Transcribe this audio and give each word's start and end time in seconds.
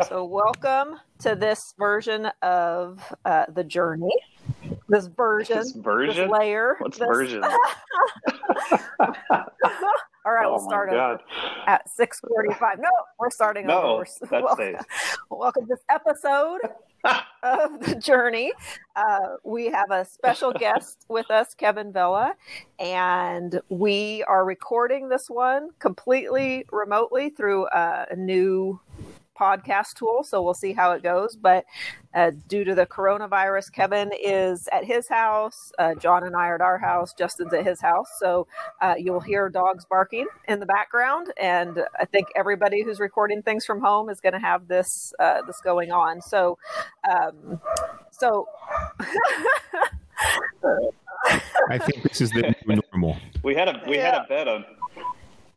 Yeah. 0.00 0.06
So, 0.08 0.24
welcome 0.24 0.98
to 1.20 1.34
this 1.34 1.74
version 1.78 2.30
of 2.40 3.02
uh, 3.26 3.44
the 3.52 3.64
journey. 3.64 4.10
This 4.88 5.06
version, 5.08 5.58
This 5.58 5.72
version? 5.72 6.16
this 6.16 6.30
layer. 6.30 6.76
What's 6.78 6.98
this- 6.98 7.06
version? 7.06 7.44
All 10.26 10.32
right, 10.34 10.44
oh 10.46 10.50
we'll 10.52 10.60
start 10.60 10.90
over 10.90 11.18
at 11.66 11.88
six 11.88 12.20
forty-five. 12.20 12.78
No, 12.78 12.88
we're 13.18 13.30
starting 13.30 13.66
No, 13.66 13.80
over. 13.82 14.04
We're, 14.30 14.42
welcome, 14.42 14.74
welcome 15.30 15.62
to 15.66 15.68
this 15.74 15.84
episode 15.90 16.60
of 17.42 17.80
the 17.80 17.94
journey. 17.96 18.52
Uh, 18.96 19.36
we 19.44 19.66
have 19.66 19.90
a 19.90 20.04
special 20.04 20.52
guest 20.52 21.04
with 21.08 21.30
us, 21.30 21.54
Kevin 21.54 21.90
Vela, 21.92 22.34
and 22.78 23.60
we 23.70 24.22
are 24.24 24.44
recording 24.44 25.08
this 25.08 25.28
one 25.30 25.70
completely 25.78 26.64
remotely 26.70 27.30
through 27.30 27.64
uh, 27.66 28.04
a 28.10 28.16
new 28.16 28.78
podcast 29.40 29.94
tool. 29.94 30.22
So 30.24 30.42
we'll 30.42 30.54
see 30.54 30.72
how 30.72 30.92
it 30.92 31.02
goes. 31.02 31.36
But 31.36 31.64
uh, 32.14 32.32
due 32.48 32.64
to 32.64 32.74
the 32.74 32.86
coronavirus, 32.86 33.72
Kevin 33.72 34.10
is 34.22 34.68
at 34.72 34.84
his 34.84 35.08
house. 35.08 35.72
Uh, 35.78 35.94
John 35.94 36.24
and 36.24 36.36
I 36.36 36.48
are 36.48 36.56
at 36.56 36.60
our 36.60 36.78
house. 36.78 37.14
Justin's 37.16 37.54
at 37.54 37.64
his 37.64 37.80
house. 37.80 38.08
So 38.18 38.46
uh, 38.80 38.94
you'll 38.98 39.20
hear 39.20 39.48
dogs 39.48 39.84
barking 39.84 40.26
in 40.48 40.60
the 40.60 40.66
background. 40.66 41.32
And 41.40 41.80
I 41.98 42.04
think 42.04 42.28
everybody 42.36 42.82
who's 42.82 43.00
recording 43.00 43.42
things 43.42 43.64
from 43.64 43.80
home 43.80 44.10
is 44.10 44.20
going 44.20 44.34
to 44.34 44.40
have 44.40 44.68
this 44.68 45.12
uh, 45.18 45.42
this 45.46 45.60
going 45.62 45.90
on. 45.92 46.20
So, 46.20 46.58
um, 47.10 47.60
so. 48.10 48.46
I 51.68 51.78
think 51.78 52.02
this 52.02 52.20
is 52.20 52.30
the 52.30 52.54
new 52.66 52.80
normal. 52.92 53.16
We 53.42 53.54
had 53.54 53.68
a 53.68 53.80
we 53.86 53.96
had 53.96 54.14
a 54.14 54.26
bet 54.28 54.48
on 54.48 54.64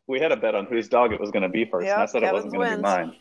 we 0.08 0.20
had 0.20 0.31
a 0.31 0.38
bet 0.38 0.56
on 0.56 0.66
whose 0.66 0.88
dog 0.88 1.14
it 1.14 1.20
was 1.20 1.31
going 1.31 1.44
to 1.44 1.50
be 1.50 1.66
first, 1.66 1.86
Yeah, 1.86 1.94
and 1.94 2.03
I 2.03 2.06
said 2.06 2.22
Kevin's 2.22 2.53
it 2.53 2.58
wasn't 2.58 2.58
going 2.58 2.70
to 2.70 2.78
be 2.78 2.81
wins. 2.81 2.84
mine. 2.84 3.16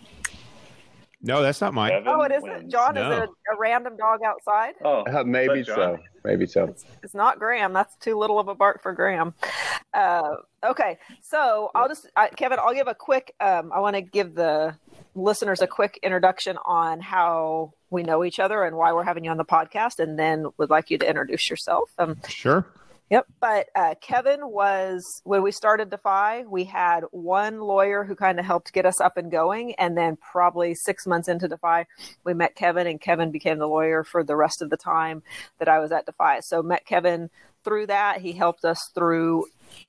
No, 1.22 1.40
that's 1.42 1.60
not 1.60 1.72
mine. 1.72 1.90
Kevin 1.90 2.08
Oh, 2.08 2.22
it 2.22 2.32
isn't. 2.32 2.50
wins. 2.50 2.72
John, 2.72 2.94
No. 2.96 3.10
is 3.10 3.18
it 3.18 3.22
a, 3.50 3.54
a 3.54 3.58
random 3.58 3.96
dog 3.96 4.20
outside? 4.26 4.74
Oh, 4.84 5.02
Uh, 5.04 5.22
maybe 5.24 5.60
Is 5.60 5.66
that 5.68 5.74
so. 5.76 5.96
John? 5.96 6.00
Maybe 6.24 6.46
so. 6.46 6.74
It's 7.02 7.14
not 7.14 7.38
Graham. 7.38 7.72
That's 7.72 7.94
too 7.96 8.16
little 8.18 8.38
of 8.38 8.48
a 8.48 8.54
bark 8.54 8.82
for 8.82 8.92
Graham. 8.92 9.34
Uh, 9.94 10.36
okay, 10.64 10.98
so 11.20 11.70
I'll 11.74 11.88
just 11.88 12.08
I, 12.16 12.28
Kevin. 12.28 12.58
I'll 12.60 12.74
give 12.74 12.86
a 12.88 12.94
quick. 12.94 13.34
Um, 13.40 13.72
I 13.72 13.80
want 13.80 13.96
to 13.96 14.02
give 14.02 14.34
the 14.34 14.76
listeners 15.14 15.60
a 15.60 15.66
quick 15.66 15.98
introduction 16.02 16.56
on 16.64 17.00
how 17.00 17.72
we 17.90 18.02
know 18.02 18.24
each 18.24 18.38
other 18.40 18.64
and 18.64 18.76
why 18.76 18.92
we're 18.92 19.02
having 19.04 19.24
you 19.24 19.30
on 19.30 19.36
the 19.36 19.44
podcast, 19.44 19.98
and 19.98 20.18
then 20.18 20.46
would 20.58 20.70
like 20.70 20.90
you 20.90 20.98
to 20.98 21.08
introduce 21.08 21.50
yourself. 21.50 21.90
Um, 21.98 22.16
Sure. 22.28 22.66
Yep. 23.12 23.26
But 23.42 23.66
uh, 23.76 23.94
Kevin 24.00 24.40
was, 24.42 25.20
when 25.24 25.42
we 25.42 25.52
started 25.52 25.90
Defy, 25.90 26.44
we 26.48 26.64
had 26.64 27.04
one 27.10 27.60
lawyer 27.60 28.04
who 28.04 28.16
kind 28.16 28.40
of 28.40 28.46
helped 28.46 28.72
get 28.72 28.86
us 28.86 29.02
up 29.02 29.18
and 29.18 29.30
going. 29.30 29.74
And 29.74 29.98
then 29.98 30.16
probably 30.16 30.74
six 30.74 31.06
months 31.06 31.28
into 31.28 31.46
Defy, 31.46 31.84
we 32.24 32.32
met 32.32 32.54
Kevin, 32.54 32.86
and 32.86 32.98
Kevin 32.98 33.30
became 33.30 33.58
the 33.58 33.66
lawyer 33.68 34.02
for 34.02 34.24
the 34.24 34.34
rest 34.34 34.62
of 34.62 34.70
the 34.70 34.78
time 34.78 35.22
that 35.58 35.68
I 35.68 35.78
was 35.78 35.92
at 35.92 36.06
Defy. 36.06 36.40
So 36.40 36.62
met 36.62 36.86
Kevin 36.86 37.28
through 37.64 37.88
that. 37.88 38.22
He 38.22 38.32
helped 38.32 38.64
us 38.64 38.80
through 38.94 39.44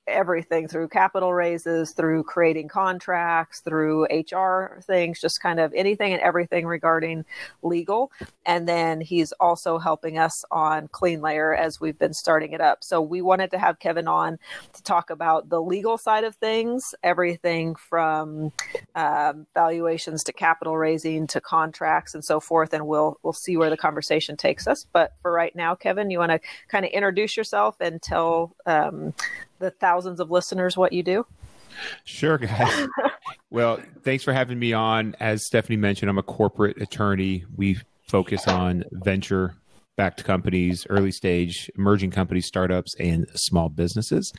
everything 0.06 0.68
through 0.68 0.88
capital 0.88 1.32
raises, 1.32 1.92
through 1.92 2.24
creating 2.24 2.68
contracts, 2.68 3.60
through 3.60 4.04
HR 4.04 4.80
things, 4.82 5.20
just 5.20 5.40
kind 5.40 5.60
of 5.60 5.72
anything 5.74 6.12
and 6.12 6.20
everything 6.22 6.66
regarding 6.66 7.24
legal. 7.62 8.10
And 8.46 8.68
then 8.68 9.00
he's 9.00 9.32
also 9.32 9.78
helping 9.78 10.18
us 10.18 10.44
on 10.50 10.88
Clean 10.88 11.20
Layer 11.20 11.54
as 11.54 11.80
we've 11.80 11.98
been 11.98 12.14
starting 12.14 12.52
it 12.52 12.60
up. 12.60 12.84
So 12.84 13.00
we 13.00 13.22
wanted 13.22 13.50
to 13.52 13.58
have 13.58 13.78
Kevin 13.78 14.08
on 14.08 14.38
to 14.72 14.82
talk 14.82 15.10
about 15.10 15.48
the 15.48 15.60
legal 15.60 15.98
side 15.98 16.24
of 16.24 16.36
things, 16.36 16.94
everything 17.02 17.74
from 17.74 18.52
um, 18.94 19.46
valuations 19.54 20.24
to 20.24 20.32
capital 20.32 20.76
raising 20.76 21.26
to 21.28 21.40
contracts 21.40 22.14
and 22.14 22.24
so 22.24 22.40
forth. 22.40 22.72
And 22.72 22.86
we'll 22.86 23.18
we'll 23.22 23.32
see 23.32 23.56
where 23.56 23.70
the 23.70 23.76
conversation 23.76 24.36
takes 24.36 24.66
us. 24.66 24.86
But 24.92 25.12
for 25.22 25.32
right 25.32 25.54
now, 25.54 25.74
Kevin, 25.74 26.10
you 26.10 26.18
want 26.18 26.32
to 26.32 26.40
kind 26.68 26.84
of 26.84 26.90
introduce 26.92 27.36
yourself 27.36 27.76
and 27.80 28.00
tell 28.00 28.54
um, 28.66 29.14
the 29.64 29.70
thousands 29.70 30.20
of 30.20 30.30
listeners 30.30 30.76
what 30.76 30.92
you 30.92 31.02
do? 31.02 31.26
Sure, 32.04 32.38
guys. 32.38 32.88
well, 33.50 33.80
thanks 34.02 34.22
for 34.22 34.32
having 34.32 34.58
me 34.58 34.72
on. 34.72 35.16
As 35.20 35.44
Stephanie 35.46 35.76
mentioned, 35.76 36.10
I'm 36.10 36.18
a 36.18 36.22
corporate 36.22 36.80
attorney. 36.80 37.44
We 37.56 37.78
focus 38.06 38.46
on 38.46 38.84
venture 38.92 39.54
backed 39.96 40.24
companies, 40.24 40.86
early 40.90 41.12
stage, 41.12 41.70
emerging 41.78 42.10
companies, 42.10 42.46
startups, 42.46 42.94
and 42.98 43.26
small 43.34 43.68
businesses. 43.68 44.32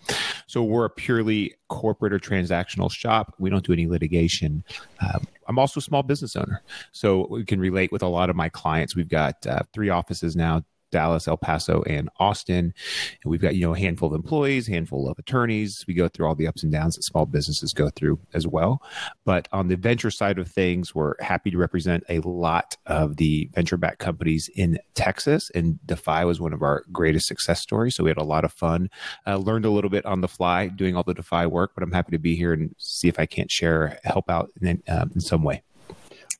So 0.47 0.63
we're 0.63 0.85
a 0.85 0.89
purely 0.89 1.55
corporate 1.69 2.13
or 2.13 2.19
transactional 2.19 2.91
shop. 2.91 3.33
We 3.39 3.49
don't 3.49 3.65
do 3.65 3.73
any 3.73 3.87
litigation. 3.87 4.63
Um, 4.99 5.25
I'm 5.47 5.57
also 5.57 5.79
a 5.79 5.83
small 5.83 6.03
business 6.03 6.35
owner. 6.35 6.61
So 6.91 7.27
we 7.29 7.45
can 7.45 7.59
relate 7.59 7.91
with 7.91 8.03
a 8.03 8.07
lot 8.07 8.29
of 8.29 8.35
my 8.35 8.49
clients. 8.49 8.95
We've 8.95 9.09
got 9.09 9.47
uh, 9.47 9.61
three 9.73 9.89
offices 9.89 10.35
now 10.35 10.63
Dallas, 10.95 11.27
El 11.27 11.35
Paso, 11.35 11.83
and 11.83 12.09
Austin. 12.19 12.73
And 13.21 13.29
we've 13.29 13.41
got, 13.41 13.53
you 13.53 13.65
know, 13.65 13.73
a 13.73 13.77
handful 13.77 14.07
of 14.07 14.15
employees, 14.15 14.65
handful 14.65 15.09
of 15.09 15.19
attorneys. 15.19 15.83
We 15.89 15.93
go 15.93 16.07
through 16.07 16.25
all 16.25 16.35
the 16.35 16.47
ups 16.47 16.63
and 16.63 16.71
downs 16.71 16.95
that 16.95 17.03
small 17.03 17.25
businesses 17.25 17.73
go 17.73 17.89
through 17.89 18.17
as 18.33 18.47
well. 18.47 18.81
But 19.25 19.49
on 19.51 19.67
the 19.67 19.75
venture 19.75 20.09
side 20.09 20.39
of 20.39 20.47
things, 20.47 20.95
we're 20.95 21.15
happy 21.19 21.51
to 21.51 21.57
represent 21.57 22.05
a 22.07 22.19
lot 22.21 22.77
of 22.85 23.17
the 23.17 23.49
venture 23.53 23.75
backed 23.75 23.99
companies 23.99 24.49
in 24.55 24.79
Texas. 24.93 25.51
And 25.53 25.85
Defy 25.85 26.23
was 26.23 26.39
one 26.39 26.53
of 26.53 26.61
our 26.61 26.85
greatest 26.93 27.27
success 27.27 27.59
stories. 27.59 27.93
So 27.95 28.05
we 28.05 28.09
had 28.09 28.17
a 28.17 28.23
lot 28.23 28.45
of 28.45 28.53
fun. 28.53 28.89
Uh, 29.27 29.35
learned 29.35 29.65
a 29.65 29.69
little 29.71 29.89
bit 29.89 30.05
on 30.05 30.21
the 30.21 30.29
fly 30.29 30.67
doing 30.67 30.95
all 30.95 31.03
the 31.03 31.13
Defy 31.13 31.45
work, 31.45 31.71
but 31.75 31.83
I'm 31.83 31.91
happy 31.91 32.11
to 32.11 32.19
be 32.19 32.37
here 32.37 32.53
and 32.53 32.73
see 32.77 33.09
if 33.09 33.19
I 33.19 33.25
can't 33.25 33.51
share, 33.51 33.99
help 34.05 34.29
out 34.29 34.49
in, 34.61 34.81
um, 34.87 35.11
in 35.13 35.19
some 35.19 35.43
way. 35.43 35.61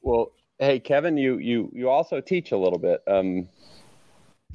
Well, 0.02 0.32
hey, 0.60 0.80
Kevin, 0.80 1.18
you 1.18 1.40
you 1.40 1.70
you 1.74 1.90
also 1.90 2.22
teach 2.22 2.54
a 2.54 2.58
little 2.58 2.80
bit. 2.80 3.02
Um, 3.08 3.50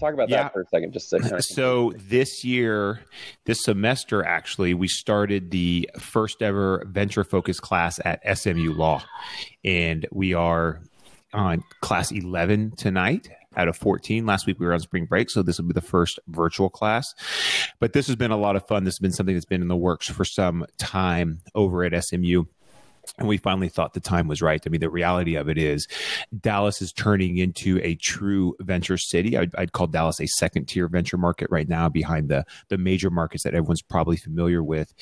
talk 0.01 0.15
about 0.15 0.29
Yeah. 0.29 0.45
that 0.45 0.53
for 0.53 0.63
a 0.63 0.67
second, 0.67 0.93
just 0.93 1.09
second. 1.11 1.43
So 1.43 1.93
this 1.97 2.43
year, 2.45 3.01
this 3.45 3.63
semester, 3.63 4.25
actually, 4.25 4.75
we 4.75 4.89
started 4.89 5.51
the 5.51 5.89
first 5.99 6.43
ever 6.43 6.85
venture 6.89 7.23
focused 7.25 7.63
class 7.63 8.01
at 8.05 8.21
SMU 8.39 8.73
Law, 8.73 9.03
and 9.65 10.07
we 10.11 10.35
are 10.35 10.81
on 11.33 11.63
class 11.81 12.11
eleven 12.11 12.73
tonight. 12.77 13.29
Out 13.57 13.67
of 13.67 13.77
14. 13.77 14.27
Last 14.27 14.47
week 14.47 14.61
we 14.61 14.67
were 14.67 14.73
on 14.73 14.79
spring 14.79 15.07
break, 15.07 15.29
so 15.29 15.43
this 15.43 15.59
will 15.59 15.67
be 15.67 15.73
the 15.73 15.81
first 15.81 16.21
virtual 16.29 16.71
class. 16.71 17.13
But 17.81 17.93
this 17.95 18.07
has 18.07 18.15
been 18.15 18.31
a 18.31 18.37
lot 18.37 18.55
of 18.55 18.65
fun. 18.69 18.85
This 18.85 18.93
has 18.95 18.99
been 19.01 19.11
something 19.11 19.35
that's 19.35 19.45
been 19.45 19.61
in 19.61 19.67
the 19.67 19.77
works 19.77 20.09
for 20.09 20.25
some 20.25 20.65
time 20.79 21.41
over 21.53 21.83
at 21.83 21.93
SMU. 22.05 22.45
And 23.19 23.29
we 23.29 23.37
finally 23.37 23.69
thought 23.69 23.95
the 23.95 24.01
time 24.01 24.29
was 24.29 24.41
right. 24.41 24.63
I 24.65 24.69
mean, 24.71 24.81
the 24.81 24.91
reality 24.91 25.35
of 25.37 25.49
it 25.49 25.59
is 25.59 25.87
Dallas 26.39 26.81
is 26.81 26.93
turning 26.93 27.39
into 27.39 27.81
a 27.83 27.95
true 27.97 28.55
venture 28.61 28.97
city. 28.97 29.37
I'd, 29.37 29.55
I'd 29.57 29.73
call 29.73 29.87
Dallas 29.87 30.21
a 30.21 30.27
second 30.27 30.67
tier 30.67 30.89
venture 30.89 31.19
market 31.19 31.49
right 31.51 31.69
now 31.69 31.89
behind 31.89 32.29
the, 32.29 32.45
the 32.69 32.79
major 32.79 33.11
markets 33.11 33.45
that 33.45 33.55
everyone's 33.55 33.83
probably 33.83 34.17
familiar 34.17 34.63
with. 34.63 34.95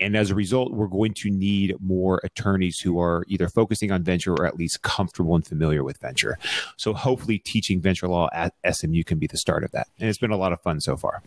And 0.00 0.16
as 0.16 0.30
a 0.30 0.34
result, 0.34 0.72
we're 0.72 0.86
going 0.86 1.14
to 1.14 1.30
need 1.30 1.74
more 1.80 2.20
attorneys 2.24 2.78
who 2.78 2.98
are 3.00 3.24
either 3.28 3.48
focusing 3.48 3.90
on 3.90 4.02
venture 4.02 4.32
or 4.32 4.46
at 4.46 4.56
least 4.56 4.82
comfortable 4.82 5.34
and 5.34 5.46
familiar 5.46 5.84
with 5.84 5.98
venture. 5.98 6.38
So 6.76 6.94
hopefully 6.94 7.38
teaching 7.38 7.80
venture 7.80 8.08
law 8.08 8.28
at 8.32 8.54
SMU 8.70 9.04
can 9.04 9.18
be 9.18 9.26
the 9.26 9.38
start 9.38 9.64
of 9.64 9.72
that. 9.72 9.88
And 9.98 10.08
it's 10.08 10.18
been 10.18 10.30
a 10.30 10.36
lot 10.36 10.52
of 10.52 10.60
fun 10.60 10.80
so 10.80 10.96
far. 10.96 11.22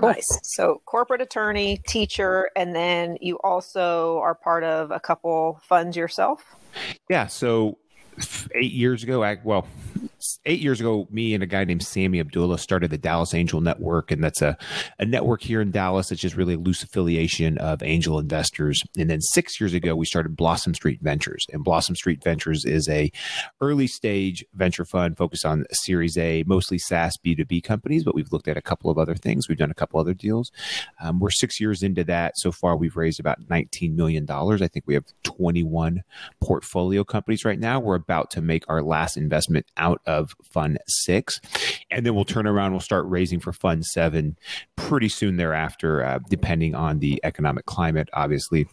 Nice. 0.00 0.40
So, 0.42 0.80
corporate 0.86 1.20
attorney, 1.20 1.80
teacher, 1.86 2.50
and 2.56 2.74
then 2.74 3.18
you 3.20 3.38
also 3.44 4.18
are 4.18 4.34
part 4.34 4.64
of 4.64 4.90
a 4.90 4.98
couple 4.98 5.60
funds 5.62 5.96
yourself. 5.96 6.42
Yeah. 7.08 7.26
So 7.26 7.78
eight 8.54 8.72
years 8.72 9.02
ago, 9.02 9.22
I, 9.22 9.38
well, 9.42 9.66
eight 10.44 10.60
years 10.60 10.80
ago, 10.80 11.06
me 11.10 11.34
and 11.34 11.42
a 11.42 11.46
guy 11.46 11.64
named 11.64 11.82
Sammy 11.82 12.20
Abdullah 12.20 12.58
started 12.58 12.90
the 12.90 12.98
Dallas 12.98 13.34
Angel 13.34 13.60
Network. 13.60 14.10
And 14.10 14.22
that's 14.22 14.42
a, 14.42 14.56
a 14.98 15.04
network 15.04 15.42
here 15.42 15.60
in 15.60 15.70
Dallas. 15.70 16.10
It's 16.10 16.20
just 16.20 16.36
really 16.36 16.54
a 16.54 16.58
loose 16.58 16.82
affiliation 16.82 17.58
of 17.58 17.82
angel 17.82 18.18
investors. 18.18 18.82
And 18.96 19.10
then 19.10 19.20
six 19.20 19.60
years 19.60 19.74
ago, 19.74 19.94
we 19.94 20.06
started 20.06 20.36
Blossom 20.36 20.74
Street 20.74 21.00
Ventures. 21.02 21.46
And 21.52 21.64
Blossom 21.64 21.96
Street 21.96 22.22
Ventures 22.22 22.64
is 22.64 22.88
a 22.88 23.10
early 23.60 23.86
stage 23.86 24.44
venture 24.54 24.84
fund 24.84 25.16
focused 25.16 25.44
on 25.44 25.64
Series 25.72 26.16
A, 26.18 26.44
mostly 26.46 26.78
SaaS 26.78 27.16
B2B 27.24 27.62
companies, 27.62 28.04
but 28.04 28.14
we've 28.14 28.32
looked 28.32 28.48
at 28.48 28.56
a 28.56 28.62
couple 28.62 28.90
of 28.90 28.98
other 28.98 29.14
things. 29.14 29.48
We've 29.48 29.58
done 29.58 29.70
a 29.70 29.74
couple 29.74 30.00
other 30.00 30.14
deals. 30.14 30.50
Um, 31.02 31.20
we're 31.20 31.30
six 31.30 31.60
years 31.60 31.82
into 31.82 32.04
that. 32.04 32.36
So 32.36 32.52
far, 32.52 32.76
we've 32.76 32.96
raised 32.96 33.20
about 33.20 33.46
$19 33.48 33.94
million. 33.94 34.26
I 34.30 34.68
think 34.68 34.84
we 34.86 34.94
have 34.94 35.04
21 35.22 36.02
portfolio 36.40 37.04
companies 37.04 37.44
right 37.44 37.58
now. 37.58 37.80
We're 37.80 37.94
about 37.94 38.30
to 38.32 38.42
make 38.42 38.64
our 38.68 38.82
last 38.82 39.16
investment 39.16 39.66
out 39.76 39.91
of 40.06 40.34
Fund 40.42 40.78
Six, 40.86 41.40
and 41.90 42.04
then 42.04 42.14
we'll 42.14 42.24
turn 42.24 42.46
around. 42.46 42.72
We'll 42.72 42.80
start 42.80 43.06
raising 43.08 43.40
for 43.40 43.52
Fund 43.52 43.84
Seven 43.84 44.36
pretty 44.76 45.08
soon 45.08 45.36
thereafter, 45.36 46.04
uh, 46.04 46.18
depending 46.28 46.74
on 46.74 46.98
the 46.98 47.20
economic 47.24 47.66
climate, 47.66 48.08
obviously. 48.12 48.66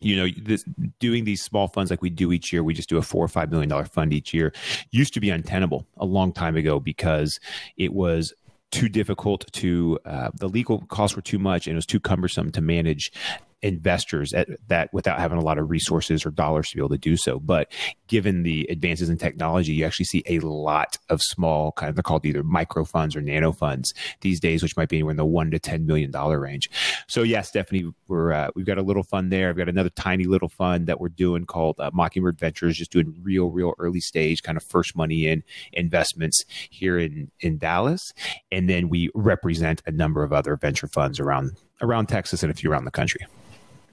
You 0.00 0.16
know, 0.16 0.28
this, 0.42 0.64
doing 0.98 1.24
these 1.24 1.42
small 1.42 1.68
funds 1.68 1.90
like 1.90 2.02
we 2.02 2.10
do 2.10 2.32
each 2.32 2.52
year, 2.52 2.64
we 2.64 2.74
just 2.74 2.88
do 2.88 2.98
a 2.98 3.02
four 3.02 3.24
or 3.24 3.28
five 3.28 3.50
million 3.50 3.68
dollar 3.68 3.84
fund 3.84 4.12
each 4.12 4.34
year, 4.34 4.52
used 4.90 5.14
to 5.14 5.20
be 5.20 5.30
untenable 5.30 5.86
a 5.96 6.04
long 6.04 6.32
time 6.32 6.56
ago 6.56 6.80
because 6.80 7.38
it 7.76 7.92
was 7.92 8.32
too 8.72 8.88
difficult 8.88 9.44
to 9.52 9.98
uh, 10.04 10.30
the 10.34 10.48
legal 10.48 10.80
costs 10.88 11.14
were 11.14 11.22
too 11.22 11.38
much 11.38 11.66
and 11.66 11.74
it 11.74 11.76
was 11.76 11.86
too 11.86 12.00
cumbersome 12.00 12.50
to 12.50 12.60
manage 12.60 13.12
investors 13.62 14.32
at 14.32 14.48
that 14.68 14.92
without 14.92 15.18
having 15.18 15.38
a 15.38 15.42
lot 15.42 15.58
of 15.58 15.70
resources 15.70 16.26
or 16.26 16.30
dollars 16.30 16.68
to 16.70 16.76
be 16.76 16.80
able 16.80 16.88
to 16.90 16.98
do 16.98 17.16
so. 17.16 17.38
But 17.38 17.70
given 18.08 18.42
the 18.42 18.66
advances 18.70 19.08
in 19.08 19.18
technology, 19.18 19.72
you 19.72 19.84
actually 19.84 20.06
see 20.06 20.22
a 20.26 20.40
lot 20.40 20.96
of 21.08 21.22
small 21.22 21.72
kind 21.72 21.90
of 21.90 21.96
they're 21.96 22.02
called 22.02 22.26
either 22.26 22.42
micro 22.42 22.84
funds 22.84 23.14
or 23.14 23.20
nano 23.20 23.52
funds 23.52 23.94
these 24.20 24.40
days, 24.40 24.62
which 24.62 24.76
might 24.76 24.88
be 24.88 24.96
anywhere 24.96 25.12
in 25.12 25.16
the 25.16 25.24
one 25.24 25.50
to 25.50 25.58
ten 25.58 25.86
million 25.86 26.10
dollar 26.10 26.40
range. 26.40 26.68
So 27.06 27.22
yeah, 27.22 27.42
Stephanie, 27.42 27.92
we're 28.08 28.32
uh, 28.32 28.48
we've 28.54 28.66
got 28.66 28.78
a 28.78 28.82
little 28.82 29.02
fund 29.02 29.32
there. 29.32 29.48
I've 29.48 29.56
got 29.56 29.68
another 29.68 29.90
tiny 29.90 30.24
little 30.24 30.48
fund 30.48 30.86
that 30.86 31.00
we're 31.00 31.08
doing 31.08 31.44
called 31.44 31.76
uh, 31.78 31.90
Mockingbird 31.92 32.38
Ventures, 32.38 32.76
just 32.76 32.92
doing 32.92 33.14
real, 33.22 33.50
real 33.50 33.74
early 33.78 34.00
stage 34.00 34.42
kind 34.42 34.56
of 34.56 34.64
first 34.64 34.96
money 34.96 35.26
in 35.26 35.42
investments 35.72 36.44
here 36.70 36.98
in 36.98 37.30
in 37.40 37.58
Dallas, 37.58 38.12
and 38.50 38.68
then 38.68 38.88
we 38.88 39.10
represent 39.14 39.82
a 39.86 39.90
number 39.90 40.22
of 40.22 40.32
other 40.32 40.56
venture 40.56 40.88
funds 40.88 41.20
around 41.20 41.52
around 41.80 42.06
Texas 42.06 42.42
and 42.42 42.50
a 42.50 42.54
few 42.54 42.70
around 42.70 42.84
the 42.84 42.90
country. 42.90 43.26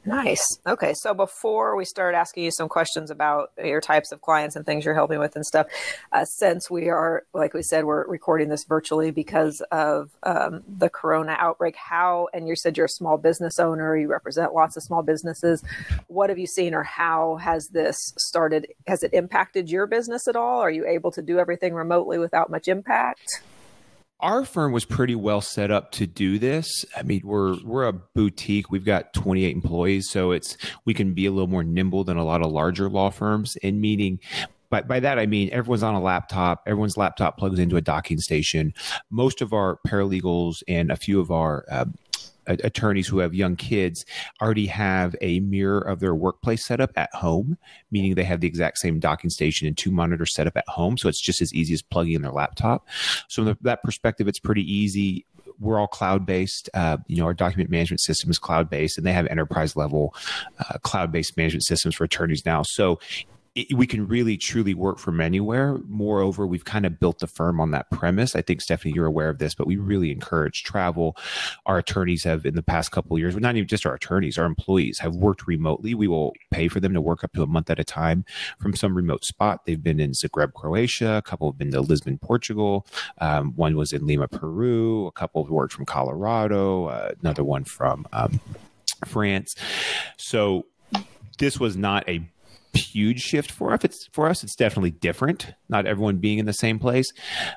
Nice. 0.06 0.60
Okay. 0.66 0.94
So 0.94 1.14
before 1.14 1.76
we 1.76 1.84
start 1.84 2.16
asking 2.16 2.46
you 2.46 2.52
some 2.52 2.70
questions 2.70 3.12
about 3.12 3.52
your 3.64 3.82
types 3.82 4.12
of 4.12 4.22
clients 4.22 4.56
and 4.56 4.66
things 4.66 4.86
you're 4.86 4.94
helping 4.94 5.20
with 5.20 5.36
and 5.36 5.46
stuff, 5.46 5.68
uh, 6.12 6.26
since 6.26 6.70
we 6.70 6.90
are, 6.90 7.24
like 7.34 7.54
we 7.54 7.62
said, 7.62 7.84
we're 7.86 8.08
recording 8.08 8.50
this 8.50 8.64
virtually 8.64 9.12
because 9.12 9.62
of 9.72 10.10
um, 10.24 10.64
the 10.68 10.90
corona 10.90 11.36
outbreak, 11.38 11.76
how, 11.76 12.30
and 12.34 12.48
you 12.48 12.56
said 12.56 12.78
you're 12.78 12.86
a 12.86 12.90
small 12.90 13.18
business 13.18 13.60
owner, 13.60 13.96
you 13.96 14.08
represent 14.08 14.54
lots 14.54 14.78
of 14.78 14.84
small 14.84 15.04
businesses. 15.04 15.64
What 16.08 16.30
have 16.30 16.40
you 16.40 16.48
seen 16.48 16.74
or 16.74 16.84
how 16.84 17.36
has 17.36 17.68
this 17.68 18.14
started? 18.18 18.68
Has 18.88 19.04
it 19.04 19.14
impacted 19.14 19.70
your 19.70 19.86
business 19.86 20.28
at 20.28 20.36
all? 20.36 20.62
Are 20.62 20.72
you 20.72 20.88
able 20.88 21.12
to 21.12 21.22
do 21.22 21.40
everything 21.40 21.74
remotely 21.74 22.18
without 22.18 22.50
much 22.50 22.68
impact? 22.68 23.42
Our 24.20 24.44
firm 24.44 24.72
was 24.72 24.86
pretty 24.86 25.16
well 25.16 25.42
set 25.42 25.72
up 25.72 25.92
to 25.94 26.06
do 26.06 26.38
this. 26.40 26.86
I 26.96 27.04
mean, 27.04 27.22
we're 27.24 27.58
we're 27.64 27.88
a 27.88 27.94
boutique. 27.94 28.70
We've 28.70 28.86
got 28.86 29.14
28 29.14 29.56
employees, 29.56 30.10
so 30.10 30.32
it's 30.32 30.58
we 30.86 30.94
can 30.94 31.14
be 31.14 31.26
a 31.26 31.32
little 31.32 31.48
more 31.48 31.64
nimble 31.64 32.04
than 32.04 32.18
a 32.18 32.26
lot 32.26 32.42
of 32.42 32.52
larger 32.52 32.90
law 32.90 33.10
firms. 33.10 33.56
In 33.58 33.80
meaning, 33.80 34.20
by, 34.70 34.82
by 34.82 35.00
that 35.00 35.18
I 35.20 35.26
mean 35.26 35.50
everyone's 35.52 35.84
on 35.84 35.96
a 35.96 36.02
laptop. 36.02 36.64
Everyone's 36.66 36.98
laptop 36.98 37.38
plugs 37.38 37.60
into 37.60 37.78
a 37.78 37.82
docking 37.82 38.20
station. 38.20 38.74
Most 39.10 39.42
of 39.42 39.54
our 39.54 39.80
paralegals 39.88 40.64
and 40.68 40.92
a 40.92 40.96
few 40.96 41.20
of 41.20 41.32
our 41.32 41.66
uh, 41.72 41.86
attorneys 42.48 43.08
who 43.08 43.20
have 43.20 43.34
young 43.34 43.56
kids 43.56 44.06
already 44.42 44.68
have 44.68 45.16
a 45.22 45.40
mirror 45.42 45.80
of 45.80 46.00
their 46.00 46.16
workplace 46.16 46.66
set 46.66 46.80
up 46.80 46.92
at 46.96 47.14
home, 47.14 47.58
meaning 47.92 48.16
they 48.16 48.24
have 48.24 48.42
the 48.42 48.48
exact 48.48 48.80
same 48.80 49.00
docking 49.00 49.30
station 49.30 49.68
and 49.68 49.78
two 49.78 49.92
monitors 49.92 50.34
set 50.34 50.48
up 50.48 50.58
at 50.58 50.68
home. 50.68 50.98
So 50.98 51.10
it's 51.10 51.22
just 51.22 51.42
as 51.42 51.54
easy 51.54 51.74
as 51.74 51.82
plugging 51.82 52.14
in 52.14 52.22
their 52.22 52.32
laptop. 52.32 52.88
So, 53.28 53.44
from 53.46 53.58
that 53.62 53.84
perspective, 53.84 54.28
it's 54.28 54.40
pretty 54.40 54.64
easy 54.64 55.26
we're 55.60 55.80
all 55.80 55.88
cloud 55.88 56.26
based. 56.26 56.70
Uh, 56.74 56.98
you 57.08 57.18
know, 57.18 57.26
our 57.26 57.34
document 57.34 57.70
management 57.70 58.00
system 58.00 58.30
is 58.30 58.40
cloud 58.40 58.70
based, 58.70 58.98
and 58.98 59.06
they 59.06 59.12
have 59.12 59.28
enterprise 59.28 59.76
level 59.76 60.16
uh, 60.60 60.78
cloud 60.80 61.12
based 61.12 61.36
management 61.38 61.64
systems 61.64 61.96
for 61.96 62.06
attorneys 62.06 62.46
now. 62.46 62.64
So 62.64 63.00
it, 63.56 63.76
we 63.76 63.88
can 63.88 64.08
really 64.08 64.38
truly 64.38 64.74
work 64.74 65.00
from 65.00 65.22
anywhere. 65.22 65.80
Moreover, 65.88 66.46
we've 66.46 66.66
kind 66.66 66.86
of 66.86 67.00
built 67.00 67.20
the 67.20 67.28
firm 67.28 67.60
on 67.60 67.72
that 67.72 67.90
premise. 67.92 68.36
I 68.36 68.42
think 68.42 68.62
Stephanie, 68.62 68.94
you're 68.94 69.06
aware 69.06 69.30
of 69.30 69.40
this, 69.40 69.56
but 69.56 69.68
we 69.68 69.78
really 69.78 70.12
encourage 70.12 70.64
travel. 70.64 71.18
Our 71.66 71.78
attorneys 71.78 72.24
have 72.24 72.46
in 72.46 72.56
the 72.56 72.64
past 72.64 72.92
couple 72.92 73.18
years, 73.18 73.36
not 73.36 73.56
even 73.56 73.68
just 73.68 73.86
our 73.86 73.94
attorneys, 73.94 74.38
our 74.38 74.46
employees 74.46 75.00
have 75.00 75.16
worked 75.16 75.48
remotely. 75.48 75.94
We 75.94 76.08
will 76.08 76.34
pay 76.52 76.68
for 76.68 76.80
them 76.80 76.94
to 76.94 77.02
work 77.02 77.24
up 77.24 77.34
to 77.34 77.44
a 77.44 77.48
month 77.48 77.70
at 77.70 77.80
a 77.80 77.84
time 77.84 78.26
from 78.60 78.76
some 78.76 78.96
remote 78.96 79.26
spot. 79.26 79.66
They've 79.66 79.82
been 79.82 80.00
in 80.00 80.12
Zagreb, 80.12 80.54
Croatia. 80.54 81.16
A 81.16 81.22
couple 81.22 81.52
have 81.52 81.58
been 81.58 81.72
to 81.72 81.82
Lisbon, 81.82 82.18
Portugal. 82.18 82.86
Um, 83.20 83.54
one 83.56 83.76
was 83.76 83.94
in 83.94 84.06
Lima, 84.06 84.28
Peru. 84.28 85.08
A 85.08 85.12
couple 85.12 85.44
have 85.44 85.52
worked 85.52 85.74
from 85.74 85.86
Colorado. 85.86 86.86
Uh, 86.86 87.12
another 87.22 87.44
one 87.44 87.64
from 87.64 88.08
um, 88.14 88.40
France. 89.06 89.56
So 90.18 90.66
this 91.38 91.60
was 91.60 91.78
not 91.78 92.08
a 92.08 92.22
huge 92.74 93.22
shift 93.22 93.52
for 93.52 93.74
us. 93.74 93.84
It's 93.84 94.08
for 94.12 94.28
us. 94.28 94.44
It's 94.44 94.56
definitely 94.56 94.92
different. 94.92 95.54
Not 95.70 95.86
everyone 95.86 96.18
being 96.18 96.40
in 96.40 96.46
the 96.46 96.54
same 96.54 96.80
place, 96.80 97.12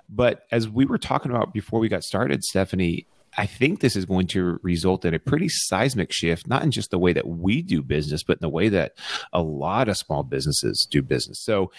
but 0.09 0.45
as 0.51 0.69
we 0.69 0.85
were 0.85 0.99
talking 0.99 1.31
about 1.31 1.53
before 1.53 1.81
we 1.81 1.89
got 1.89 2.03
started, 2.03 2.43
Stephanie, 2.45 3.07
I 3.37 3.47
think 3.47 3.81
this 3.81 3.97
is 3.97 4.05
going 4.05 4.27
to 4.29 4.59
result 4.63 5.05
in 5.05 5.15
a 5.15 5.19
pretty 5.19 5.49
seismic 5.49 6.13
shift, 6.13 6.47
not 6.47 6.63
in 6.63 6.71
just 6.71 6.91
the 6.91 6.99
way 6.99 7.13
that 7.13 7.27
we 7.27 7.63
do 7.63 7.83
business, 7.83 8.23
but 8.23 8.35
in 8.35 8.43
the 8.43 8.49
way 8.49 8.69
that 8.69 8.93
a 9.33 9.43
lot 9.43 9.89
of 9.89 9.97
small 9.97 10.23
businesses 10.23 10.87
do 10.91 11.03
business. 11.03 11.43
So, 11.43 11.71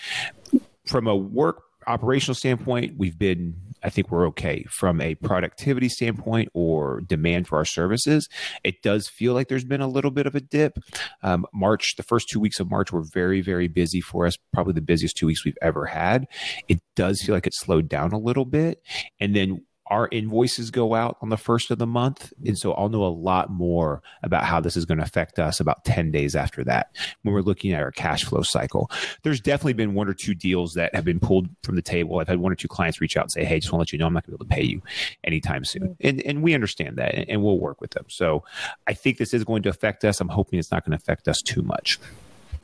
from 0.86 1.08
a 1.08 1.16
work 1.16 1.64
operational 1.88 2.36
standpoint, 2.36 2.96
we've 2.98 3.18
been 3.18 3.56
I 3.84 3.90
think 3.90 4.10
we're 4.10 4.28
okay 4.28 4.64
from 4.70 5.02
a 5.02 5.16
productivity 5.16 5.90
standpoint 5.90 6.50
or 6.54 7.02
demand 7.02 7.48
for 7.48 7.58
our 7.58 7.66
services. 7.66 8.30
It 8.64 8.82
does 8.82 9.08
feel 9.10 9.34
like 9.34 9.50
there's 9.50 9.66
been 9.66 9.82
a 9.82 9.88
little 9.88 10.12
bit 10.12 10.26
of 10.26 10.36
a 10.36 10.40
dip. 10.40 10.78
Um, 11.22 11.46
March, 11.54 11.96
the 11.98 12.04
first 12.04 12.30
two 12.30 12.40
weeks 12.40 12.60
of 12.60 12.70
March 12.70 12.92
were 12.92 13.04
very, 13.14 13.42
very 13.42 13.68
busy 13.68 14.00
for 14.00 14.26
us, 14.26 14.38
probably 14.54 14.74
the 14.74 14.82
busiest 14.82 15.18
two 15.18 15.28
weeks 15.28 15.44
we've 15.44 15.58
ever 15.62 15.86
had. 15.86 16.26
It 16.70 16.82
does 16.96 17.22
feel 17.22 17.36
like 17.36 17.48
it 17.48 17.54
slowed 17.54 17.90
down 17.90 18.14
a 18.14 18.20
little 18.20 18.46
bit. 18.46 18.82
And 19.20 19.36
then 19.36 19.66
our 19.94 20.10
invoices 20.12 20.72
go 20.72 20.96
out 20.96 21.18
on 21.22 21.30
the 21.30 21.38
first 21.38 21.70
of 21.70 21.78
the 21.78 21.86
month. 21.86 22.34
And 22.44 22.58
so 22.58 22.74
I'll 22.74 22.90
know 22.90 23.04
a 23.04 23.14
lot 23.14 23.52
more 23.52 24.02
about 24.24 24.44
how 24.44 24.60
this 24.60 24.76
is 24.76 24.86
going 24.86 24.98
to 24.98 25.04
affect 25.04 25.38
us 25.38 25.60
about 25.60 25.86
10 25.86 26.10
days 26.10 26.36
after 26.36 26.64
that 26.64 26.96
when 27.22 27.36
we're 27.36 27.42
looking 27.42 27.74
at 27.74 27.82
our 27.84 27.92
cash 27.92 28.24
flow 28.24 28.42
cycle. 28.42 28.90
There's 29.22 29.40
definitely 29.40 29.74
been 29.74 29.94
one 29.94 30.08
or 30.08 30.16
two 30.16 30.34
deals 30.34 30.74
that 30.74 30.96
have 30.96 31.06
been 31.06 31.20
pulled 31.20 31.48
from 31.62 31.76
the 31.76 31.84
table. 31.84 32.18
I've 32.18 32.28
had 32.28 32.40
one 32.40 32.52
or 32.52 32.56
two 32.56 32.68
clients 32.68 33.02
reach 33.02 33.16
out 33.16 33.26
and 33.26 33.32
say, 33.32 33.46
Hey, 33.46 33.60
just 33.60 33.72
want 33.72 33.82
to 33.82 33.82
let 33.82 33.94
you 33.94 34.00
know 34.00 34.08
I'm 34.08 34.14
not 34.14 34.26
going 34.26 34.36
to 34.36 34.44
be 34.44 34.46
able 34.46 34.50
to 34.50 34.62
pay 34.62 34.68
you 34.68 34.82
anytime 35.24 35.64
soon. 35.64 35.90
Mm. 35.90 35.96
And, 36.02 36.22
and 36.24 36.42
we 36.42 36.56
understand 36.56 36.98
that 36.98 37.14
and, 37.14 37.30
and 37.30 37.44
we'll 37.44 37.60
work 37.60 37.80
with 37.80 37.92
them. 37.92 38.06
So 38.10 38.44
I 38.88 38.96
think 38.96 39.20
this 39.20 39.32
is 39.32 39.44
going 39.44 39.62
to 39.62 39.70
affect 39.70 40.04
us. 40.04 40.20
I'm 40.20 40.30
hoping 40.30 40.58
it's 40.58 40.72
not 40.72 40.84
going 40.84 40.98
to 40.98 41.02
affect 41.02 41.28
us 41.28 41.40
too 41.44 41.62
much. 41.62 42.00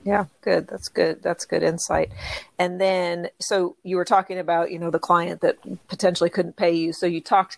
Yeah, 0.03 0.25
good. 0.41 0.67
That's 0.67 0.87
good. 0.87 1.21
That's 1.21 1.45
good 1.45 1.61
insight. 1.61 2.11
And 2.57 2.79
then, 2.79 3.29
so 3.39 3.75
you 3.83 3.97
were 3.97 4.05
talking 4.05 4.39
about, 4.39 4.71
you 4.71 4.79
know, 4.79 4.91
the 4.91 4.99
client 4.99 5.41
that 5.41 5.57
potentially 5.87 6.29
couldn't 6.29 6.55
pay 6.55 6.73
you. 6.73 6.93
So 6.93 7.05
you 7.05 7.21
talked 7.21 7.57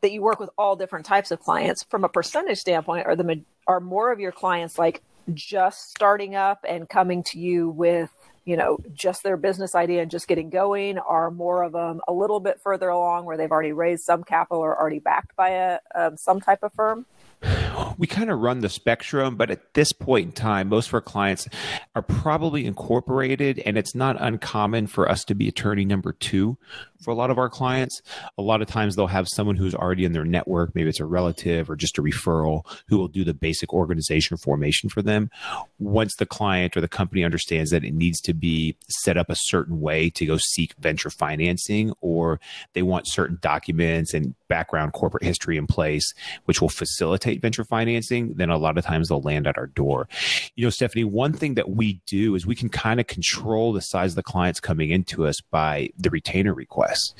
that 0.00 0.12
you 0.12 0.22
work 0.22 0.40
with 0.40 0.50
all 0.58 0.76
different 0.76 1.06
types 1.06 1.30
of 1.30 1.40
clients. 1.40 1.84
From 1.84 2.04
a 2.04 2.08
percentage 2.08 2.58
standpoint, 2.58 3.06
are 3.06 3.16
the 3.16 3.42
are 3.66 3.80
more 3.80 4.12
of 4.12 4.18
your 4.18 4.32
clients 4.32 4.78
like 4.78 5.02
just 5.34 5.90
starting 5.90 6.34
up 6.34 6.64
and 6.68 6.88
coming 6.88 7.22
to 7.22 7.38
you 7.38 7.68
with 7.68 8.10
you 8.44 8.56
know 8.56 8.78
just 8.92 9.22
their 9.22 9.36
business 9.36 9.74
idea 9.76 10.02
and 10.02 10.10
just 10.10 10.26
getting 10.26 10.50
going 10.50 10.98
are 10.98 11.30
more 11.30 11.62
of 11.62 11.72
them 11.72 12.00
a 12.08 12.12
little 12.12 12.40
bit 12.40 12.60
further 12.60 12.88
along 12.88 13.24
where 13.24 13.36
they've 13.36 13.52
already 13.52 13.72
raised 13.72 14.02
some 14.02 14.24
capital 14.24 14.60
or 14.60 14.76
already 14.76 14.98
backed 14.98 15.36
by 15.36 15.50
a 15.50 15.78
um, 15.94 16.16
some 16.16 16.40
type 16.40 16.64
of 16.64 16.72
firm 16.72 17.06
we 17.98 18.06
kind 18.06 18.30
of 18.30 18.38
run 18.40 18.60
the 18.60 18.68
spectrum, 18.68 19.36
but 19.36 19.50
at 19.50 19.74
this 19.74 19.92
point 19.92 20.26
in 20.26 20.32
time, 20.32 20.68
most 20.68 20.88
of 20.88 20.94
our 20.94 21.00
clients 21.00 21.48
are 21.94 22.02
probably 22.02 22.66
incorporated, 22.66 23.60
and 23.60 23.76
it's 23.76 23.94
not 23.94 24.16
uncommon 24.20 24.86
for 24.86 25.08
us 25.08 25.24
to 25.24 25.34
be 25.34 25.48
attorney 25.48 25.84
number 25.84 26.12
two 26.12 26.56
for 27.02 27.10
a 27.10 27.14
lot 27.14 27.30
of 27.30 27.38
our 27.38 27.48
clients. 27.48 28.00
A 28.38 28.42
lot 28.42 28.62
of 28.62 28.68
times 28.68 28.94
they'll 28.94 29.06
have 29.08 29.26
someone 29.28 29.56
who's 29.56 29.74
already 29.74 30.04
in 30.04 30.12
their 30.12 30.24
network, 30.24 30.74
maybe 30.74 30.88
it's 30.88 31.00
a 31.00 31.04
relative 31.04 31.68
or 31.68 31.76
just 31.76 31.98
a 31.98 32.02
referral, 32.02 32.64
who 32.88 32.98
will 32.98 33.08
do 33.08 33.24
the 33.24 33.34
basic 33.34 33.72
organization 33.72 34.36
formation 34.36 34.88
for 34.88 35.02
them. 35.02 35.30
Once 35.78 36.14
the 36.18 36.26
client 36.26 36.76
or 36.76 36.80
the 36.80 36.88
company 36.88 37.24
understands 37.24 37.70
that 37.70 37.84
it 37.84 37.94
needs 37.94 38.20
to 38.20 38.34
be 38.34 38.76
set 38.88 39.16
up 39.16 39.30
a 39.30 39.36
certain 39.36 39.80
way 39.80 40.10
to 40.10 40.26
go 40.26 40.36
seek 40.38 40.74
venture 40.78 41.10
financing, 41.10 41.92
or 42.00 42.40
they 42.74 42.82
want 42.82 43.08
certain 43.08 43.38
documents 43.40 44.14
and 44.14 44.34
background 44.52 44.92
corporate 44.92 45.22
history 45.24 45.56
in 45.56 45.66
place, 45.66 46.12
which 46.44 46.60
will 46.60 46.68
facilitate 46.68 47.40
venture 47.40 47.64
financing, 47.64 48.34
then 48.34 48.50
a 48.50 48.58
lot 48.58 48.76
of 48.76 48.84
times 48.84 49.08
they'll 49.08 49.22
land 49.22 49.46
at 49.46 49.56
our 49.56 49.68
door. 49.68 50.06
You 50.56 50.66
know, 50.66 50.70
Stephanie, 50.70 51.04
one 51.04 51.32
thing 51.32 51.54
that 51.54 51.70
we 51.70 52.02
do 52.04 52.34
is 52.34 52.44
we 52.44 52.54
can 52.54 52.68
kind 52.68 53.00
of 53.00 53.06
control 53.06 53.72
the 53.72 53.80
size 53.80 54.12
of 54.12 54.16
the 54.16 54.22
clients 54.22 54.60
coming 54.60 54.90
into 54.90 55.26
us 55.26 55.40
by 55.40 55.88
the 55.96 56.10
retainer 56.10 56.52
request. 56.52 57.14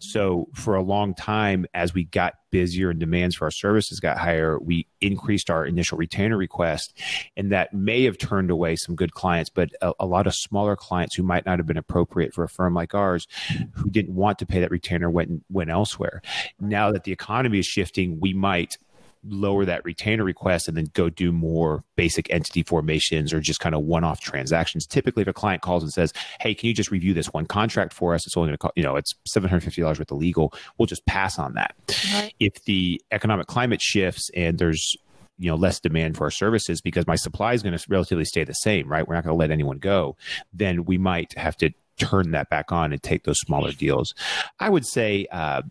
So 0.00 0.48
for 0.54 0.74
a 0.74 0.82
long 0.82 1.14
time, 1.14 1.66
as 1.72 1.94
we 1.94 2.02
got 2.02 2.34
busier 2.52 2.90
and 2.90 3.00
demands 3.00 3.34
for 3.34 3.46
our 3.46 3.50
services 3.50 3.98
got 3.98 4.18
higher, 4.18 4.60
we 4.60 4.86
increased 5.00 5.50
our 5.50 5.66
initial 5.66 5.98
retainer 5.98 6.36
request. 6.36 6.96
And 7.36 7.50
that 7.50 7.74
may 7.74 8.04
have 8.04 8.18
turned 8.18 8.50
away 8.50 8.76
some 8.76 8.94
good 8.94 9.14
clients, 9.14 9.50
but 9.50 9.70
a, 9.80 9.92
a, 9.98 10.06
lot 10.06 10.28
of 10.28 10.34
smaller 10.34 10.76
clients 10.76 11.16
who 11.16 11.24
might 11.24 11.44
not 11.44 11.58
have 11.58 11.66
been 11.66 11.76
appropriate 11.76 12.32
for 12.32 12.44
a 12.44 12.48
firm 12.48 12.74
like 12.74 12.94
ours 12.94 13.26
who 13.74 13.90
didn't 13.90 14.14
want 14.14 14.38
to 14.38 14.46
pay 14.46 14.60
that 14.60 14.70
retainer 14.70 15.10
went, 15.10 15.42
went 15.50 15.70
elsewhere. 15.70 16.22
Now 16.60 16.92
that 16.92 17.02
the 17.02 17.12
economy 17.12 17.58
is 17.58 17.66
shifting, 17.66 18.20
we 18.20 18.34
might 18.34 18.76
lower 19.24 19.64
that 19.64 19.84
retainer 19.84 20.24
request 20.24 20.68
and 20.68 20.76
then 20.76 20.86
go 20.94 21.08
do 21.08 21.32
more 21.32 21.84
basic 21.96 22.30
entity 22.30 22.62
formations 22.62 23.32
or 23.32 23.40
just 23.40 23.60
kind 23.60 23.74
of 23.74 23.82
one-off 23.82 24.20
transactions. 24.20 24.86
Typically, 24.86 25.22
if 25.22 25.28
a 25.28 25.32
client 25.32 25.62
calls 25.62 25.82
and 25.82 25.92
says, 25.92 26.12
"Hey, 26.40 26.54
can 26.54 26.68
you 26.68 26.74
just 26.74 26.90
review 26.90 27.14
this 27.14 27.32
one 27.32 27.46
contract 27.46 27.92
for 27.92 28.14
us?" 28.14 28.26
It's 28.26 28.36
only 28.36 28.48
going 28.48 28.56
to 28.56 28.58
cost, 28.58 28.72
you 28.76 28.82
know, 28.82 28.96
it's 28.96 29.14
seven 29.26 29.48
hundred 29.48 29.64
fifty 29.64 29.82
dollars 29.82 29.98
worth 29.98 30.10
of 30.10 30.18
legal. 30.18 30.52
We'll 30.78 30.86
just 30.86 31.06
pass 31.06 31.38
on 31.38 31.54
that. 31.54 31.74
Right. 32.12 32.32
If 32.40 32.64
the 32.64 33.00
economic 33.10 33.46
climate 33.46 33.80
shifts 33.80 34.30
and 34.34 34.58
there's 34.58 34.96
you 35.38 35.50
know 35.50 35.56
less 35.56 35.80
demand 35.80 36.16
for 36.16 36.24
our 36.24 36.30
services 36.30 36.80
because 36.80 37.06
my 37.06 37.16
supply 37.16 37.52
is 37.52 37.62
going 37.62 37.76
to 37.76 37.84
relatively 37.88 38.24
stay 38.24 38.44
the 38.44 38.52
same 38.52 38.86
right 38.86 39.08
we're 39.08 39.14
not 39.14 39.24
going 39.24 39.34
to 39.34 39.38
let 39.38 39.50
anyone 39.50 39.78
go 39.78 40.14
then 40.52 40.84
we 40.84 40.98
might 40.98 41.36
have 41.38 41.56
to 41.56 41.70
turn 41.96 42.32
that 42.32 42.50
back 42.50 42.70
on 42.70 42.92
and 42.92 43.02
take 43.02 43.24
those 43.24 43.38
smaller 43.40 43.72
deals 43.72 44.14
i 44.60 44.68
would 44.68 44.86
say 44.86 45.26
uh, 45.32 45.62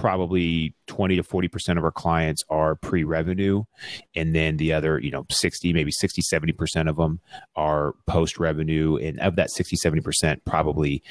probably 0.00 0.74
20 0.86 1.16
to 1.16 1.22
40% 1.22 1.76
of 1.76 1.84
our 1.84 1.90
clients 1.90 2.42
are 2.48 2.74
pre-revenue. 2.74 3.64
And 4.16 4.34
then 4.34 4.56
the 4.56 4.72
other 4.72 4.98
you 4.98 5.10
know 5.10 5.26
60 5.30 5.72
maybe 5.74 5.90
60 5.92 6.22
70% 6.32 6.88
of 6.88 6.96
them 6.96 7.20
are 7.54 7.94
post-revenue. 8.06 8.96
And 8.96 9.20
of 9.20 9.36
that 9.36 9.50
60 9.50 9.76
70% 9.84 10.40
probably 10.46 11.02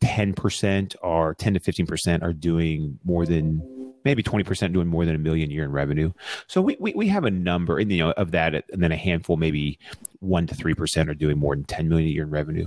10% 0.00 0.96
or 1.02 1.34
10 1.34 1.54
to 1.54 1.60
15% 1.60 2.22
are 2.22 2.32
doing 2.32 2.98
more 3.04 3.26
than 3.26 3.62
maybe 4.04 4.22
20% 4.22 4.72
doing 4.72 4.86
more 4.86 5.04
than 5.04 5.14
a 5.16 5.18
million 5.18 5.50
a 5.50 5.52
year 5.52 5.64
in 5.64 5.72
revenue. 5.72 6.12
So 6.46 6.62
we, 6.62 6.76
we, 6.80 6.94
we 6.94 7.08
have 7.08 7.24
a 7.24 7.30
number 7.30 7.78
and 7.78 7.90
you 7.92 7.98
know 8.04 8.12
of 8.12 8.30
that 8.30 8.54
and 8.54 8.82
then 8.82 8.92
a 8.92 8.96
handful 8.96 9.36
maybe 9.36 9.78
1 10.20 10.46
to 10.46 10.54
3% 10.54 11.08
are 11.08 11.14
doing 11.14 11.38
more 11.38 11.54
than 11.54 11.64
10 11.64 11.88
million 11.88 12.08
a 12.08 12.12
year 12.12 12.22
in 12.22 12.30
revenue. 12.30 12.66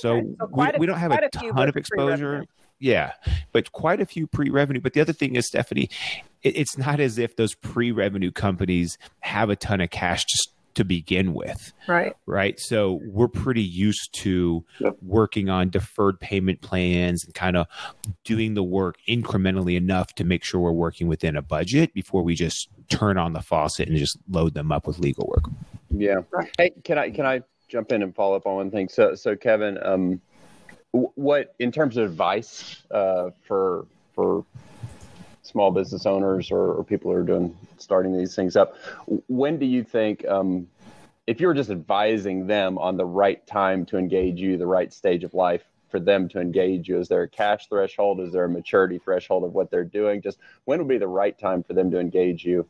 So, 0.00 0.16
Okay, 0.16 0.26
so 0.38 0.46
we, 0.52 0.64
a- 0.64 0.78
we 0.78 0.86
don't 0.86 0.98
have 0.98 1.10
a 1.10 1.16
a 1.24 1.28
ton 1.28 1.68
of 1.68 1.76
exposure. 1.76 2.46
Yeah, 2.82 3.12
but 3.52 3.70
quite 3.72 4.00
a 4.00 4.06
few 4.06 4.26
pre-revenue. 4.26 4.80
But 4.80 4.92
the 4.92 5.00
other 5.00 5.12
thing 5.12 5.36
is, 5.36 5.46
Stephanie, 5.46 5.88
it, 6.42 6.56
it's 6.56 6.76
not 6.76 6.98
as 7.00 7.16
if 7.16 7.36
those 7.36 7.54
pre-revenue 7.54 8.32
companies 8.32 8.98
have 9.20 9.50
a 9.50 9.56
ton 9.56 9.80
of 9.80 9.90
cash 9.90 10.24
just 10.24 10.48
to 10.74 10.84
begin 10.84 11.34
with, 11.34 11.72
Right. 11.86 12.14
right? 12.26 12.58
So 12.58 12.98
we're 13.04 13.28
pretty 13.28 13.62
used 13.62 14.08
to 14.14 14.64
Yep. 14.80 14.96
working 15.02 15.48
on 15.50 15.68
deferred 15.68 16.18
payment 16.18 16.62
plans 16.62 17.24
and 17.24 17.34
kind 17.34 17.56
of 17.58 17.66
doing 18.24 18.54
the 18.54 18.62
work 18.62 18.96
incrementally 19.08 19.76
enough 19.76 20.14
to 20.14 20.24
make 20.24 20.42
sure 20.42 20.60
we're 20.60 20.72
working 20.72 21.08
within 21.08 21.36
a 21.36 21.42
budget 21.42 21.92
before 21.94 22.22
we 22.22 22.34
just 22.34 22.68
turn 22.88 23.18
on 23.18 23.34
the 23.34 23.42
faucet 23.42 23.86
and 23.88 23.98
just 23.98 24.16
load 24.30 24.54
them 24.54 24.72
up 24.72 24.86
with 24.86 24.98
legal 24.98 25.26
work. 25.28 25.44
Yeah. 25.90 26.22
Hey, 26.58 26.70
can 26.84 26.96
I 26.98 27.10
can 27.10 27.26
I 27.26 27.42
jump 27.68 27.92
in 27.92 28.02
and 28.02 28.14
follow 28.14 28.34
up 28.36 28.46
on 28.46 28.56
one 28.56 28.70
thing? 28.70 28.88
So 28.88 29.14
so 29.14 29.36
Kevin, 29.36 29.78
um, 29.84 30.22
wh- 30.30 30.31
what 30.92 31.54
in 31.58 31.72
terms 31.72 31.96
of 31.96 32.04
advice 32.04 32.82
uh, 32.90 33.30
for 33.46 33.86
for 34.14 34.44
small 35.42 35.70
business 35.70 36.06
owners 36.06 36.50
or, 36.50 36.74
or 36.74 36.84
people 36.84 37.10
who 37.10 37.16
are 37.16 37.22
doing 37.22 37.56
starting 37.78 38.16
these 38.16 38.34
things 38.34 38.56
up, 38.56 38.76
when 39.28 39.58
do 39.58 39.66
you 39.66 39.82
think 39.82 40.26
um, 40.28 40.68
if 41.26 41.40
you 41.40 41.46
were 41.46 41.54
just 41.54 41.70
advising 41.70 42.46
them 42.46 42.78
on 42.78 42.96
the 42.96 43.04
right 43.04 43.44
time 43.46 43.84
to 43.86 43.98
engage 43.98 44.38
you, 44.38 44.56
the 44.56 44.66
right 44.66 44.92
stage 44.92 45.24
of 45.24 45.34
life 45.34 45.62
for 45.88 45.98
them 45.98 46.28
to 46.28 46.40
engage 46.40 46.88
you? 46.88 46.98
Is 46.98 47.08
there 47.08 47.22
a 47.22 47.28
cash 47.28 47.68
threshold? 47.68 48.20
Is 48.20 48.32
there 48.32 48.44
a 48.44 48.48
maturity 48.48 48.98
threshold 48.98 49.44
of 49.44 49.52
what 49.52 49.70
they're 49.70 49.84
doing? 49.84 50.22
Just 50.22 50.38
when 50.64 50.78
would 50.78 50.88
be 50.88 50.98
the 50.98 51.08
right 51.08 51.38
time 51.38 51.62
for 51.62 51.74
them 51.74 51.90
to 51.90 51.98
engage 51.98 52.44
you? 52.44 52.66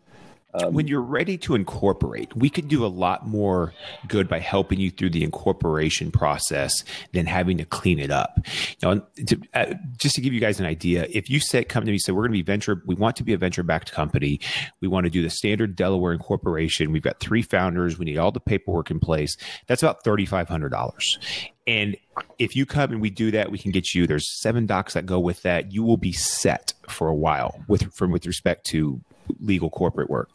Um, 0.55 0.75
when 0.75 0.87
you're 0.87 1.01
ready 1.01 1.39
to 1.39 1.55
incorporate, 1.55 2.35
we 2.37 2.51
could 2.51 2.69
do 2.69 2.85
a 2.85 2.89
lot 2.89 3.27
more 3.27 3.73
good 4.07 4.29
by 4.29 4.39
helping 4.39 4.79
you 4.79 4.91
through 4.91 5.11
the 5.11 5.25
incorporation 5.25 6.11
process 6.11 6.85
than 7.13 7.27
having 7.27 7.59
to 7.59 7.65
clean 7.65 7.99
it 7.99 8.11
up. 8.11 8.39
You 8.81 8.95
know, 8.95 9.07
to, 9.27 9.41
uh, 9.55 9.75
just 9.97 10.15
to 10.17 10.21
give 10.21 10.33
you 10.33 10.41
guys 10.41 10.61
an 10.61 10.67
idea, 10.67 11.07
if 11.11 11.31
you 11.31 11.41
say 11.41 11.65
come 11.65 11.85
to 11.85 11.91
me, 11.91 11.99
say 11.99 12.13
we're 12.13 12.23
going 12.23 12.33
to 12.33 12.39
be 12.39 12.43
venture, 12.43 12.83
we 12.87 12.95
want 12.95 13.17
to 13.17 13.25
be 13.25 13.33
a 13.33 13.39
venture 13.39 13.63
backed 13.63 13.93
company, 13.93 14.41
we 14.81 14.89
want 14.89 15.05
to 15.05 15.11
do 15.11 15.23
the 15.23 15.31
standard 15.31 15.75
Delaware 15.75 16.13
incorporation. 16.13 16.93
We've 16.93 17.03
got 17.03 17.21
three 17.21 17.43
founders, 17.43 17.99
we 17.99 18.05
need 18.05 18.19
all 18.19 18.33
the 18.33 18.41
paperwork 18.41 18.91
in 18.91 19.01
place. 19.01 19.37
That's 19.67 19.83
about 19.83 20.05
thirty 20.05 20.27
five 20.27 20.49
hundred 20.49 20.71
dollars. 20.71 21.19
And 21.67 21.97
if 22.39 22.57
you 22.57 22.67
come 22.67 22.91
and 22.91 23.01
we 23.01 23.11
do 23.11 23.31
that, 23.31 23.53
we 23.53 23.59
can 23.59 23.71
get 23.71 23.95
you. 23.95 24.07
There's 24.07 24.29
seven 24.41 24.67
docs 24.67 24.95
that 24.95 25.07
go 25.07 25.21
with 25.21 25.43
that. 25.43 25.73
You 25.73 25.85
will 25.85 25.97
be 25.97 26.13
set 26.13 26.73
for 26.89 27.09
a 27.09 27.15
while 27.15 27.63
with 27.69 27.95
from 27.95 28.11
with 28.11 28.27
respect 28.27 28.67
to 28.67 29.01
legal 29.41 29.71
corporate 29.71 30.11
work. 30.11 30.31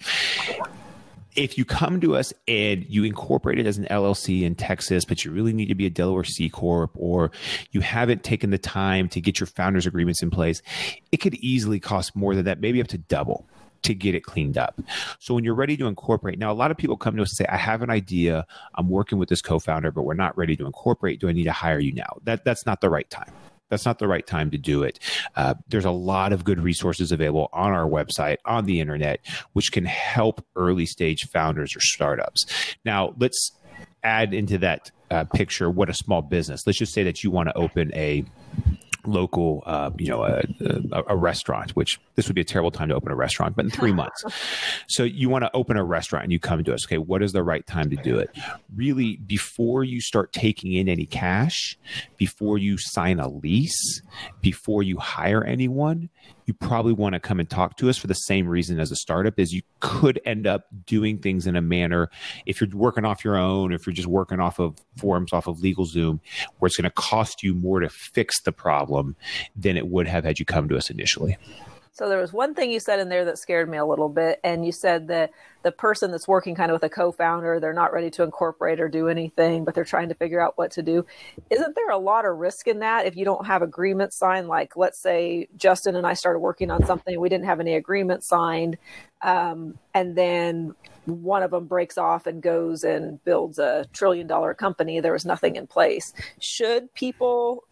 If 1.35 1.55
you 1.55 1.65
come 1.65 2.01
to 2.01 2.15
us 2.15 2.33
and 2.47 2.83
you 2.89 3.03
incorporate 3.03 3.59
it 3.59 3.67
as 3.67 3.77
an 3.77 3.85
LLC 3.91 4.41
in 4.41 4.55
Texas, 4.55 5.05
but 5.05 5.23
you 5.23 5.31
really 5.31 5.53
need 5.53 5.67
to 5.67 5.75
be 5.75 5.85
a 5.85 5.89
Delaware 5.89 6.23
C 6.23 6.49
corp, 6.49 6.89
or 6.95 7.29
you 7.71 7.81
haven't 7.81 8.23
taken 8.23 8.49
the 8.49 8.57
time 8.57 9.07
to 9.09 9.21
get 9.21 9.39
your 9.39 9.45
founders 9.45 9.85
agreements 9.85 10.23
in 10.23 10.31
place, 10.31 10.63
it 11.11 11.17
could 11.17 11.35
easily 11.35 11.79
cost 11.79 12.15
more 12.15 12.33
than 12.33 12.45
that, 12.45 12.59
maybe 12.59 12.81
up 12.81 12.87
to 12.87 12.97
double 12.97 13.45
to 13.83 13.93
get 13.93 14.15
it 14.15 14.23
cleaned 14.23 14.57
up. 14.57 14.81
So 15.19 15.35
when 15.35 15.43
you're 15.43 15.53
ready 15.53 15.77
to 15.77 15.85
incorporate, 15.85 16.39
now 16.39 16.51
a 16.51 16.53
lot 16.53 16.71
of 16.71 16.77
people 16.77 16.97
come 16.97 17.15
to 17.17 17.21
us 17.21 17.29
and 17.31 17.45
say, 17.45 17.53
I 17.53 17.57
have 17.57 17.83
an 17.83 17.91
idea, 17.91 18.47
I'm 18.73 18.89
working 18.89 19.19
with 19.19 19.29
this 19.29 19.41
co-founder, 19.41 19.91
but 19.91 20.03
we're 20.03 20.15
not 20.15 20.35
ready 20.35 20.55
to 20.55 20.65
incorporate. 20.65 21.19
Do 21.19 21.29
I 21.29 21.33
need 21.33 21.43
to 21.43 21.51
hire 21.51 21.79
you 21.79 21.93
now? 21.93 22.17
That 22.23 22.43
that's 22.43 22.65
not 22.65 22.81
the 22.81 22.89
right 22.89 23.09
time. 23.11 23.31
That's 23.69 23.85
not 23.85 23.99
the 23.99 24.07
right 24.07 24.25
time 24.25 24.51
to 24.51 24.57
do 24.57 24.83
it. 24.83 24.99
Uh, 25.35 25.55
there's 25.67 25.85
a 25.85 25.91
lot 25.91 26.33
of 26.33 26.43
good 26.43 26.59
resources 26.59 27.11
available 27.11 27.49
on 27.53 27.73
our 27.73 27.87
website, 27.87 28.37
on 28.45 28.65
the 28.65 28.79
internet, 28.79 29.19
which 29.53 29.71
can 29.71 29.85
help 29.85 30.45
early 30.55 30.85
stage 30.85 31.27
founders 31.27 31.75
or 31.75 31.79
startups. 31.81 32.45
Now, 32.85 33.13
let's 33.17 33.51
add 34.03 34.33
into 34.33 34.57
that 34.59 34.91
uh, 35.11 35.25
picture 35.25 35.69
what 35.69 35.89
a 35.89 35.93
small 35.93 36.21
business. 36.21 36.65
Let's 36.65 36.79
just 36.79 36.93
say 36.93 37.03
that 37.03 37.23
you 37.23 37.31
want 37.31 37.49
to 37.49 37.57
open 37.57 37.93
a 37.93 38.25
local, 39.07 39.63
uh, 39.65 39.91
you 39.97 40.09
know, 40.09 40.23
a, 40.23 40.43
a, 40.91 41.03
a 41.09 41.15
restaurant, 41.15 41.71
which 41.71 41.99
this 42.15 42.27
would 42.27 42.35
be 42.35 42.41
a 42.41 42.45
terrible 42.45 42.71
time 42.71 42.89
to 42.89 42.95
open 42.95 43.11
a 43.11 43.15
restaurant, 43.15 43.55
but 43.55 43.65
in 43.65 43.71
three 43.71 43.93
months. 43.93 44.23
So 44.87 45.03
you 45.03 45.29
want 45.29 45.43
to 45.43 45.55
open 45.55 45.77
a 45.77 45.83
restaurant 45.83 46.23
and 46.23 46.31
you 46.31 46.39
come 46.39 46.63
to 46.63 46.73
us. 46.73 46.85
Okay, 46.85 46.97
what 46.97 47.23
is 47.23 47.31
the 47.31 47.43
right 47.43 47.65
time 47.65 47.89
to 47.89 47.95
do 47.95 48.17
it? 48.17 48.29
Really, 48.75 49.17
before 49.17 49.83
you 49.83 50.01
start 50.01 50.33
taking 50.33 50.73
in 50.73 50.89
any 50.89 51.05
cash, 51.05 51.77
before 52.17 52.57
you 52.57 52.77
sign 52.77 53.19
a 53.19 53.27
lease, 53.27 54.01
before 54.41 54.83
you 54.83 54.97
hire 54.97 55.43
anyone, 55.43 56.09
you 56.47 56.53
probably 56.53 56.93
want 56.93 57.13
to 57.13 57.19
come 57.19 57.39
and 57.39 57.49
talk 57.49 57.77
to 57.77 57.89
us 57.89 57.97
for 57.97 58.07
the 58.07 58.15
same 58.15 58.47
reason 58.47 58.79
as 58.79 58.89
a 58.89 58.95
startup 58.95 59.37
is 59.37 59.53
you 59.53 59.61
could 59.81 60.19
end 60.25 60.47
up 60.47 60.65
doing 60.85 61.19
things 61.19 61.45
in 61.45 61.55
a 61.55 61.61
manner 61.61 62.09
if 62.45 62.59
you're 62.59 62.69
working 62.73 63.05
off 63.05 63.23
your 63.23 63.35
own 63.35 63.73
if 63.73 63.85
you're 63.85 63.93
just 63.93 64.07
working 64.07 64.39
off 64.39 64.57
of 64.57 64.75
forums 64.95 65.33
off 65.33 65.47
of 65.47 65.57
LegalZoom 65.57 66.19
where 66.57 66.67
it's 66.67 66.77
going 66.77 66.83
to 66.83 66.89
cost 66.91 67.43
you 67.43 67.53
more 67.53 67.81
to 67.81 67.89
fix 67.89 68.41
the 68.41 68.51
problem 68.51 69.15
than 69.55 69.77
it 69.77 69.89
would 69.89 70.07
have 70.07 70.23
had 70.23 70.39
you 70.39 70.45
come 70.45 70.69
to 70.69 70.77
us 70.77 70.89
initially. 70.89 71.37
So 71.97 72.09
there 72.09 72.21
was 72.21 72.31
one 72.31 72.53
thing 72.53 72.69
you 72.69 72.79
said 72.79 72.99
in 72.99 73.09
there 73.09 73.25
that 73.25 73.39
scared 73.39 73.67
me 73.67 73.79
a 73.79 73.85
little 73.85 74.07
bit, 74.07 74.39
and 74.43 74.63
you 74.63 74.71
said 74.71 75.07
that 75.07 75.31
the 75.63 75.71
person 75.71 76.11
that's 76.11 76.27
working 76.27 76.53
kind 76.53 76.69
of 76.69 76.75
with 76.75 76.83
a 76.83 76.89
co-founder, 76.89 77.59
they're 77.59 77.73
not 77.73 77.91
ready 77.91 78.11
to 78.11 78.21
incorporate 78.21 78.79
or 78.79 78.87
do 78.87 79.07
anything, 79.07 79.65
but 79.65 79.73
they're 79.73 79.83
trying 79.83 80.09
to 80.09 80.13
figure 80.13 80.39
out 80.39 80.59
what 80.59 80.69
to 80.73 80.83
do. 80.83 81.07
Isn't 81.49 81.73
there 81.73 81.89
a 81.89 81.97
lot 81.97 82.25
of 82.25 82.37
risk 82.37 82.67
in 82.67 82.79
that 82.79 83.07
if 83.07 83.15
you 83.15 83.25
don't 83.25 83.47
have 83.47 83.63
agreement 83.63 84.13
signed? 84.13 84.47
Like, 84.47 84.77
let's 84.77 84.99
say 84.99 85.47
Justin 85.57 85.95
and 85.95 86.05
I 86.05 86.13
started 86.13 86.37
working 86.37 86.69
on 86.69 86.85
something, 86.85 87.19
we 87.19 87.29
didn't 87.29 87.45
have 87.45 87.59
any 87.59 87.73
agreement 87.73 88.23
signed, 88.23 88.77
um, 89.23 89.79
and 89.95 90.15
then 90.15 90.75
one 91.05 91.41
of 91.41 91.49
them 91.49 91.65
breaks 91.65 91.97
off 91.97 92.27
and 92.27 92.43
goes 92.43 92.83
and 92.83 93.23
builds 93.23 93.57
a 93.57 93.87
trillion-dollar 93.91 94.53
company. 94.53 94.99
There 94.99 95.13
was 95.13 95.25
nothing 95.25 95.55
in 95.55 95.65
place. 95.65 96.13
Should 96.39 96.93
people 96.93 97.63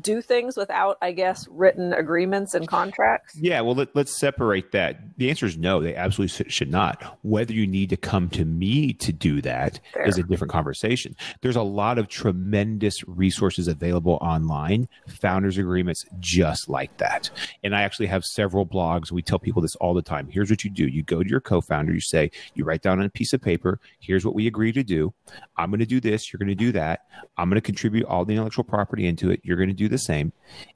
do 0.00 0.22
things 0.22 0.56
without, 0.56 0.98
I 1.02 1.12
guess, 1.12 1.48
written 1.50 1.92
agreements 1.92 2.54
and 2.54 2.68
contracts? 2.68 3.36
Yeah, 3.36 3.60
well, 3.60 3.74
let, 3.74 3.96
us 3.96 4.16
separate 4.16 4.72
that. 4.72 5.18
The 5.18 5.30
answer 5.30 5.46
is 5.46 5.56
no, 5.56 5.80
they 5.80 5.94
absolutely 5.94 6.48
should 6.50 6.70
not. 6.70 7.18
Whether 7.22 7.52
you 7.52 7.66
need 7.66 7.90
to 7.90 7.96
come 7.96 8.28
to 8.30 8.44
me 8.44 8.92
to 8.94 9.12
do 9.12 9.40
that 9.42 9.80
Fair. 9.92 10.06
is 10.06 10.18
a 10.18 10.22
different 10.22 10.52
conversation. 10.52 11.16
There's 11.42 11.56
a 11.56 11.62
lot 11.62 11.98
of 11.98 12.08
tremendous 12.08 13.06
resources 13.08 13.68
available 13.68 14.18
online, 14.20 14.88
founders 15.08 15.58
agreements 15.58 16.04
just 16.20 16.68
like 16.68 16.96
that. 16.98 17.30
And 17.64 17.74
I 17.74 17.82
actually 17.82 18.06
have 18.06 18.24
several 18.24 18.66
blogs. 18.66 19.10
We 19.10 19.22
tell 19.22 19.38
people 19.38 19.62
this 19.62 19.76
all 19.76 19.94
the 19.94 20.02
time. 20.02 20.28
Here's 20.28 20.50
what 20.50 20.64
you 20.64 20.70
do 20.70 20.86
you 20.86 21.02
go 21.02 21.22
to 21.22 21.28
your 21.28 21.40
co 21.40 21.60
founder, 21.60 21.92
you 21.92 22.00
say, 22.00 22.30
you 22.54 22.64
write 22.64 22.82
down 22.82 23.00
on 23.00 23.06
a 23.06 23.10
piece 23.10 23.32
of 23.32 23.40
paper, 23.40 23.80
here's 24.00 24.24
what 24.24 24.34
we 24.34 24.46
agree 24.46 24.72
to 24.72 24.82
do. 24.82 25.12
I'm 25.56 25.70
going 25.70 25.80
to 25.80 25.86
do 25.86 26.00
this, 26.00 26.32
you're 26.32 26.38
going 26.38 26.48
to 26.48 26.54
do 26.54 26.72
that. 26.72 27.06
I'm 27.36 27.48
going 27.48 27.56
to 27.56 27.60
contribute 27.60 28.04
all 28.04 28.24
the 28.24 28.34
intellectual 28.34 28.64
property 28.64 29.06
into 29.06 29.30
it. 29.30 29.40
You're 29.46 29.56
going 29.56 29.68
to 29.68 29.74
do 29.74 29.88
the 29.88 29.98
same. 29.98 30.32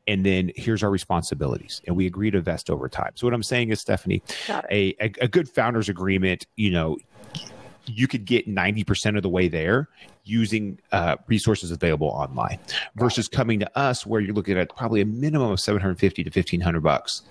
And 0.06 0.24
then 0.24 0.52
here's 0.56 0.82
our 0.82 0.90
responsibilities. 0.90 1.82
And 1.86 1.96
we 1.96 2.06
agree 2.06 2.30
to 2.30 2.40
vest 2.40 2.70
over 2.70 2.88
time. 2.88 3.12
So 3.14 3.26
what 3.26 3.34
I'm 3.34 3.42
saying 3.42 3.70
is, 3.70 3.80
Stephanie, 3.80 4.22
a, 4.48 4.94
a, 5.00 5.12
a 5.20 5.28
good 5.28 5.48
founders 5.48 5.88
agreement, 5.88 6.46
you 6.56 6.70
know, 6.70 6.98
you 7.86 8.06
could 8.06 8.24
get 8.24 8.48
90% 8.48 9.16
of 9.16 9.22
the 9.22 9.28
way 9.28 9.48
there 9.48 9.88
using 10.24 10.78
uh, 10.92 11.16
resources 11.26 11.70
available 11.70 12.08
online 12.08 12.58
versus 12.94 13.26
coming 13.26 13.58
to 13.60 13.78
us 13.78 14.06
where 14.06 14.20
you're 14.20 14.34
looking 14.34 14.58
at 14.58 14.74
probably 14.76 15.00
a 15.00 15.06
minimum 15.06 15.50
of 15.50 15.60
750 15.60 16.24
to 16.24 16.30
1500 16.30 16.80
bucks 16.80 17.22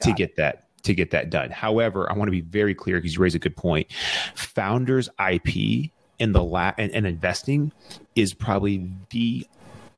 to 0.00 0.12
get 0.12 0.36
that 0.36 0.64
to 0.82 0.94
get 0.94 1.10
that 1.12 1.30
done. 1.30 1.50
However, 1.50 2.10
I 2.10 2.14
want 2.14 2.28
to 2.28 2.32
be 2.32 2.42
very 2.42 2.74
clear 2.74 2.98
because 2.98 3.14
you 3.14 3.22
raise 3.22 3.34
a 3.34 3.38
good 3.38 3.56
point. 3.56 3.90
Founders 4.34 5.08
IP 5.18 5.90
in 6.18 6.32
the 6.32 6.42
la- 6.42 6.74
and, 6.78 6.92
and 6.92 7.06
investing 7.06 7.72
is 8.14 8.34
probably 8.34 8.90
the 9.10 9.46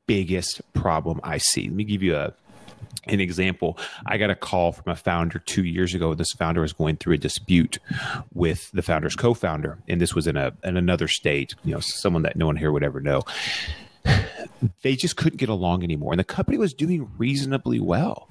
biggest 0.06 0.60
problem 0.72 1.20
I 1.22 1.38
see. 1.38 1.64
Let 1.68 1.74
me 1.74 1.84
give 1.84 2.02
you 2.02 2.16
a 2.16 2.32
an 3.08 3.20
example. 3.20 3.78
I 4.06 4.18
got 4.18 4.30
a 4.30 4.34
call 4.34 4.72
from 4.72 4.92
a 4.92 4.96
founder 4.96 5.38
two 5.38 5.64
years 5.64 5.94
ago. 5.94 6.14
This 6.14 6.32
founder 6.32 6.60
was 6.60 6.72
going 6.72 6.96
through 6.96 7.14
a 7.14 7.18
dispute 7.18 7.78
with 8.34 8.70
the 8.72 8.82
founder's 8.82 9.16
co-founder, 9.16 9.78
and 9.88 10.00
this 10.00 10.14
was 10.14 10.26
in 10.26 10.36
a 10.36 10.52
in 10.64 10.76
another 10.76 11.08
state. 11.08 11.54
You 11.64 11.74
know, 11.74 11.80
someone 11.80 12.22
that 12.22 12.36
no 12.36 12.46
one 12.46 12.56
here 12.56 12.72
would 12.72 12.84
ever 12.84 13.00
know. 13.00 13.22
They 14.82 14.96
just 14.96 15.16
couldn't 15.16 15.36
get 15.36 15.50
along 15.50 15.84
anymore, 15.84 16.14
and 16.14 16.18
the 16.18 16.24
company 16.24 16.56
was 16.56 16.72
doing 16.72 17.10
reasonably 17.18 17.78
well. 17.78 18.26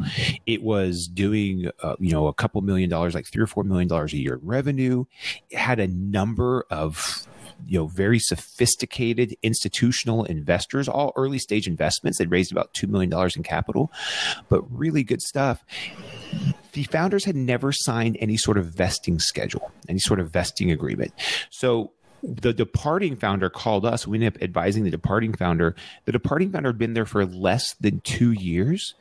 It 0.47 0.63
was 0.63 1.07
doing, 1.07 1.69
uh, 1.83 1.95
you 1.99 2.11
know, 2.11 2.25
a 2.25 2.33
couple 2.33 2.61
million 2.61 2.89
dollars, 2.89 3.13
like 3.13 3.27
three 3.27 3.43
or 3.43 3.47
four 3.47 3.63
million 3.63 3.87
dollars 3.87 4.11
a 4.11 4.17
year 4.17 4.33
in 4.33 4.39
revenue. 4.41 5.05
It 5.51 5.57
had 5.59 5.79
a 5.79 5.87
number 5.87 6.65
of 6.71 7.27
you 7.67 7.79
know 7.79 7.87
very 7.87 8.19
sophisticated 8.19 9.35
institutional 9.43 10.23
investors, 10.25 10.87
all 10.87 11.13
early 11.15 11.39
stage 11.39 11.67
investments. 11.67 12.17
They 12.17 12.25
raised 12.25 12.51
about 12.51 12.73
two 12.73 12.87
million 12.87 13.09
dollars 13.09 13.35
in 13.35 13.43
capital, 13.43 13.91
but 14.49 14.61
really 14.71 15.03
good 15.03 15.21
stuff. 15.21 15.63
The 16.73 16.83
founders 16.83 17.25
had 17.25 17.35
never 17.35 17.71
signed 17.71 18.17
any 18.19 18.37
sort 18.37 18.57
of 18.57 18.65
vesting 18.65 19.19
schedule, 19.19 19.71
any 19.87 19.99
sort 19.99 20.19
of 20.19 20.31
vesting 20.31 20.71
agreement. 20.71 21.13
So 21.49 21.91
the 22.27 22.53
departing 22.53 23.15
founder 23.15 23.49
called 23.49 23.85
us. 23.85 24.07
We 24.07 24.17
ended 24.17 24.35
up 24.35 24.43
advising 24.43 24.83
the 24.83 24.89
departing 24.89 25.33
founder. 25.33 25.75
The 26.05 26.11
departing 26.11 26.51
founder 26.51 26.69
had 26.69 26.77
been 26.77 26.93
there 26.93 27.05
for 27.05 27.25
less 27.25 27.75
than 27.75 27.99
two 28.01 28.31
years 28.31 28.95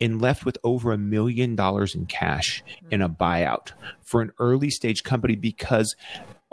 and 0.00 0.20
left 0.20 0.44
with 0.44 0.58
over 0.64 0.92
a 0.92 0.98
million 0.98 1.54
dollars 1.54 1.94
in 1.94 2.06
cash 2.06 2.62
in 2.90 3.00
a 3.00 3.08
buyout 3.08 3.72
for 4.02 4.22
an 4.22 4.32
early 4.38 4.70
stage 4.70 5.04
company 5.04 5.36
because 5.36 5.94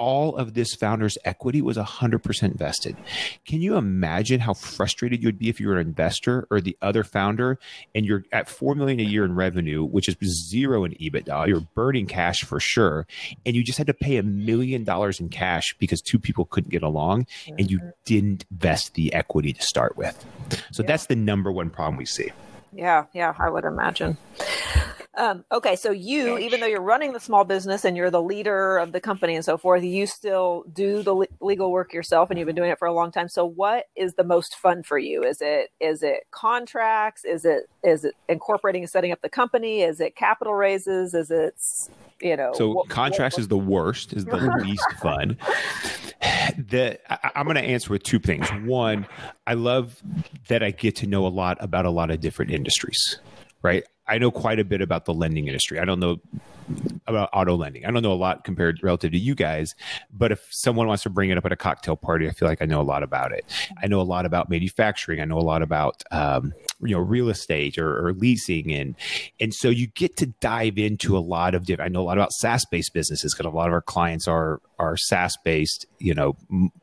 all 0.01 0.35
of 0.35 0.55
this 0.55 0.73
founder's 0.73 1.15
equity 1.25 1.61
was 1.61 1.77
100% 1.77 2.55
vested. 2.55 2.97
Can 3.45 3.61
you 3.61 3.75
imagine 3.75 4.39
how 4.39 4.55
frustrated 4.55 5.21
you'd 5.21 5.37
be 5.37 5.47
if 5.47 5.59
you 5.59 5.67
were 5.67 5.77
an 5.77 5.87
investor 5.87 6.47
or 6.49 6.59
the 6.59 6.75
other 6.81 7.03
founder 7.03 7.59
and 7.93 8.03
you're 8.03 8.23
at 8.31 8.49
4 8.49 8.73
million 8.73 8.99
a 8.99 9.03
year 9.03 9.23
in 9.23 9.35
revenue, 9.35 9.83
which 9.85 10.09
is 10.09 10.17
zero 10.49 10.83
in 10.85 10.93
EBITDA, 10.93 11.47
you're 11.47 11.67
burning 11.75 12.07
cash 12.07 12.43
for 12.43 12.59
sure, 12.59 13.05
and 13.45 13.55
you 13.55 13.63
just 13.63 13.77
had 13.77 13.85
to 13.85 13.93
pay 13.93 14.17
a 14.17 14.23
million 14.23 14.83
dollars 14.83 15.19
in 15.19 15.29
cash 15.29 15.75
because 15.77 16.01
two 16.01 16.17
people 16.17 16.45
couldn't 16.45 16.71
get 16.71 16.81
along 16.81 17.27
and 17.59 17.69
you 17.69 17.77
mm-hmm. 17.77 17.89
didn't 18.03 18.45
vest 18.49 18.95
the 18.95 19.13
equity 19.13 19.53
to 19.53 19.61
start 19.61 19.95
with. 19.97 20.25
So 20.71 20.81
Yeah. 20.81 20.87
that's 20.87 21.05
the 21.05 21.15
number 21.15 21.51
one 21.51 21.69
problem 21.69 21.97
we 21.97 22.05
see. 22.07 22.31
Yeah, 22.73 23.05
yeah, 23.13 23.35
I 23.37 23.51
would 23.51 23.65
imagine. 23.65 24.17
Um, 25.21 25.45
okay, 25.51 25.75
so 25.75 25.91
you, 25.91 26.39
even 26.39 26.59
though 26.61 26.65
you're 26.65 26.81
running 26.81 27.13
the 27.13 27.19
small 27.19 27.43
business 27.43 27.85
and 27.85 27.95
you're 27.95 28.09
the 28.09 28.23
leader 28.23 28.79
of 28.79 28.91
the 28.91 28.99
company 28.99 29.35
and 29.35 29.45
so 29.45 29.55
forth, 29.55 29.83
you 29.83 30.07
still 30.07 30.63
do 30.73 31.03
the 31.03 31.13
le- 31.13 31.27
legal 31.41 31.71
work 31.71 31.93
yourself, 31.93 32.31
and 32.31 32.39
you've 32.39 32.47
been 32.47 32.55
doing 32.55 32.71
it 32.71 32.79
for 32.79 32.87
a 32.87 32.93
long 32.93 33.11
time. 33.11 33.29
So, 33.29 33.45
what 33.45 33.85
is 33.95 34.15
the 34.15 34.23
most 34.23 34.55
fun 34.55 34.81
for 34.81 34.97
you? 34.97 35.21
Is 35.23 35.37
it 35.39 35.69
is 35.79 36.01
it 36.01 36.23
contracts? 36.31 37.23
Is 37.23 37.45
it 37.45 37.69
is 37.83 38.03
it 38.03 38.15
incorporating 38.29 38.81
and 38.81 38.89
setting 38.89 39.11
up 39.11 39.21
the 39.21 39.29
company? 39.29 39.83
Is 39.83 39.99
it 39.99 40.15
capital 40.15 40.55
raises? 40.55 41.13
Is 41.13 41.29
it 41.29 41.53
you 42.19 42.35
know? 42.35 42.53
So 42.55 42.71
what- 42.71 42.89
contracts 42.89 43.37
what- 43.37 43.41
is 43.41 43.47
the 43.47 43.59
worst, 43.59 44.13
is 44.13 44.25
the 44.25 44.37
least 44.63 44.91
fun. 45.03 45.37
The 46.69 46.99
I, 47.11 47.31
I'm 47.35 47.45
going 47.45 47.55
to 47.55 47.63
answer 47.63 47.89
with 47.91 48.03
two 48.03 48.19
things. 48.19 48.47
One, 48.63 49.07
I 49.47 49.53
love 49.55 50.01
that 50.49 50.61
I 50.61 50.69
get 50.71 50.95
to 50.97 51.07
know 51.07 51.25
a 51.25 51.29
lot 51.29 51.57
about 51.59 51.85
a 51.85 51.89
lot 51.89 52.11
of 52.11 52.19
different 52.19 52.51
industries. 52.51 53.19
Right, 53.63 53.83
I 54.07 54.17
know 54.17 54.31
quite 54.31 54.59
a 54.59 54.65
bit 54.65 54.81
about 54.81 55.05
the 55.05 55.13
lending 55.13 55.47
industry. 55.47 55.79
I 55.79 55.85
don't 55.85 55.99
know 55.99 56.17
about 57.07 57.29
auto 57.33 57.55
lending. 57.55 57.85
I 57.85 57.91
don't 57.91 58.03
know 58.03 58.13
a 58.13 58.13
lot 58.13 58.43
compared 58.43 58.79
relative 58.81 59.11
to 59.11 59.17
you 59.17 59.35
guys, 59.35 59.75
but 60.11 60.31
if 60.31 60.47
someone 60.49 60.87
wants 60.87 61.03
to 61.03 61.09
bring 61.09 61.29
it 61.29 61.37
up 61.37 61.45
at 61.45 61.51
a 61.51 61.57
cocktail 61.57 61.95
party, 61.95 62.27
I 62.27 62.31
feel 62.31 62.47
like 62.47 62.61
I 62.61 62.65
know 62.65 62.81
a 62.81 62.83
lot 62.83 63.03
about 63.03 63.31
it. 63.31 63.45
I 63.81 63.87
know 63.87 63.99
a 63.99 64.03
lot 64.03 64.25
about 64.25 64.49
manufacturing. 64.49 65.19
I 65.19 65.25
know 65.25 65.37
a 65.37 65.39
lot 65.39 65.61
about 65.61 66.03
um, 66.11 66.53
you 66.81 66.95
know 66.95 67.01
real 67.01 67.29
estate 67.29 67.77
or, 67.77 68.07
or 68.07 68.13
leasing, 68.13 68.71
and 68.73 68.95
and 69.39 69.53
so 69.53 69.69
you 69.69 69.87
get 69.87 70.17
to 70.17 70.27
dive 70.27 70.77
into 70.77 71.17
a 71.17 71.19
lot 71.19 71.55
of 71.55 71.65
different. 71.65 71.89
I 71.89 71.93
know 71.93 72.01
a 72.01 72.07
lot 72.07 72.17
about 72.17 72.31
SaaS 72.33 72.65
based 72.65 72.93
businesses 72.93 73.33
because 73.33 73.51
a 73.51 73.55
lot 73.55 73.67
of 73.67 73.73
our 73.73 73.81
clients 73.81 74.27
are 74.27 74.61
are 74.79 74.97
SaaS 74.97 75.37
based, 75.43 75.85
you 75.99 76.13
know, 76.13 76.35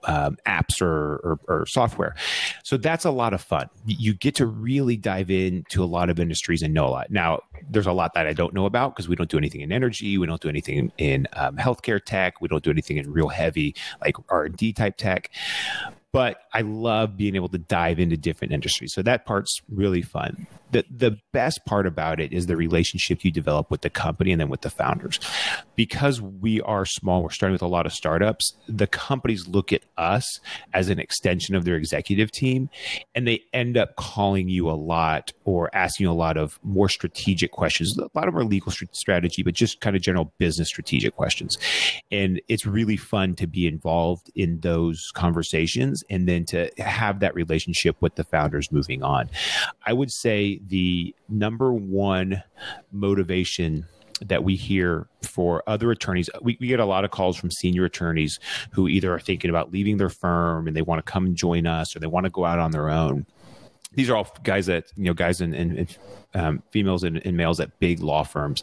um, 0.05 0.37
apps 0.47 0.81
or, 0.81 1.17
or 1.17 1.41
or 1.49 1.67
software. 1.67 2.15
So 2.63 2.77
that's 2.77 3.05
a 3.05 3.11
lot 3.11 3.33
of 3.33 3.41
fun. 3.41 3.69
You- 3.87 4.19
get 4.19 4.35
to 4.37 4.47
really 4.47 4.97
dive 4.97 5.31
into 5.31 5.83
a 5.83 5.87
lot 5.87 6.11
of 6.11 6.19
industries 6.19 6.63
and 6.63 6.75
know 6.75 6.87
a 6.87 6.91
lot. 6.91 7.11
Now, 7.11 7.41
there's 7.71 7.87
a 7.87 7.93
lot 7.93 8.15
that 8.15 8.27
I 8.27 8.33
don't 8.33 8.53
know 8.53 8.67
about 8.67 8.95
because 8.95 9.09
we 9.09 9.17
don't 9.17 9.31
do 9.31 9.39
anything 9.39 9.61
in 9.61 9.71
energy, 9.79 10.19
we 10.19 10.27
don't 10.27 10.41
do 10.41 10.49
anything 10.49 10.91
in, 10.99 11.29
um, 11.35 11.57
healthcare 11.57 12.01
tech, 12.05 12.41
we 12.41 12.49
don't 12.49 12.65
do 12.65 12.71
anything 12.71 12.97
in 12.97 13.13
real 13.19 13.29
heavy 13.29 13.75
like 14.03 14.17
R 14.29 14.45
and 14.47 14.57
D 14.57 14.73
type 14.73 14.97
tech. 14.97 15.31
But 16.13 16.39
I 16.55 16.63
love 16.63 17.17
being 17.17 17.37
able 17.37 17.51
to 17.51 17.59
dive 17.59 17.99
into 17.99 18.17
different 18.17 18.53
industries. 18.53 18.95
So 18.95 19.03
that 19.03 19.27
part's 19.27 19.61
really 19.69 20.03
fun. 20.03 20.47
The 20.71 20.85
the 20.91 21.19
best 21.33 21.61
part 21.67 21.87
about 21.87 22.21
it 22.21 22.33
is 22.33 22.47
the 22.47 22.57
relationship 22.57 23.25
you 23.25 23.31
develop 23.31 23.71
with 23.71 23.83
the 23.83 23.91
company 23.91 24.33
and 24.33 24.41
then 24.41 24.49
with 24.49 24.63
the 24.63 24.71
founders. 24.71 25.19
Because 25.77 26.21
we 26.21 26.61
are 26.63 26.85
small, 26.85 27.23
we're 27.23 27.31
starting 27.31 27.53
with 27.53 27.63
a 27.63 27.67
lot 27.67 27.87
of 27.87 27.93
startups. 27.93 28.55
The 28.69 28.87
companies 28.87 29.49
look 29.49 29.73
at 29.73 29.83
us 29.97 30.41
as 30.75 30.89
an 30.89 30.99
extension 30.99 31.55
of 31.55 31.65
their 31.65 31.77
executive 31.77 32.31
team, 32.31 32.69
and 33.15 33.27
they 33.27 33.43
end 33.53 33.77
up 33.77 33.97
calling 33.97 34.49
you 34.49 34.69
a 34.69 34.73
lot 34.73 35.33
or 35.45 35.75
asking 35.75 36.05
you 36.05 36.11
a 36.11 36.13
lot 36.13 36.37
of 36.37 36.59
more 36.63 36.89
strategic 36.89 37.51
questions. 37.53 37.97
A 37.99 38.09
lot 38.15 38.29
of 38.29 38.37
are 38.37 38.45
legal 38.45 38.73
str- 38.73 38.85
strategy, 38.93 39.43
but 39.43 39.55
just 39.55 39.81
kind 39.81 39.97
of 39.97 40.03
general 40.03 40.33
business 40.39 40.69
strategic 40.69 41.15
questions. 41.17 41.59
And 42.11 42.41
it's 42.49 42.67
really 42.67 42.97
fun 42.97 43.35
to 43.37 43.47
be 43.47 43.67
involved 43.67 44.31
in 44.35 44.61
those 44.61 45.11
conversations 45.15 45.98
and 46.11 46.29
then 46.29 46.45
to 46.47 46.71
have 46.79 47.21
that 47.21 47.35
relationship 47.35 47.97
with 48.01 48.15
the 48.17 48.25
founders 48.25 48.71
moving 48.73 49.03
on. 49.03 49.31
I 49.87 49.93
would 49.93 50.11
say 50.11 50.61
the 50.67 51.15
number 51.29 51.73
one 51.73 52.43
motivation 52.93 53.87
that 54.21 54.45
we 54.45 54.57
hear 54.57 55.09
for 55.23 55.63
other 55.67 55.91
attorneys. 55.91 56.29
We, 56.43 56.57
we 56.61 56.67
get 56.67 56.81
a 56.81 56.85
lot 56.85 57.05
of 57.05 57.11
calls 57.11 57.37
from 57.37 57.51
senior 57.51 57.85
attorneys 57.85 58.41
who 58.73 58.89
either 58.89 59.13
are 59.15 59.21
thinking 59.21 59.51
about 59.51 59.73
leaving 59.73 59.97
their 59.97 60.09
firm 60.09 60.67
and 60.67 60.77
they 60.77 60.83
want 60.83 61.05
to 61.05 61.11
come 61.11 61.27
and 61.27 61.37
join 61.37 61.67
us 61.67 61.95
or 61.95 62.01
they 62.01 62.07
want 62.07 62.25
to 62.25 62.31
go 62.31 62.45
out 62.45 62.59
on 62.59 62.71
their 62.71 62.89
own. 62.89 63.27
These 63.93 64.11
are 64.11 64.17
all 64.17 64.29
guys 64.43 64.67
that, 64.67 64.87
you 64.97 65.05
know, 65.05 65.15
guys 65.15 65.41
and, 65.41 65.55
and, 65.55 65.79
and 65.79 65.99
um, 66.35 66.63
females 66.71 67.05
and, 67.05 67.25
and 67.25 67.37
males 67.37 67.59
at 67.61 67.79
big 67.79 68.01
law 68.01 68.23
firms. 68.23 68.63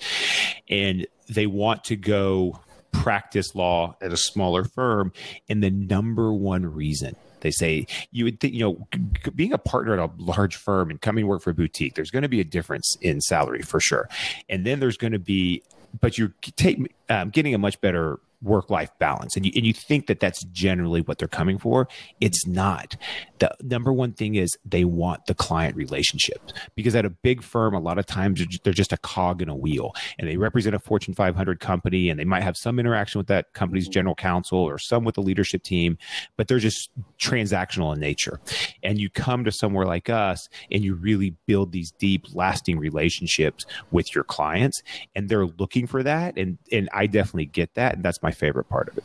And 0.69 1.07
they 1.29 1.47
want 1.47 1.83
to 1.85 1.95
go 1.95 2.59
practice 3.03 3.55
law 3.55 3.95
at 4.01 4.11
a 4.11 4.17
smaller 4.17 4.63
firm. 4.63 5.11
And 5.49 5.63
the 5.63 5.71
number 5.71 6.33
one 6.33 6.65
reason 6.65 7.15
they 7.45 7.51
say 7.51 7.85
you 8.11 8.25
would 8.25 8.39
think, 8.39 8.55
you 8.55 8.59
know, 8.61 8.87
being 9.35 9.53
a 9.53 9.57
partner 9.59 9.93
at 9.93 9.99
a 9.99 10.11
large 10.17 10.55
firm 10.55 10.89
and 10.89 10.99
coming 10.99 11.27
work 11.27 11.43
for 11.43 11.51
a 11.51 11.53
boutique, 11.53 11.93
there's 11.93 12.09
going 12.09 12.23
to 12.23 12.29
be 12.29 12.41
a 12.41 12.45
difference 12.45 12.97
in 13.01 13.21
salary 13.21 13.61
for 13.61 13.79
sure. 13.79 14.09
And 14.49 14.65
then 14.65 14.79
there's 14.79 14.97
going 14.97 15.13
to 15.13 15.19
be, 15.19 15.61
but 16.01 16.17
you're 16.17 16.33
take, 16.55 16.91
um, 17.09 17.29
getting 17.29 17.53
a 17.53 17.57
much 17.57 17.79
better 17.81 18.19
work 18.45 18.69
life 18.69 18.91
balance. 18.99 19.35
And 19.35 19.45
you, 19.45 19.51
and 19.55 19.65
you 19.65 19.73
think 19.73 20.07
that 20.07 20.19
that's 20.19 20.43
generally 20.45 21.01
what 21.01 21.17
they're 21.17 21.27
coming 21.27 21.57
for. 21.57 21.87
It's 22.21 22.45
not. 22.47 22.95
The 23.39 23.53
number 23.61 23.91
one 23.91 24.13
thing 24.13 24.35
is 24.35 24.57
they 24.63 24.85
want 24.85 25.25
the 25.25 25.33
client 25.33 25.75
relationship 25.75 26.39
because 26.75 26.95
at 26.95 27.05
a 27.05 27.09
big 27.09 27.43
firm, 27.43 27.73
a 27.73 27.79
lot 27.79 27.97
of 27.97 28.05
times 28.05 28.39
they're 28.39 28.47
they're 28.63 28.73
just 28.73 28.93
a 28.93 28.97
cog 28.97 29.41
in 29.41 29.49
a 29.49 29.55
wheel 29.55 29.93
and 30.19 30.29
they 30.29 30.37
represent 30.37 30.75
a 30.75 30.79
Fortune 30.79 31.13
500 31.13 31.59
company 31.59 32.09
and 32.09 32.19
they 32.19 32.23
might 32.23 32.43
have 32.43 32.55
some 32.55 32.79
interaction 32.79 33.19
with 33.19 33.27
that 33.27 33.53
company's 33.53 33.87
general 33.87 34.15
counsel 34.15 34.59
or 34.59 34.77
some 34.77 35.03
with 35.03 35.15
the 35.15 35.21
leadership 35.21 35.63
team, 35.63 35.97
but 36.37 36.47
they're 36.47 36.59
just 36.59 36.89
transactional 37.19 37.93
in 37.93 37.99
nature. 37.99 38.39
And 38.83 38.99
you 38.99 39.09
come 39.09 39.43
to 39.43 39.51
somewhere 39.51 39.85
like 39.85 40.09
us 40.09 40.47
and 40.71 40.83
you 40.83 40.95
really 40.95 41.35
build 41.45 41.71
these 41.71 41.91
deep, 41.91 42.25
lasting 42.33 42.77
relationships 42.77 43.65
with 43.91 44.13
your 44.13 44.23
clients 44.23 44.81
and 45.15 45.29
they're 45.29 45.47
looking 45.47 45.87
for 45.87 46.03
that. 46.03 46.37
And, 46.37 46.57
and 46.71 46.89
I 46.95 47.07
definitely 47.07 47.45
get 47.45 47.73
that. 47.75 47.95
And 47.95 48.03
that's 48.03 48.23
my 48.23 48.31
favorite 48.31 48.69
part 48.69 48.87
of 48.89 48.97
it. 48.97 49.03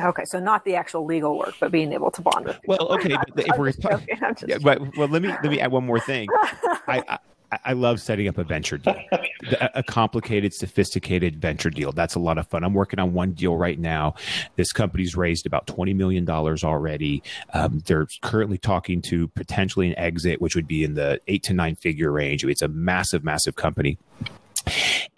Okay, 0.00 0.24
so 0.24 0.40
not 0.40 0.64
the 0.64 0.74
actual 0.74 1.04
legal 1.04 1.38
work, 1.38 1.54
but 1.60 1.70
being 1.70 1.92
able 1.92 2.10
to 2.10 2.22
bond 2.22 2.46
with. 2.46 2.60
people. 2.62 2.76
Well, 2.80 2.88
okay, 2.98 3.16
but 3.34 3.46
if 3.46 3.58
we're 3.58 3.66
just 3.68 3.80
joking, 3.80 4.18
I'm 4.22 4.34
just 4.34 4.44
yeah, 4.48 4.58
but 4.58 4.96
well, 4.96 5.08
let 5.08 5.22
me 5.22 5.28
let 5.28 5.44
me 5.44 5.60
add 5.60 5.70
one 5.70 5.84
more 5.84 6.00
thing. 6.00 6.26
I, 6.88 7.02
I 7.08 7.18
I 7.64 7.72
love 7.72 8.00
setting 8.00 8.28
up 8.28 8.38
a 8.38 8.44
venture 8.44 8.78
deal, 8.78 8.96
a 9.12 9.70
a 9.76 9.82
complicated, 9.82 10.52
sophisticated 10.52 11.40
venture 11.40 11.70
deal. 11.70 11.92
That's 11.92 12.14
a 12.14 12.18
lot 12.18 12.38
of 12.38 12.46
fun. 12.48 12.64
I'm 12.64 12.74
working 12.74 12.98
on 12.98 13.12
one 13.14 13.32
deal 13.32 13.56
right 13.56 13.78
now. 13.78 14.14
This 14.56 14.72
company's 14.72 15.16
raised 15.16 15.46
about 15.46 15.66
twenty 15.66 15.94
million 15.94 16.24
dollars 16.24 16.64
already. 16.64 17.22
Um, 17.54 17.82
they're 17.86 18.06
currently 18.22 18.58
talking 18.58 19.00
to 19.02 19.28
potentially 19.28 19.88
an 19.88 19.98
exit, 19.98 20.40
which 20.40 20.56
would 20.56 20.66
be 20.66 20.84
in 20.84 20.94
the 20.94 21.20
eight 21.28 21.42
to 21.44 21.54
nine 21.54 21.76
figure 21.76 22.10
range. 22.10 22.44
It's 22.44 22.62
a 22.62 22.68
massive, 22.68 23.24
massive 23.24 23.56
company 23.56 23.98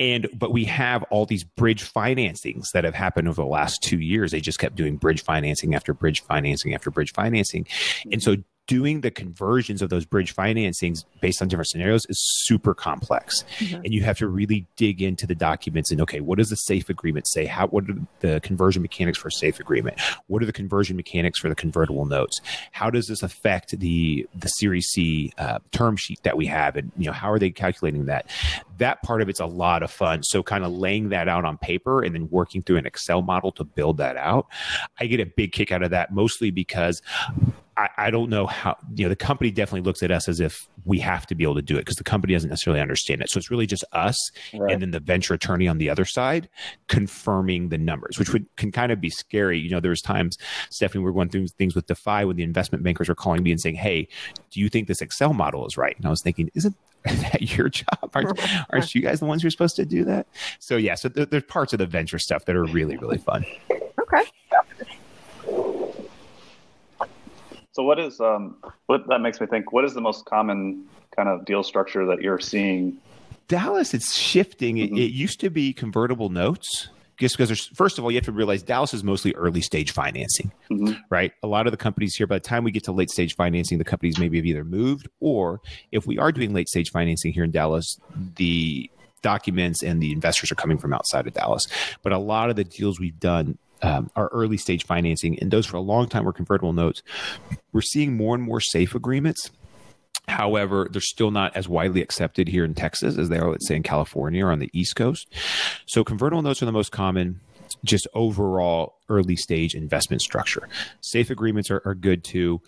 and 0.00 0.26
but 0.34 0.50
we 0.50 0.64
have 0.64 1.04
all 1.04 1.26
these 1.26 1.44
bridge 1.44 1.84
financings 1.84 2.72
that 2.72 2.84
have 2.84 2.94
happened 2.94 3.28
over 3.28 3.42
the 3.42 3.48
last 3.48 3.82
two 3.82 4.00
years. 4.00 4.32
They 4.32 4.40
just 4.40 4.58
kept 4.58 4.74
doing 4.74 4.96
bridge 4.96 5.22
financing 5.22 5.74
after 5.74 5.94
bridge 5.94 6.22
financing 6.22 6.74
after 6.74 6.90
bridge 6.90 7.12
financing. 7.12 7.66
And 8.10 8.22
so 8.22 8.36
doing 8.70 9.00
the 9.00 9.10
conversions 9.10 9.82
of 9.82 9.90
those 9.90 10.04
bridge 10.04 10.32
financings 10.32 11.04
based 11.20 11.42
on 11.42 11.48
different 11.48 11.66
scenarios 11.68 12.06
is 12.08 12.20
super 12.44 12.72
complex. 12.72 13.42
Mhm. 13.58 13.84
and 13.84 13.92
you 13.92 14.02
have 14.04 14.16
to 14.18 14.28
really 14.28 14.64
dig 14.76 15.02
into 15.02 15.26
the 15.26 15.34
documents 15.34 15.90
and 15.90 16.00
okay 16.00 16.20
what 16.20 16.38
does 16.38 16.50
the 16.50 16.54
safe 16.56 16.88
agreement 16.88 17.26
say? 17.26 17.46
How 17.46 17.66
what 17.66 17.84
are 17.90 17.96
the 18.20 18.38
conversion 18.40 18.80
mechanics 18.80 19.18
for 19.18 19.26
a 19.28 19.32
safe 19.32 19.58
agreement? 19.58 20.00
What 20.28 20.40
are 20.40 20.46
the 20.46 20.52
conversion 20.52 20.94
mechanics 20.96 21.40
for 21.40 21.48
the 21.48 21.56
convertible 21.56 22.06
notes? 22.06 22.40
How 22.70 22.90
does 22.90 23.08
this 23.08 23.24
affect 23.24 23.76
the 23.80 24.24
the 24.38 24.48
series 24.48 24.86
c 24.92 25.32
uh, 25.36 25.58
term 25.72 25.96
sheet 25.96 26.20
that 26.22 26.36
we 26.36 26.46
have? 26.46 26.76
And 26.76 26.92
you 26.96 27.06
know 27.06 27.12
how 27.12 27.30
are 27.32 27.40
they 27.40 27.50
calculating 27.50 28.06
that? 28.06 28.30
That 28.78 29.02
part 29.02 29.20
of 29.20 29.28
it's 29.28 29.40
a 29.40 29.46
lot 29.46 29.82
of 29.82 29.90
fun. 29.90 30.22
So 30.22 30.42
kind 30.44 30.64
of 30.64 30.70
laying 30.72 31.08
that 31.08 31.26
out 31.28 31.44
on 31.44 31.58
paper 31.58 32.02
and 32.02 32.14
then 32.14 32.28
working 32.30 32.62
through 32.62 32.76
an 32.76 32.86
excel 32.86 33.20
model 33.20 33.50
to 33.52 33.64
build 33.64 33.96
that 33.98 34.16
out 34.16 34.46
i 35.00 35.06
get 35.06 35.18
a 35.20 35.26
big 35.26 35.50
kick 35.52 35.72
out 35.72 35.82
of 35.82 35.90
that 35.90 36.12
mostly 36.12 36.50
because 36.50 37.02
I, 37.80 37.88
I, 37.96 38.10
don't 38.10 38.28
know 38.28 38.46
how 38.46 38.76
you 38.94 39.04
know 39.04 39.08
the 39.08 39.16
company 39.16 39.50
definitely 39.50 39.80
looks 39.80 40.02
at 40.02 40.10
us 40.10 40.28
as 40.28 40.38
if 40.38 40.68
we 40.84 40.98
have 40.98 41.26
to 41.28 41.34
be 41.34 41.44
able 41.44 41.54
to 41.54 41.62
do 41.62 41.76
it 41.76 41.80
because 41.80 41.96
the 41.96 42.04
company 42.04 42.34
doesn't 42.34 42.50
necessarily 42.50 42.80
understand 42.80 43.22
it. 43.22 43.30
So 43.30 43.38
it's 43.38 43.50
really 43.50 43.66
just 43.66 43.84
us 43.92 44.30
right. 44.52 44.70
and 44.70 44.82
then 44.82 44.90
the 44.90 45.00
venture 45.00 45.32
attorney 45.32 45.66
on 45.66 45.78
the 45.78 45.88
other 45.88 46.04
side 46.04 46.48
confirming 46.88 47.70
the 47.70 47.78
numbers, 47.78 48.18
which 48.18 48.32
would 48.34 48.44
can 48.56 48.70
kind 48.70 48.92
of 48.92 49.00
be 49.00 49.08
scary. 49.08 49.58
You 49.58 49.70
know, 49.70 49.80
there 49.80 49.90
was 49.90 50.02
times 50.02 50.36
Stephanie 50.68 51.00
we 51.00 51.06
were 51.06 51.14
going 51.14 51.30
through 51.30 51.46
things 51.48 51.74
with 51.74 51.86
DeFi 51.86 52.24
when 52.26 52.36
the 52.36 52.42
investment 52.42 52.84
bankers 52.84 53.08
were 53.08 53.14
calling 53.14 53.42
me 53.42 53.50
and 53.50 53.60
saying, 53.60 53.76
"Hey, 53.76 54.08
do 54.50 54.60
you 54.60 54.68
think 54.68 54.86
this 54.86 55.00
Excel 55.00 55.32
model 55.32 55.66
is 55.66 55.78
right?" 55.78 55.96
And 55.96 56.04
I 56.04 56.10
was 56.10 56.20
thinking, 56.22 56.50
"Isn't 56.54 56.76
that 57.04 57.56
your 57.56 57.70
job? 57.70 58.10
Aren't, 58.12 58.38
aren't 58.70 58.94
you 58.94 59.00
guys 59.00 59.20
the 59.20 59.26
ones 59.26 59.40
who 59.40 59.48
are 59.48 59.52
supposed 59.52 59.76
to 59.76 59.86
do 59.86 60.04
that?" 60.04 60.26
So 60.58 60.76
yeah, 60.76 60.96
so 60.96 61.08
th- 61.08 61.30
there's 61.30 61.44
parts 61.44 61.72
of 61.72 61.78
the 61.78 61.86
venture 61.86 62.18
stuff 62.18 62.44
that 62.44 62.56
are 62.56 62.64
really 62.64 62.98
really 62.98 63.18
fun. 63.18 63.46
Okay. 64.12 64.24
So 67.80 67.84
what 67.84 67.98
is 67.98 68.20
um 68.20 68.56
what 68.88 69.08
that 69.08 69.22
makes 69.22 69.40
me 69.40 69.46
think? 69.46 69.72
What 69.72 69.86
is 69.86 69.94
the 69.94 70.02
most 70.02 70.26
common 70.26 70.84
kind 71.16 71.30
of 71.30 71.46
deal 71.46 71.62
structure 71.62 72.04
that 72.04 72.20
you're 72.20 72.38
seeing? 72.38 72.98
Dallas, 73.48 73.94
it's 73.94 74.14
shifting. 74.14 74.76
Mm-hmm. 74.76 74.98
It, 74.98 75.04
it 75.04 75.12
used 75.12 75.40
to 75.40 75.48
be 75.48 75.72
convertible 75.72 76.28
notes 76.28 76.90
just 77.18 77.38
because 77.38 77.48
there's 77.48 77.68
first 77.68 77.96
of 77.96 78.04
all 78.04 78.10
you 78.10 78.18
have 78.18 78.26
to 78.26 78.32
realize 78.32 78.62
Dallas 78.62 78.92
is 78.92 79.02
mostly 79.02 79.34
early 79.34 79.62
stage 79.62 79.92
financing, 79.92 80.52
mm-hmm. 80.70 80.92
right? 81.08 81.32
A 81.42 81.46
lot 81.46 81.66
of 81.66 81.70
the 81.70 81.78
companies 81.78 82.14
here, 82.14 82.26
by 82.26 82.36
the 82.36 82.40
time 82.40 82.64
we 82.64 82.70
get 82.70 82.84
to 82.84 82.92
late 82.92 83.08
stage 83.08 83.34
financing, 83.34 83.78
the 83.78 83.84
companies 83.84 84.18
maybe 84.18 84.36
have 84.36 84.44
either 84.44 84.62
moved 84.62 85.08
or 85.20 85.62
if 85.90 86.06
we 86.06 86.18
are 86.18 86.32
doing 86.32 86.52
late 86.52 86.68
stage 86.68 86.90
financing 86.90 87.32
here 87.32 87.44
in 87.44 87.50
Dallas, 87.50 87.96
the 88.36 88.90
documents 89.22 89.82
and 89.82 90.02
the 90.02 90.12
investors 90.12 90.52
are 90.52 90.56
coming 90.56 90.76
from 90.76 90.92
outside 90.92 91.26
of 91.26 91.32
Dallas. 91.32 91.66
But 92.02 92.12
a 92.12 92.18
lot 92.18 92.50
of 92.50 92.56
the 92.56 92.64
deals 92.64 93.00
we've 93.00 93.18
done 93.18 93.56
um, 93.82 94.10
our 94.16 94.28
early 94.28 94.56
stage 94.56 94.84
financing, 94.84 95.38
and 95.40 95.50
those 95.50 95.66
for 95.66 95.76
a 95.76 95.80
long 95.80 96.08
time 96.08 96.24
were 96.24 96.32
convertible 96.32 96.72
notes. 96.72 97.02
We're 97.72 97.80
seeing 97.80 98.16
more 98.16 98.34
and 98.34 98.44
more 98.44 98.60
safe 98.60 98.94
agreements. 98.94 99.50
However, 100.28 100.88
they're 100.90 101.00
still 101.00 101.30
not 101.30 101.56
as 101.56 101.68
widely 101.68 102.02
accepted 102.02 102.48
here 102.48 102.64
in 102.64 102.74
Texas 102.74 103.18
as 103.18 103.28
they 103.28 103.38
are, 103.38 103.50
let's 103.50 103.66
say, 103.66 103.76
in 103.76 103.82
California 103.82 104.44
or 104.44 104.52
on 104.52 104.60
the 104.60 104.70
East 104.72 104.94
Coast. 104.94 105.32
So, 105.86 106.04
convertible 106.04 106.42
notes 106.42 106.62
are 106.62 106.66
the 106.66 106.72
most 106.72 106.92
common 106.92 107.40
just 107.84 108.06
overall 108.14 108.96
early 109.08 109.36
stage 109.36 109.74
investment 109.74 110.22
structure. 110.22 110.68
Safe 111.00 111.30
agreements 111.30 111.70
are, 111.70 111.82
are 111.84 111.94
good 111.94 112.24
too 112.24 112.60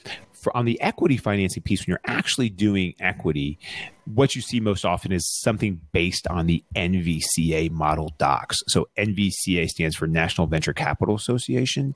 for 0.42 0.54
on 0.56 0.64
the 0.64 0.80
equity 0.80 1.16
financing 1.16 1.62
piece, 1.62 1.80
when 1.80 1.92
you're 1.92 2.00
actually 2.04 2.50
doing 2.50 2.94
equity, 3.00 3.58
what 4.06 4.34
you 4.34 4.42
see 4.42 4.58
most 4.58 4.84
often 4.84 5.12
is 5.12 5.30
something 5.40 5.80
based 5.92 6.26
on 6.26 6.46
the 6.46 6.64
NVCA 6.74 7.70
model 7.70 8.12
docs. 8.18 8.58
So 8.66 8.88
NVCA 8.98 9.68
stands 9.68 9.94
for 9.94 10.08
National 10.08 10.48
Venture 10.48 10.72
Capital 10.72 11.14
Association, 11.14 11.94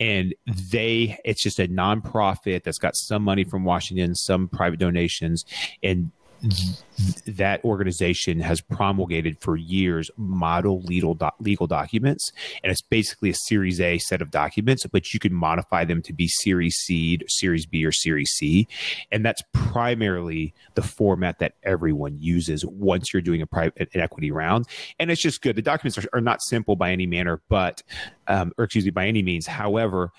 and 0.00 0.34
they 0.46 1.16
it's 1.24 1.42
just 1.42 1.60
a 1.60 1.68
nonprofit 1.68 2.64
that's 2.64 2.78
got 2.78 2.96
some 2.96 3.22
money 3.22 3.44
from 3.44 3.64
Washington, 3.64 4.16
some 4.16 4.48
private 4.48 4.80
donations, 4.80 5.44
and 5.82 6.10
that 7.26 7.64
organization 7.64 8.40
has 8.40 8.60
promulgated 8.60 9.38
for 9.40 9.56
years 9.56 10.10
model 10.16 10.80
legal 10.82 11.16
legal 11.40 11.66
documents, 11.66 12.32
and 12.62 12.70
it's 12.70 12.82
basically 12.82 13.30
a 13.30 13.34
Series 13.34 13.80
A 13.80 13.98
set 13.98 14.22
of 14.22 14.30
documents, 14.30 14.86
but 14.86 15.12
you 15.12 15.20
can 15.20 15.32
modify 15.32 15.84
them 15.84 16.02
to 16.02 16.12
be 16.12 16.28
Series 16.28 16.76
C, 16.76 17.18
Series 17.28 17.66
B, 17.66 17.84
or 17.84 17.92
Series 17.92 18.30
C, 18.36 18.68
and 19.10 19.24
that's 19.24 19.42
primarily 19.52 20.54
the 20.74 20.82
format 20.82 21.38
that 21.38 21.54
everyone 21.62 22.18
uses 22.20 22.64
once 22.64 23.12
you're 23.12 23.22
doing 23.22 23.42
a 23.42 23.46
private 23.46 23.88
an 23.94 24.00
equity 24.00 24.30
round, 24.30 24.66
and 24.98 25.10
it's 25.10 25.22
just 25.22 25.42
good. 25.42 25.56
The 25.56 25.62
documents 25.62 25.98
are, 25.98 26.08
are 26.12 26.20
not 26.20 26.42
simple 26.42 26.76
by 26.76 26.92
any 26.92 27.06
manner, 27.06 27.40
but 27.48 27.82
um, 28.28 28.52
or 28.58 28.64
excuse 28.64 28.84
me, 28.84 28.90
by 28.90 29.06
any 29.06 29.22
means. 29.22 29.46
However, 29.46 30.12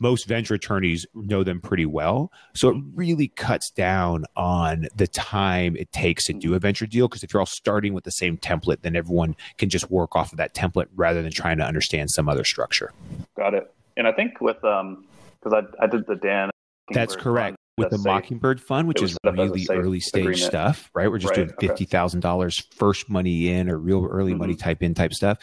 most 0.00 0.26
venture 0.26 0.54
attorneys 0.54 1.06
know 1.14 1.42
them 1.42 1.60
pretty 1.60 1.86
well. 1.86 2.32
So 2.54 2.68
it 2.70 2.76
really 2.94 3.28
cuts 3.28 3.70
down 3.70 4.24
on 4.36 4.88
the 4.94 5.06
time 5.06 5.76
it 5.76 5.92
takes 5.92 6.26
to 6.26 6.32
do 6.32 6.54
a 6.54 6.58
venture 6.58 6.86
deal. 6.86 7.08
Because 7.08 7.22
if 7.22 7.32
you're 7.32 7.40
all 7.40 7.46
starting 7.46 7.94
with 7.94 8.04
the 8.04 8.12
same 8.12 8.36
template, 8.36 8.82
then 8.82 8.96
everyone 8.96 9.36
can 9.58 9.68
just 9.68 9.90
work 9.90 10.16
off 10.16 10.32
of 10.32 10.38
that 10.38 10.54
template 10.54 10.86
rather 10.94 11.22
than 11.22 11.32
trying 11.32 11.58
to 11.58 11.64
understand 11.64 12.10
some 12.10 12.28
other 12.28 12.44
structure. 12.44 12.92
Got 13.36 13.54
it. 13.54 13.72
And 13.96 14.06
I 14.06 14.12
think 14.12 14.40
with, 14.40 14.62
um, 14.64 15.06
because 15.42 15.64
I, 15.80 15.84
I 15.84 15.86
did 15.86 16.06
the 16.06 16.16
Dan. 16.16 16.50
That's 16.92 17.16
correct 17.16 17.56
with 17.76 17.90
the. 17.90 17.98
Mockingbird 17.98 18.60
Fund, 18.60 18.86
which 18.86 19.02
is 19.02 19.16
really 19.24 19.66
early 19.70 20.00
stage 20.00 20.20
agreement. 20.22 20.44
stuff, 20.44 20.90
right? 20.94 21.10
We're 21.10 21.18
just 21.18 21.36
right. 21.36 21.48
doing 21.48 21.58
fifty 21.58 21.84
thousand 21.84 22.20
dollars 22.20 22.66
first 22.76 23.08
money 23.08 23.48
in 23.48 23.70
or 23.70 23.78
real 23.78 24.06
early 24.06 24.32
mm-hmm. 24.32 24.40
money 24.40 24.54
type 24.54 24.82
in 24.82 24.94
type 24.94 25.12
stuff. 25.14 25.38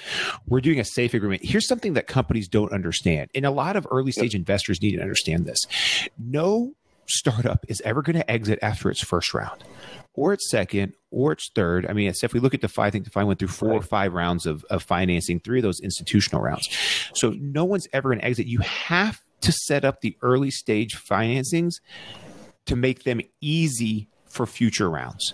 We're 0.47 0.61
doing 0.61 0.79
a 0.79 0.85
safe 0.85 1.13
agreement. 1.13 1.43
Here's 1.43 1.67
something 1.67 1.93
that 1.93 2.07
companies 2.07 2.47
don't 2.47 2.71
understand, 2.71 3.29
and 3.33 3.45
a 3.45 3.51
lot 3.51 3.75
of 3.75 3.87
early 3.89 4.11
stage 4.11 4.33
yep. 4.33 4.39
investors 4.39 4.81
need 4.81 4.95
to 4.95 5.01
understand 5.01 5.45
this. 5.45 5.59
No 6.17 6.73
startup 7.07 7.65
is 7.67 7.81
ever 7.81 8.01
going 8.01 8.15
to 8.15 8.31
exit 8.31 8.59
after 8.61 8.89
its 8.89 9.01
first 9.01 9.33
round. 9.33 9.63
Or 10.13 10.33
its 10.33 10.49
second, 10.49 10.93
or 11.09 11.31
its 11.31 11.49
third. 11.55 11.87
I 11.87 11.93
mean, 11.93 12.11
if 12.21 12.33
we 12.33 12.41
look 12.41 12.53
at 12.53 12.59
DeFi, 12.59 12.81
I 12.81 12.89
think 12.89 13.05
DeFi 13.05 13.23
went 13.23 13.39
through 13.39 13.47
four 13.47 13.69
right. 13.69 13.79
or 13.79 13.81
five 13.81 14.13
rounds 14.13 14.45
of, 14.45 14.65
of 14.65 14.83
financing, 14.83 15.39
three 15.39 15.59
of 15.59 15.63
those 15.63 15.79
institutional 15.79 16.41
rounds. 16.41 16.67
So 17.15 17.33
no 17.39 17.63
one's 17.63 17.87
ever 17.93 18.09
going 18.09 18.19
to 18.19 18.25
exit. 18.25 18.45
You 18.45 18.59
have 18.59 19.21
to 19.41 19.51
set 19.51 19.85
up 19.85 20.01
the 20.01 20.17
early 20.21 20.51
stage 20.51 20.95
financings 20.95 21.75
to 22.65 22.75
make 22.75 23.03
them 23.03 23.21
easy 23.41 24.07
for 24.31 24.45
future 24.45 24.89
rounds. 24.89 25.33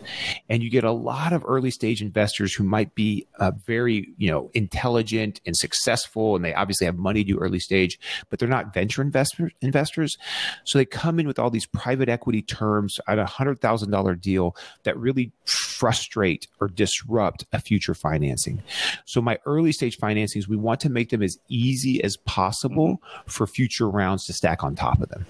And 0.50 0.64
you 0.64 0.70
get 0.70 0.84
a 0.84 0.92
lot 0.92 1.34
of 1.34 1.44
early 1.46 1.72
stage 1.72 2.02
investors 2.02 2.54
who 2.54 2.64
might 2.64 2.96
be 2.96 3.28
uh, 3.40 3.52
very, 3.66 4.14
you 4.18 4.30
know, 4.30 4.50
intelligent 4.54 5.40
and 5.46 5.56
successful, 5.56 6.36
and 6.36 6.44
they 6.44 6.54
obviously 6.54 6.86
have 6.86 6.98
money 6.98 7.24
to 7.24 7.34
do 7.34 7.40
early 7.40 7.60
stage, 7.60 8.00
but 8.30 8.40
they're 8.40 8.48
not 8.48 8.74
venture 8.74 9.02
investor, 9.02 9.52
investors. 9.62 10.18
So 10.66 10.78
they 10.78 10.86
come 10.86 11.20
in 11.20 11.28
with 11.28 11.40
all 11.40 11.50
these 11.50 11.66
private 11.68 12.10
equity 12.10 12.42
terms 12.42 12.98
at 13.08 13.20
a 13.20 13.26
hundred 13.26 13.60
thousand 13.60 13.92
dollar 13.92 14.16
deal 14.16 14.56
that 14.84 14.98
really 14.98 15.32
frustrate 15.46 16.48
or 16.60 16.68
disrupt 16.68 17.46
a 17.54 17.60
future 17.60 17.94
financing. 17.94 18.64
So 19.06 19.22
my 19.22 19.38
early 19.46 19.72
stage 19.72 19.98
financings, 19.98 20.48
we 20.48 20.58
want 20.58 20.80
to 20.82 20.90
make 20.90 21.10
them 21.10 21.22
as 21.22 21.38
easy 21.50 22.04
as 22.04 22.18
possible 22.18 22.98
mm-hmm. 22.98 23.30
for 23.30 23.46
future 23.48 23.90
rounds 23.90 24.26
to 24.26 24.34
stack 24.34 24.64
on 24.64 24.76
top 24.76 25.02
of 25.02 25.10
them. 25.10 25.26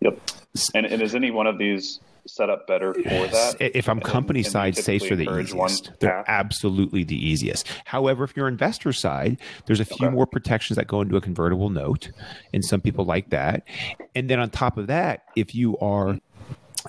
Yep. 0.00 0.18
And, 0.74 0.86
and 0.86 1.02
is 1.02 1.14
any 1.14 1.30
one 1.30 1.46
of 1.46 1.58
these 1.58 2.00
set 2.28 2.50
up 2.50 2.66
better 2.66 2.94
for 2.94 3.02
that? 3.02 3.56
If 3.60 3.88
I'm 3.88 4.00
company 4.00 4.40
and, 4.40 4.46
side, 4.46 4.76
safes 4.76 5.10
are 5.10 5.16
the 5.16 5.28
easiest. 5.40 5.92
They're 6.00 6.24
absolutely 6.28 7.04
the 7.04 7.16
easiest. 7.16 7.66
However, 7.84 8.24
if 8.24 8.36
you're 8.36 8.48
investor 8.48 8.92
side, 8.92 9.38
there's 9.66 9.80
a 9.80 9.84
few 9.84 10.06
okay. 10.06 10.14
more 10.14 10.26
protections 10.26 10.76
that 10.76 10.86
go 10.86 11.00
into 11.00 11.16
a 11.16 11.20
convertible 11.20 11.70
note, 11.70 12.10
and 12.52 12.64
some 12.64 12.80
people 12.80 13.04
like 13.04 13.30
that. 13.30 13.64
And 14.14 14.28
then 14.28 14.40
on 14.40 14.50
top 14.50 14.78
of 14.78 14.86
that, 14.88 15.24
if 15.36 15.54
you 15.54 15.78
are 15.78 16.18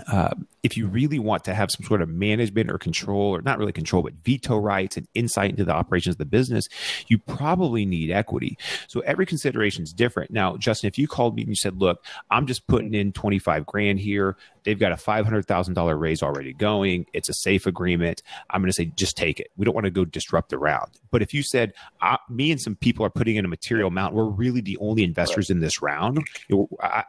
uh, 0.07 0.35
if 0.63 0.75
you 0.75 0.87
really 0.87 1.19
want 1.19 1.43
to 1.45 1.53
have 1.53 1.69
some 1.71 1.85
sort 1.85 2.01
of 2.01 2.09
management 2.09 2.69
or 2.69 2.77
control, 2.77 3.35
or 3.35 3.41
not 3.41 3.57
really 3.57 3.71
control, 3.71 4.03
but 4.03 4.13
veto 4.23 4.57
rights 4.57 4.97
and 4.97 5.07
insight 5.13 5.51
into 5.51 5.65
the 5.65 5.71
operations 5.71 6.15
of 6.15 6.17
the 6.17 6.25
business, 6.25 6.67
you 7.07 7.17
probably 7.17 7.85
need 7.85 8.11
equity. 8.11 8.57
So 8.87 8.99
every 9.01 9.25
consideration 9.25 9.83
is 9.83 9.93
different. 9.93 10.31
Now, 10.31 10.57
Justin, 10.57 10.87
if 10.87 10.97
you 10.97 11.07
called 11.07 11.35
me 11.35 11.43
and 11.43 11.49
you 11.49 11.55
said, 11.55 11.77
look, 11.77 12.03
I'm 12.29 12.47
just 12.47 12.67
putting 12.67 12.93
in 12.93 13.11
25 13.13 13.65
grand 13.65 13.99
here, 13.99 14.35
they've 14.63 14.77
got 14.79 14.91
a 14.91 14.95
$500,000 14.95 15.99
raise 15.99 16.21
already 16.21 16.53
going, 16.53 17.05
it's 17.13 17.29
a 17.29 17.33
safe 17.33 17.65
agreement, 17.65 18.21
I'm 18.49 18.61
going 18.61 18.69
to 18.69 18.73
say, 18.73 18.91
just 18.95 19.15
take 19.15 19.39
it. 19.39 19.51
We 19.55 19.65
don't 19.65 19.73
want 19.73 19.85
to 19.85 19.91
go 19.91 20.03
disrupt 20.03 20.49
the 20.49 20.57
round. 20.57 20.91
But 21.11 21.21
if 21.21 21.33
you 21.33 21.41
said, 21.41 21.73
me 22.29 22.51
and 22.51 22.59
some 22.59 22.75
people 22.75 23.05
are 23.05 23.09
putting 23.09 23.37
in 23.37 23.45
a 23.45 23.47
material 23.47 23.87
amount, 23.87 24.13
we're 24.13 24.25
really 24.25 24.61
the 24.61 24.77
only 24.77 25.03
investors 25.03 25.49
in 25.49 25.59
this 25.59 25.81
round. 25.81 26.21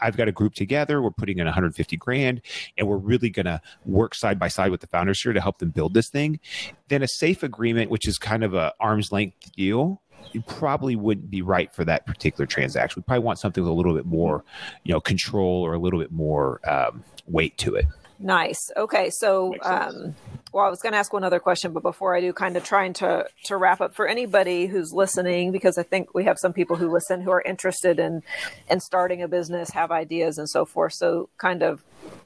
I've 0.00 0.16
got 0.16 0.28
a 0.28 0.32
group 0.32 0.54
together, 0.54 1.02
we're 1.02 1.10
putting 1.10 1.38
in 1.38 1.46
150 1.46 1.96
grand, 1.96 2.40
and 2.78 2.86
we're 2.86 2.96
really 2.96 3.28
going 3.28 3.39
to 3.46 3.60
work 3.84 4.14
side 4.14 4.38
by 4.38 4.48
side 4.48 4.70
with 4.70 4.80
the 4.80 4.86
founders 4.86 5.20
here 5.20 5.32
to 5.32 5.40
help 5.40 5.58
them 5.58 5.70
build 5.70 5.94
this 5.94 6.08
thing, 6.08 6.40
then 6.88 7.02
a 7.02 7.08
safe 7.08 7.42
agreement, 7.42 7.90
which 7.90 8.06
is 8.06 8.18
kind 8.18 8.44
of 8.44 8.54
a 8.54 8.72
arm's 8.80 9.12
length 9.12 9.52
deal, 9.52 10.00
it 10.34 10.46
probably 10.46 10.96
wouldn't 10.96 11.30
be 11.30 11.42
right 11.42 11.72
for 11.74 11.84
that 11.84 12.06
particular 12.06 12.46
transaction. 12.46 13.00
We 13.00 13.04
probably 13.04 13.24
want 13.24 13.38
something 13.38 13.62
with 13.62 13.70
a 13.70 13.74
little 13.74 13.94
bit 13.94 14.06
more, 14.06 14.44
you 14.84 14.92
know, 14.92 15.00
control 15.00 15.62
or 15.62 15.74
a 15.74 15.78
little 15.78 15.98
bit 15.98 16.12
more 16.12 16.60
um, 16.68 17.02
weight 17.26 17.56
to 17.58 17.74
it. 17.74 17.86
Nice. 18.22 18.70
Okay, 18.76 19.08
so 19.10 19.54
um, 19.62 20.14
well, 20.52 20.66
I 20.66 20.68
was 20.68 20.82
going 20.82 20.92
to 20.92 20.98
ask 20.98 21.12
one 21.12 21.24
other 21.24 21.40
question, 21.40 21.72
but 21.72 21.82
before 21.82 22.14
I 22.14 22.20
do, 22.20 22.32
kind 22.34 22.56
of 22.56 22.64
trying 22.64 22.92
to 22.94 23.26
to 23.44 23.56
wrap 23.56 23.80
up 23.80 23.94
for 23.94 24.06
anybody 24.06 24.66
who's 24.66 24.92
listening, 24.92 25.52
because 25.52 25.78
I 25.78 25.84
think 25.84 26.12
we 26.12 26.24
have 26.24 26.38
some 26.38 26.52
people 26.52 26.76
who 26.76 26.92
listen 26.92 27.22
who 27.22 27.30
are 27.30 27.40
interested 27.40 27.98
in 27.98 28.22
in 28.68 28.80
starting 28.80 29.22
a 29.22 29.28
business, 29.28 29.70
have 29.70 29.90
ideas, 29.90 30.36
and 30.36 30.48
so 30.48 30.66
forth. 30.66 30.92
So, 30.94 31.30
kind 31.38 31.62
of 31.62 31.82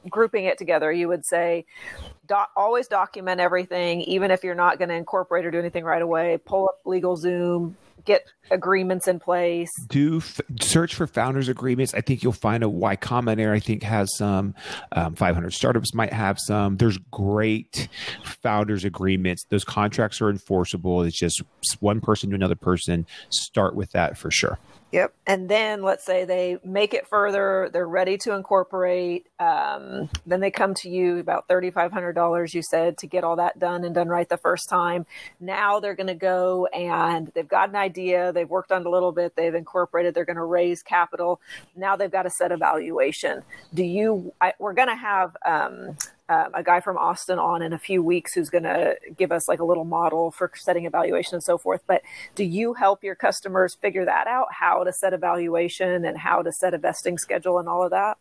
grouping 0.08 0.46
it 0.46 0.58
together, 0.58 0.90
you 0.90 1.06
would 1.08 1.24
say, 1.24 1.64
always 2.56 2.88
document 2.88 3.40
everything, 3.40 4.00
even 4.02 4.30
if 4.30 4.42
you're 4.42 4.54
not 4.54 4.78
going 4.78 4.88
to 4.88 4.94
incorporate 4.94 5.44
or 5.44 5.50
do 5.50 5.58
anything 5.58 5.84
right 5.84 6.02
away. 6.02 6.38
Pull 6.44 6.68
up 6.68 6.80
LegalZoom, 6.84 7.74
get 8.04 8.24
agreements 8.50 9.08
in 9.08 9.18
place. 9.18 9.70
Do 9.88 10.18
f- 10.18 10.40
search 10.60 10.94
for 10.94 11.06
founders 11.06 11.48
agreements. 11.48 11.94
I 11.94 12.00
think 12.00 12.22
you'll 12.22 12.32
find 12.32 12.62
a 12.62 12.68
Y 12.68 12.96
Combinator. 12.96 13.52
I 13.52 13.60
think 13.60 13.82
has 13.82 14.14
some. 14.16 14.54
Um, 14.92 15.14
500 15.14 15.52
startups 15.52 15.94
might 15.94 16.12
have 16.12 16.38
some. 16.38 16.76
There's 16.76 16.98
great 17.10 17.88
founders 18.24 18.84
agreements. 18.84 19.44
Those 19.48 19.64
contracts 19.64 20.20
are 20.20 20.30
enforceable. 20.30 21.02
It's 21.02 21.18
just 21.18 21.42
one 21.80 22.00
person 22.00 22.30
to 22.30 22.36
another 22.36 22.56
person. 22.56 23.06
Start 23.30 23.74
with 23.74 23.92
that 23.92 24.16
for 24.18 24.30
sure. 24.30 24.58
Yep. 24.94 25.12
And 25.26 25.48
then 25.48 25.82
let's 25.82 26.06
say 26.06 26.24
they 26.24 26.58
make 26.62 26.94
it 26.94 27.08
further, 27.08 27.68
they're 27.72 27.88
ready 27.88 28.16
to 28.18 28.32
incorporate. 28.32 29.26
Um, 29.40 30.08
then 30.24 30.38
they 30.38 30.52
come 30.52 30.72
to 30.74 30.88
you 30.88 31.18
about 31.18 31.48
$3,500, 31.48 32.54
you 32.54 32.62
said, 32.62 32.96
to 32.98 33.08
get 33.08 33.24
all 33.24 33.34
that 33.34 33.58
done 33.58 33.82
and 33.82 33.92
done 33.92 34.06
right 34.06 34.28
the 34.28 34.36
first 34.36 34.68
time. 34.68 35.04
Now 35.40 35.80
they're 35.80 35.96
going 35.96 36.06
to 36.06 36.14
go 36.14 36.66
and 36.66 37.26
they've 37.34 37.48
got 37.48 37.70
an 37.70 37.74
idea, 37.74 38.32
they've 38.32 38.48
worked 38.48 38.70
on 38.70 38.82
it 38.82 38.86
a 38.86 38.90
little 38.90 39.10
bit, 39.10 39.34
they've 39.34 39.56
incorporated, 39.56 40.14
they're 40.14 40.24
going 40.24 40.36
to 40.36 40.44
raise 40.44 40.80
capital. 40.84 41.40
Now 41.74 41.96
they've 41.96 42.08
got 42.08 42.26
a 42.26 42.30
set 42.30 42.52
evaluation. 42.52 43.42
Do 43.74 43.82
you, 43.82 44.32
I, 44.40 44.52
we're 44.60 44.74
going 44.74 44.86
to 44.86 44.94
have, 44.94 45.36
um, 45.44 45.96
um, 46.28 46.50
a 46.54 46.62
guy 46.62 46.80
from 46.80 46.96
Austin 46.96 47.38
on 47.38 47.60
in 47.60 47.72
a 47.72 47.78
few 47.78 48.02
weeks 48.02 48.32
who's 48.34 48.48
going 48.48 48.64
to 48.64 48.96
give 49.16 49.30
us 49.30 49.46
like 49.48 49.60
a 49.60 49.64
little 49.64 49.84
model 49.84 50.30
for 50.30 50.50
setting 50.54 50.86
evaluation 50.86 51.34
and 51.34 51.42
so 51.42 51.58
forth. 51.58 51.82
But 51.86 52.02
do 52.34 52.44
you 52.44 52.72
help 52.74 53.04
your 53.04 53.14
customers 53.14 53.74
figure 53.74 54.04
that 54.06 54.26
out, 54.26 54.46
how 54.50 54.84
to 54.84 54.92
set 54.92 55.12
evaluation 55.12 56.04
and 56.04 56.16
how 56.16 56.42
to 56.42 56.50
set 56.50 56.72
a 56.72 56.78
vesting 56.78 57.18
schedule 57.18 57.58
and 57.58 57.68
all 57.68 57.84
of 57.84 57.90
that? 57.90 58.16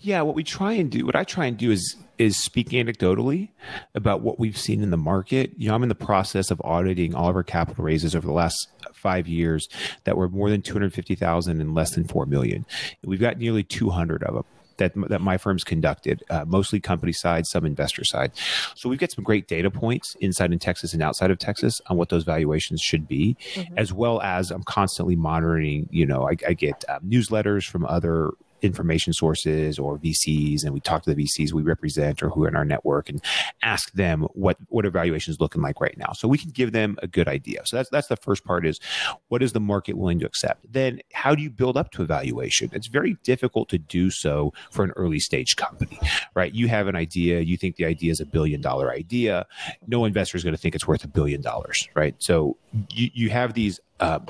Yeah, 0.00 0.22
what 0.22 0.36
we 0.36 0.44
try 0.44 0.72
and 0.74 0.90
do, 0.90 1.04
what 1.04 1.16
I 1.16 1.24
try 1.24 1.46
and 1.46 1.56
do 1.56 1.70
is 1.70 1.96
is 2.18 2.42
speak 2.42 2.70
anecdotally 2.70 3.48
about 3.94 4.22
what 4.22 4.40
we've 4.40 4.58
seen 4.58 4.82
in 4.82 4.90
the 4.90 4.96
market. 4.96 5.52
You 5.56 5.68
know, 5.68 5.74
I'm 5.76 5.84
in 5.84 5.88
the 5.88 5.94
process 5.94 6.50
of 6.50 6.60
auditing 6.64 7.14
all 7.14 7.28
of 7.28 7.36
our 7.36 7.44
capital 7.44 7.84
raises 7.84 8.16
over 8.16 8.26
the 8.26 8.32
last 8.32 8.56
five 8.92 9.28
years 9.28 9.68
that 10.02 10.16
were 10.16 10.28
more 10.28 10.50
than 10.50 10.60
250,000 10.60 11.60
and 11.60 11.74
less 11.76 11.94
than 11.94 12.04
4 12.08 12.26
million. 12.26 12.66
We've 13.04 13.20
got 13.20 13.38
nearly 13.38 13.62
200 13.62 14.24
of 14.24 14.34
them 14.34 14.44
that 14.78 14.92
that 15.08 15.20
my 15.20 15.36
firm's 15.36 15.64
conducted, 15.64 16.22
uh, 16.30 16.44
mostly 16.46 16.80
company 16.80 17.12
side, 17.12 17.46
some 17.46 17.64
investor 17.64 18.04
side. 18.04 18.32
So 18.74 18.88
we've 18.88 18.98
got 18.98 19.12
some 19.12 19.24
great 19.24 19.46
data 19.46 19.70
points 19.70 20.16
inside 20.20 20.52
in 20.52 20.58
Texas 20.58 20.92
and 20.92 21.02
outside 21.02 21.30
of 21.30 21.38
Texas 21.38 21.80
on 21.88 21.96
what 21.96 22.08
those 22.08 22.24
valuations 22.24 22.80
should 22.80 23.06
be, 23.06 23.36
mm-hmm. 23.54 23.78
as 23.78 23.92
well 23.92 24.20
as 24.22 24.50
I'm 24.50 24.64
constantly 24.64 25.16
monitoring. 25.16 25.88
You 25.90 26.06
know, 26.06 26.28
I, 26.28 26.36
I 26.46 26.54
get 26.54 26.84
um, 26.88 27.00
newsletters 27.08 27.64
from 27.64 27.84
other 27.84 28.32
information 28.62 29.12
sources 29.12 29.78
or 29.78 29.98
VCs, 29.98 30.64
and 30.64 30.72
we 30.72 30.80
talk 30.80 31.02
to 31.04 31.14
the 31.14 31.24
VCs 31.24 31.52
we 31.52 31.62
represent 31.62 32.22
or 32.22 32.28
who 32.30 32.44
are 32.44 32.48
in 32.48 32.56
our 32.56 32.64
network 32.64 33.08
and 33.08 33.22
ask 33.62 33.92
them 33.92 34.26
what 34.34 34.56
what 34.68 34.84
evaluation 34.84 35.32
is 35.32 35.40
looking 35.40 35.62
like 35.62 35.80
right 35.80 35.96
now, 35.96 36.12
so 36.12 36.28
we 36.28 36.38
can 36.38 36.50
give 36.50 36.72
them 36.72 36.96
a 37.02 37.06
good 37.06 37.28
idea. 37.28 37.62
So 37.64 37.76
that's 37.76 37.90
that's 37.90 38.08
the 38.08 38.16
first 38.16 38.44
part 38.44 38.66
is 38.66 38.80
what 39.28 39.42
is 39.42 39.52
the 39.52 39.60
market 39.60 39.96
willing 39.96 40.18
to 40.20 40.26
accept. 40.26 40.70
Then 40.70 41.00
how 41.12 41.34
do 41.34 41.42
you 41.42 41.50
build 41.50 41.76
up 41.76 41.90
to 41.92 42.02
evaluation? 42.02 42.70
It's 42.72 42.86
very 42.86 43.16
difficult 43.22 43.68
to 43.70 43.78
do 43.78 44.10
so 44.10 44.52
for 44.70 44.84
an 44.84 44.92
early 44.96 45.20
stage 45.20 45.56
company, 45.56 45.98
right? 46.34 46.54
You 46.54 46.68
have 46.68 46.88
an 46.88 46.96
idea, 46.96 47.40
you 47.40 47.56
think 47.56 47.76
the 47.76 47.84
idea 47.84 48.10
is 48.10 48.20
a 48.20 48.26
billion 48.26 48.60
dollar 48.60 48.90
idea. 48.92 49.46
No 49.86 50.04
investor 50.04 50.36
is 50.36 50.44
going 50.44 50.54
to 50.54 50.60
think 50.60 50.74
it's 50.74 50.86
worth 50.86 51.04
a 51.04 51.08
billion 51.08 51.40
dollars, 51.40 51.88
right? 51.94 52.14
So 52.18 52.56
you 52.90 53.10
you 53.14 53.30
have 53.30 53.54
these. 53.54 53.80
Uh, 54.00 54.20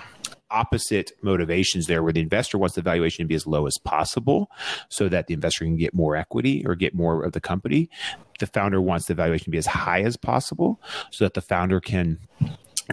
opposite 0.50 1.12
motivations 1.22 1.86
there 1.86 2.02
where 2.02 2.12
the 2.12 2.20
investor 2.20 2.58
wants 2.58 2.74
the 2.74 2.82
valuation 2.82 3.24
to 3.24 3.28
be 3.28 3.34
as 3.34 3.46
low 3.46 3.66
as 3.66 3.78
possible 3.78 4.50
so 4.88 5.08
that 5.08 5.26
the 5.26 5.34
investor 5.34 5.64
can 5.64 5.76
get 5.76 5.94
more 5.94 6.16
equity 6.16 6.64
or 6.66 6.74
get 6.74 6.94
more 6.94 7.24
of 7.24 7.32
the 7.32 7.40
company. 7.40 7.90
The 8.38 8.46
founder 8.46 8.80
wants 8.80 9.06
the 9.06 9.14
valuation 9.14 9.44
to 9.44 9.50
be 9.50 9.58
as 9.58 9.66
high 9.66 10.02
as 10.02 10.16
possible 10.16 10.80
so 11.10 11.24
that 11.24 11.34
the 11.34 11.40
founder 11.40 11.80
can 11.80 12.18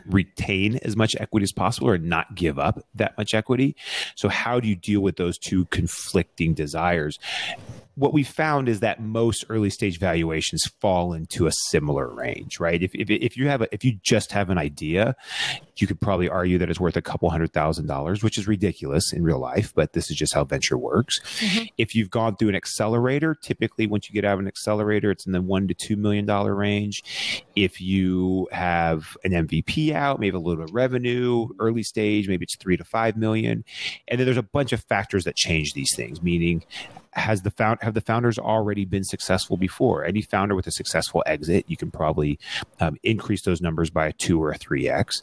retain 0.05 0.77
as 0.77 0.95
much 0.95 1.15
equity 1.19 1.43
as 1.43 1.51
possible 1.51 1.87
or 1.87 1.97
not 1.97 2.35
give 2.35 2.59
up 2.59 2.85
that 2.95 3.17
much 3.17 3.33
equity. 3.33 3.75
So, 4.15 4.29
how 4.29 4.59
do 4.59 4.67
you 4.67 4.75
deal 4.75 5.01
with 5.01 5.15
those 5.15 5.37
two 5.37 5.65
conflicting 5.65 6.53
desires? 6.53 7.19
What 7.95 8.13
we 8.13 8.23
found 8.23 8.67
is 8.67 8.81
that 8.81 9.01
most 9.01 9.45
early 9.49 9.69
stage 9.69 9.99
valuations 9.99 10.65
fall 10.81 11.13
into 11.13 11.47
a 11.47 11.51
similar 11.51 12.13
range, 12.13 12.59
right? 12.59 12.83
If, 12.83 12.93
if, 12.93 13.09
if 13.09 13.37
you 13.37 13.47
have 13.47 13.61
a, 13.61 13.73
if 13.73 13.85
you 13.85 13.97
just 14.03 14.31
have 14.33 14.49
an 14.49 14.57
idea, 14.57 15.15
you 15.77 15.87
could 15.87 15.99
probably 16.01 16.27
argue 16.27 16.57
that 16.57 16.69
it's 16.69 16.79
worth 16.79 16.97
a 16.97 17.01
couple 17.01 17.29
hundred 17.29 17.53
thousand 17.53 17.87
dollars, 17.87 18.21
which 18.21 18.37
is 18.37 18.47
ridiculous 18.47 19.13
in 19.13 19.23
real 19.23 19.39
life, 19.39 19.73
but 19.73 19.93
this 19.93 20.11
is 20.11 20.17
just 20.17 20.33
how 20.33 20.43
venture 20.43 20.77
works. 20.77 21.19
Mm-hmm. 21.39 21.63
If 21.77 21.95
you've 21.95 22.09
gone 22.09 22.35
through 22.35 22.49
an 22.49 22.55
accelerator, 22.55 23.33
typically 23.33 23.87
once 23.87 24.09
you 24.09 24.13
get 24.13 24.25
out 24.25 24.33
of 24.33 24.39
an 24.39 24.47
accelerator, 24.47 25.09
it's 25.11 25.25
in 25.25 25.31
the 25.31 25.41
one 25.41 25.67
to 25.69 25.73
two 25.73 25.95
million 25.95 26.25
dollar 26.25 26.53
range. 26.53 27.01
If 27.55 27.79
you 27.79 28.49
have 28.51 29.15
an 29.23 29.31
MVP 29.31 29.93
out, 29.93 30.19
maybe 30.19 30.35
a 30.35 30.39
little 30.39 30.57
bit 30.57 30.69
of 30.69 30.75
revenue, 30.75 31.47
early 31.59 31.83
stage, 31.83 32.27
maybe 32.27 32.43
it's 32.43 32.57
three 32.57 32.75
to 32.75 32.83
five 32.83 33.15
million. 33.15 33.63
And 34.07 34.19
then 34.19 34.25
there's 34.25 34.37
a 34.37 34.43
bunch 34.43 34.73
of 34.73 34.83
factors 34.83 35.23
that 35.23 35.35
change 35.35 35.73
these 35.73 35.95
things, 35.95 36.21
meaning 36.21 36.63
has 37.15 37.41
the 37.41 37.51
found 37.51 37.79
have 37.81 37.93
the 37.93 38.01
founders 38.01 38.37
already 38.37 38.85
been 38.85 39.03
successful 39.03 39.57
before? 39.57 40.05
Any 40.05 40.21
founder 40.21 40.55
with 40.55 40.67
a 40.67 40.71
successful 40.71 41.23
exit, 41.25 41.65
you 41.67 41.77
can 41.77 41.91
probably 41.91 42.39
um, 42.79 42.97
increase 43.03 43.43
those 43.43 43.61
numbers 43.61 43.89
by 43.89 44.07
a 44.07 44.13
two 44.13 44.41
or 44.41 44.51
a 44.51 44.57
three 44.57 44.89
x. 44.89 45.21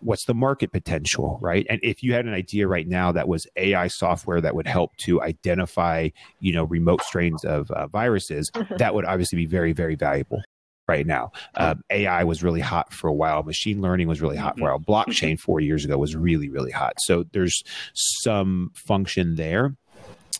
What's 0.00 0.24
the 0.26 0.34
market 0.34 0.72
potential, 0.72 1.38
right? 1.40 1.66
And 1.68 1.80
if 1.82 2.02
you 2.02 2.12
had 2.12 2.26
an 2.26 2.34
idea 2.34 2.66
right 2.66 2.86
now 2.86 3.12
that 3.12 3.28
was 3.28 3.46
AI 3.56 3.88
software 3.88 4.40
that 4.40 4.54
would 4.54 4.66
help 4.66 4.96
to 4.98 5.22
identify, 5.22 6.08
you 6.40 6.52
know, 6.52 6.64
remote 6.64 7.02
strains 7.02 7.44
of 7.44 7.70
uh, 7.70 7.86
viruses, 7.86 8.50
mm-hmm. 8.54 8.76
that 8.76 8.94
would 8.94 9.04
obviously 9.04 9.36
be 9.36 9.46
very, 9.46 9.72
very 9.72 9.94
valuable 9.94 10.42
right 10.90 11.06
now. 11.06 11.30
Um, 11.54 11.82
AI 11.90 12.24
was 12.24 12.42
really 12.42 12.60
hot 12.60 12.92
for 12.92 13.06
a 13.06 13.12
while. 13.12 13.44
Machine 13.44 13.80
learning 13.80 14.08
was 14.08 14.20
really 14.20 14.36
hot 14.36 14.58
for 14.58 14.68
a 14.68 14.72
while. 14.72 14.80
Mm-hmm. 14.80 14.90
Blockchain 14.90 15.38
four 15.38 15.60
years 15.60 15.84
ago 15.84 15.96
was 15.96 16.16
really, 16.16 16.48
really 16.48 16.72
hot. 16.72 16.94
So 16.98 17.24
there's 17.32 17.62
some 17.94 18.72
function 18.74 19.36
there. 19.36 19.76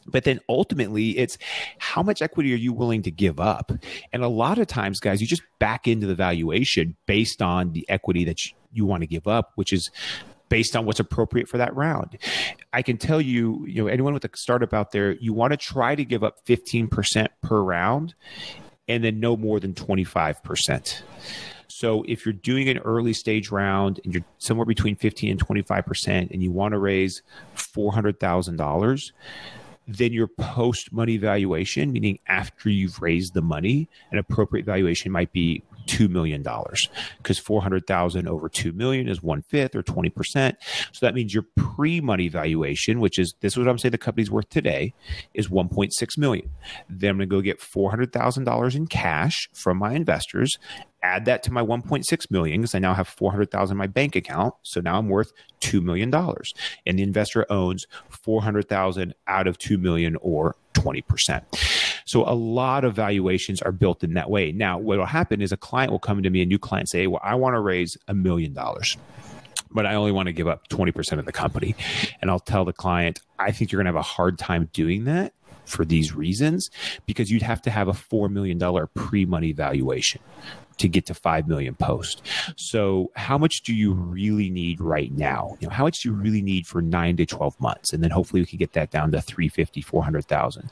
But 0.06 0.24
then 0.24 0.40
ultimately, 0.48 1.18
it's 1.18 1.38
how 1.78 2.02
much 2.02 2.22
equity 2.22 2.52
are 2.52 2.56
you 2.56 2.72
willing 2.72 3.02
to 3.02 3.10
give 3.10 3.38
up? 3.38 3.72
And 4.12 4.22
a 4.22 4.28
lot 4.28 4.58
of 4.58 4.66
times, 4.66 5.00
guys, 5.00 5.20
you 5.20 5.26
just 5.26 5.42
back 5.58 5.86
into 5.86 6.06
the 6.06 6.14
valuation 6.14 6.96
based 7.06 7.42
on 7.42 7.72
the 7.72 7.88
equity 7.88 8.24
that 8.24 8.44
you, 8.44 8.52
you 8.72 8.86
want 8.86 9.02
to 9.02 9.06
give 9.06 9.26
up, 9.26 9.52
which 9.54 9.72
is 9.72 9.90
based 10.48 10.76
on 10.76 10.84
what's 10.84 11.00
appropriate 11.00 11.48
for 11.48 11.58
that 11.58 11.74
round. 11.74 12.18
I 12.72 12.82
can 12.82 12.98
tell 12.98 13.20
you, 13.20 13.64
you 13.66 13.82
know, 13.82 13.86
anyone 13.86 14.12
with 14.12 14.24
a 14.24 14.30
startup 14.34 14.74
out 14.74 14.92
there, 14.92 15.12
you 15.12 15.32
want 15.32 15.52
to 15.52 15.56
try 15.56 15.94
to 15.94 16.04
give 16.04 16.24
up 16.24 16.44
15% 16.46 17.28
per 17.42 17.60
round 17.62 18.14
and 18.88 19.04
then 19.04 19.20
no 19.20 19.36
more 19.36 19.60
than 19.60 19.72
25%. 19.72 21.02
So 21.68 22.04
if 22.06 22.26
you're 22.26 22.32
doing 22.32 22.68
an 22.68 22.78
early 22.78 23.12
stage 23.12 23.50
round 23.50 24.00
and 24.04 24.12
you're 24.12 24.24
somewhere 24.38 24.66
between 24.66 24.96
15 24.96 25.30
and 25.30 25.40
25% 25.40 26.30
and 26.30 26.42
you 26.42 26.50
want 26.50 26.72
to 26.72 26.78
raise 26.78 27.22
$400,000, 27.56 29.12
then 29.94 30.12
your 30.12 30.28
post 30.28 30.92
money 30.92 31.16
valuation, 31.16 31.92
meaning 31.92 32.18
after 32.26 32.70
you've 32.70 33.00
raised 33.00 33.34
the 33.34 33.42
money, 33.42 33.88
an 34.10 34.18
appropriate 34.18 34.66
valuation 34.66 35.12
might 35.12 35.32
be 35.32 35.62
two 35.86 36.08
million 36.08 36.42
dollars 36.42 36.88
because 37.18 37.38
four 37.38 37.62
hundred 37.62 37.86
thousand 37.86 38.28
over 38.28 38.48
two 38.48 38.72
million 38.72 39.08
is 39.08 39.22
one 39.22 39.42
fifth 39.42 39.74
or 39.74 39.82
twenty 39.82 40.10
percent. 40.10 40.56
So 40.92 41.06
that 41.06 41.14
means 41.14 41.34
your 41.34 41.44
pre-money 41.56 42.28
valuation, 42.28 43.00
which 43.00 43.18
is 43.18 43.34
this 43.40 43.54
is 43.54 43.58
what 43.58 43.68
I'm 43.68 43.78
saying 43.78 43.92
the 43.92 43.98
company's 43.98 44.30
worth 44.30 44.48
today, 44.48 44.94
is 45.34 45.50
one 45.50 45.68
point 45.68 45.92
six 45.94 46.16
million. 46.16 46.50
Then 46.88 47.10
I'm 47.10 47.16
going 47.16 47.28
to 47.28 47.36
go 47.36 47.40
get 47.40 47.60
four 47.60 47.90
hundred 47.90 48.12
thousand 48.12 48.44
dollars 48.44 48.76
in 48.76 48.86
cash 48.86 49.48
from 49.52 49.78
my 49.78 49.94
investors, 49.94 50.58
add 51.02 51.24
that 51.24 51.42
to 51.44 51.52
my 51.52 51.62
1.6 51.62 52.30
million 52.30 52.60
because 52.60 52.74
I 52.74 52.78
now 52.78 52.94
have 52.94 53.08
400,000 53.08 53.74
in 53.74 53.78
my 53.78 53.86
bank 53.86 54.16
account. 54.16 54.54
So 54.62 54.80
now 54.80 54.98
I'm 54.98 55.08
worth 55.08 55.32
$2 55.60 55.82
million. 55.82 56.12
And 56.86 56.98
the 56.98 57.02
investor 57.02 57.46
owns 57.50 57.86
400,000 58.10 59.14
out 59.26 59.46
of 59.46 59.58
2 59.58 59.78
million 59.78 60.16
or 60.20 60.56
20%. 60.74 61.42
So 62.04 62.24
a 62.24 62.34
lot 62.34 62.84
of 62.84 62.94
valuations 62.94 63.62
are 63.62 63.72
built 63.72 64.02
in 64.02 64.14
that 64.14 64.30
way. 64.30 64.52
Now, 64.52 64.78
what 64.78 64.98
will 64.98 65.06
happen 65.06 65.40
is 65.40 65.52
a 65.52 65.56
client 65.56 65.92
will 65.92 65.98
come 65.98 66.22
to 66.22 66.30
me, 66.30 66.42
a 66.42 66.46
new 66.46 66.58
client 66.58 66.88
say, 66.88 67.06
well, 67.06 67.20
I 67.22 67.34
want 67.34 67.54
to 67.54 67.60
raise 67.60 67.96
a 68.08 68.14
million 68.14 68.52
dollars 68.52 68.96
but 69.72 69.86
I 69.86 69.94
only 69.94 70.10
want 70.10 70.26
to 70.26 70.32
give 70.32 70.48
up 70.48 70.68
20% 70.68 71.20
of 71.20 71.26
the 71.26 71.32
company. 71.32 71.76
And 72.20 72.28
I'll 72.28 72.40
tell 72.40 72.64
the 72.64 72.72
client, 72.72 73.20
I 73.38 73.52
think 73.52 73.70
you're 73.70 73.78
going 73.78 73.84
to 73.84 73.96
have 73.96 74.00
a 74.00 74.02
hard 74.02 74.36
time 74.36 74.68
doing 74.72 75.04
that 75.04 75.32
for 75.64 75.84
these 75.84 76.14
reasons 76.14 76.70
because 77.06 77.30
you'd 77.30 77.42
have 77.42 77.62
to 77.62 77.70
have 77.70 77.88
a 77.88 77.92
$4 77.92 78.30
million 78.30 78.58
pre 78.94 79.24
money 79.24 79.52
valuation 79.52 80.20
to 80.80 80.88
get 80.88 81.06
to 81.06 81.14
5 81.14 81.46
million 81.46 81.74
post. 81.74 82.22
So 82.56 83.10
how 83.14 83.38
much 83.38 83.62
do 83.62 83.74
you 83.74 83.92
really 83.92 84.50
need 84.50 84.80
right 84.80 85.12
now? 85.12 85.56
You 85.60 85.68
know, 85.68 85.74
how 85.74 85.84
much 85.84 86.00
do 86.00 86.08
you 86.08 86.14
really 86.14 86.42
need 86.42 86.66
for 86.66 86.82
9 86.82 87.16
to 87.18 87.26
12 87.26 87.60
months? 87.60 87.92
And 87.92 88.02
then 88.02 88.10
hopefully 88.10 88.42
we 88.42 88.46
can 88.46 88.58
get 88.58 88.72
that 88.72 88.90
down 88.90 89.12
to 89.12 89.20
350, 89.20 89.82
400,000. 89.82 90.70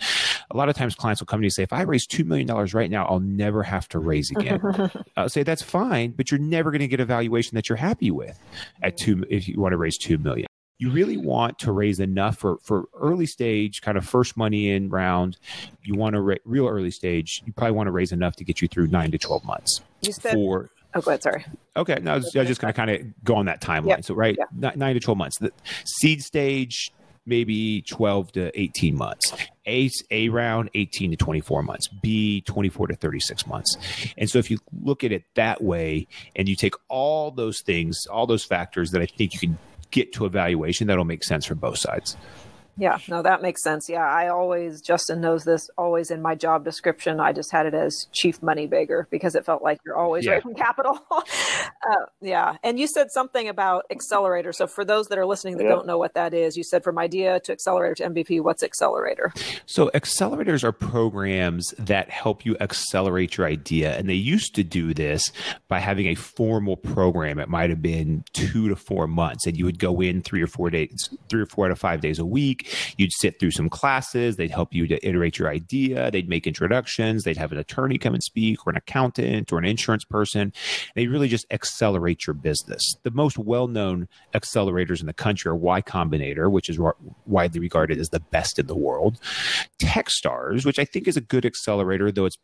A 0.50 0.56
lot 0.56 0.68
of 0.68 0.76
times 0.76 0.94
clients 0.94 1.20
will 1.20 1.26
come 1.26 1.38
to 1.38 1.42
me 1.42 1.46
and 1.46 1.52
say, 1.52 1.62
if 1.62 1.72
I 1.72 1.82
raise 1.82 2.06
$2 2.06 2.24
million 2.24 2.48
right 2.72 2.90
now, 2.90 3.06
I'll 3.06 3.20
never 3.20 3.62
have 3.62 3.88
to 3.90 3.98
raise 3.98 4.30
again. 4.30 4.60
I'll 4.62 4.90
uh, 5.16 5.28
say 5.28 5.42
that's 5.42 5.62
fine, 5.62 6.12
but 6.12 6.30
you're 6.30 6.40
never 6.40 6.70
going 6.70 6.80
to 6.80 6.88
get 6.88 7.00
a 7.00 7.04
valuation 7.04 7.54
that 7.56 7.68
you're 7.68 7.76
happy 7.76 8.10
with 8.10 8.38
at 8.82 8.96
two, 8.96 9.24
if 9.28 9.46
you 9.46 9.60
want 9.60 9.72
to 9.72 9.78
raise 9.78 9.98
2 9.98 10.18
million 10.18 10.48
you 10.78 10.90
really 10.90 11.16
want 11.16 11.58
to 11.58 11.72
raise 11.72 11.98
enough 11.98 12.38
for, 12.38 12.58
for 12.62 12.84
early 12.94 13.26
stage, 13.26 13.82
kind 13.82 13.98
of 13.98 14.06
first 14.06 14.36
money 14.36 14.70
in 14.70 14.88
round. 14.88 15.36
You 15.82 15.96
want 15.96 16.14
to 16.14 16.20
ra- 16.20 16.36
real 16.44 16.68
early 16.68 16.92
stage. 16.92 17.42
You 17.44 17.52
probably 17.52 17.72
want 17.72 17.88
to 17.88 17.92
raise 17.92 18.12
enough 18.12 18.36
to 18.36 18.44
get 18.44 18.62
you 18.62 18.68
through 18.68 18.86
nine 18.86 19.10
to 19.10 19.18
twelve 19.18 19.44
months. 19.44 19.80
You 20.00 20.12
said 20.12 20.34
for 20.34 20.70
Oh, 20.94 21.00
go 21.00 21.10
ahead. 21.10 21.22
Sorry. 21.22 21.44
Okay. 21.76 21.98
No, 22.00 22.12
I 22.12 22.16
was, 22.16 22.34
I 22.34 22.40
was 22.40 22.48
just 22.48 22.60
going 22.60 22.72
to 22.72 22.76
kind 22.76 22.90
of 22.90 23.24
go 23.24 23.36
on 23.36 23.46
that 23.46 23.60
timeline. 23.60 23.88
Yep. 23.88 24.04
So, 24.04 24.14
right, 24.14 24.38
nine 24.54 24.94
to 24.94 25.00
12 25.00 25.18
months. 25.18 25.38
The 25.38 25.52
seed 25.84 26.22
stage, 26.22 26.90
maybe 27.26 27.82
12 27.82 28.32
to 28.32 28.60
18 28.60 28.96
months. 28.96 29.34
A, 29.66 29.90
A 30.10 30.30
round, 30.30 30.70
18 30.74 31.10
to 31.10 31.16
24 31.16 31.62
months. 31.62 31.88
B, 31.88 32.40
24 32.42 32.88
to 32.88 32.96
36 32.96 33.46
months. 33.46 33.76
And 34.16 34.30
so, 34.30 34.38
if 34.38 34.50
you 34.50 34.58
look 34.82 35.04
at 35.04 35.12
it 35.12 35.24
that 35.34 35.62
way 35.62 36.06
and 36.34 36.48
you 36.48 36.56
take 36.56 36.74
all 36.88 37.30
those 37.30 37.60
things, 37.60 38.06
all 38.06 38.26
those 38.26 38.44
factors 38.44 38.90
that 38.92 39.02
I 39.02 39.06
think 39.06 39.34
you 39.34 39.40
can 39.40 39.58
get 39.90 40.12
to 40.14 40.24
a 40.24 40.28
valuation 40.28 40.86
that'll 40.86 41.04
make 41.04 41.24
sense 41.24 41.44
for 41.46 41.54
both 41.54 41.78
sides. 41.78 42.16
Yeah, 42.78 42.98
no, 43.08 43.22
that 43.22 43.42
makes 43.42 43.62
sense. 43.62 43.88
Yeah, 43.88 44.06
I 44.06 44.28
always, 44.28 44.80
Justin 44.80 45.20
knows 45.20 45.44
this, 45.44 45.68
always 45.76 46.10
in 46.10 46.22
my 46.22 46.34
job 46.36 46.64
description, 46.64 47.18
I 47.18 47.32
just 47.32 47.50
had 47.50 47.66
it 47.66 47.74
as 47.74 48.06
chief 48.12 48.40
money 48.42 48.66
bagger 48.68 49.08
because 49.10 49.34
it 49.34 49.44
felt 49.44 49.62
like 49.62 49.80
you're 49.84 49.96
always 49.96 50.24
Yeah. 50.24 50.32
right 50.34 50.42
from 50.44 50.54
capital. 50.54 50.98
uh, 51.10 52.06
yeah. 52.20 52.56
And 52.62 52.78
you 52.78 52.86
said 52.86 53.08
something 53.10 53.48
about 53.48 53.84
accelerator. 53.90 54.52
So 54.52 54.66
for 54.66 54.84
those 54.84 55.06
that 55.08 55.18
are 55.18 55.26
listening 55.26 55.56
that 55.58 55.64
Yeah. 55.64 55.70
don't 55.70 55.86
know 55.86 55.98
what 55.98 56.14
that 56.14 56.32
is, 56.34 56.56
you 56.56 56.62
said 56.62 56.84
from 56.84 56.98
idea 56.98 57.40
to 57.40 57.52
accelerator 57.52 57.94
to 57.96 58.04
MVP, 58.10 58.40
what's 58.40 58.62
accelerator? 58.62 59.32
So 59.66 59.90
accelerators 59.94 60.62
are 60.62 60.72
programs 60.72 61.74
that 61.78 62.10
help 62.10 62.44
you 62.46 62.56
accelerate 62.60 63.36
your 63.36 63.46
idea. 63.46 63.96
And 63.96 64.08
they 64.08 64.14
used 64.14 64.54
to 64.54 64.62
do 64.62 64.94
this 64.94 65.32
by 65.68 65.80
having 65.80 66.06
a 66.06 66.14
formal 66.14 66.76
program. 66.76 67.38
It 67.40 67.48
might 67.48 67.70
have 67.70 67.82
been 67.82 68.24
two 68.32 68.68
to 68.68 68.76
four 68.76 69.06
months, 69.08 69.46
and 69.46 69.56
you 69.56 69.64
would 69.64 69.78
go 69.78 70.00
in 70.00 70.22
three 70.22 70.42
or 70.42 70.46
four 70.46 70.70
days, 70.70 71.10
three 71.28 71.42
or 71.42 71.46
four 71.46 71.68
to 71.68 71.74
five 71.76 72.00
days 72.00 72.18
a 72.18 72.24
week. 72.26 72.66
You'd 72.96 73.12
sit 73.12 73.38
through 73.38 73.52
some 73.52 73.68
classes. 73.68 74.36
They'd 74.36 74.50
help 74.50 74.74
you 74.74 74.86
to 74.86 75.06
iterate 75.06 75.38
your 75.38 75.48
idea. 75.48 76.10
They'd 76.10 76.28
make 76.28 76.46
introductions. 76.46 77.24
They'd 77.24 77.36
have 77.36 77.52
an 77.52 77.58
attorney 77.58 77.98
come 77.98 78.14
and 78.14 78.22
speak, 78.22 78.66
or 78.66 78.70
an 78.70 78.76
accountant, 78.76 79.52
or 79.52 79.58
an 79.58 79.64
insurance 79.64 80.04
person. 80.04 80.52
They 80.94 81.06
really 81.06 81.28
just 81.28 81.46
accelerate 81.50 82.26
your 82.26 82.34
business. 82.34 82.96
The 83.02 83.10
most 83.10 83.38
well-known 83.38 84.08
accelerators 84.34 85.00
in 85.00 85.06
the 85.06 85.12
country 85.12 85.50
are 85.50 85.56
Y 85.56 85.82
Combinator, 85.82 86.50
which 86.50 86.68
is 86.68 86.76
wi- 86.76 86.92
widely 87.26 87.60
regarded 87.60 87.98
as 87.98 88.08
the 88.08 88.20
best 88.20 88.58
in 88.58 88.66
the 88.66 88.76
world. 88.76 89.18
Techstars, 89.78 90.64
which 90.64 90.78
I 90.78 90.84
think 90.84 91.08
is 91.08 91.16
a 91.16 91.20
good 91.20 91.44
accelerator, 91.44 92.10
though 92.10 92.26
it's 92.26 92.38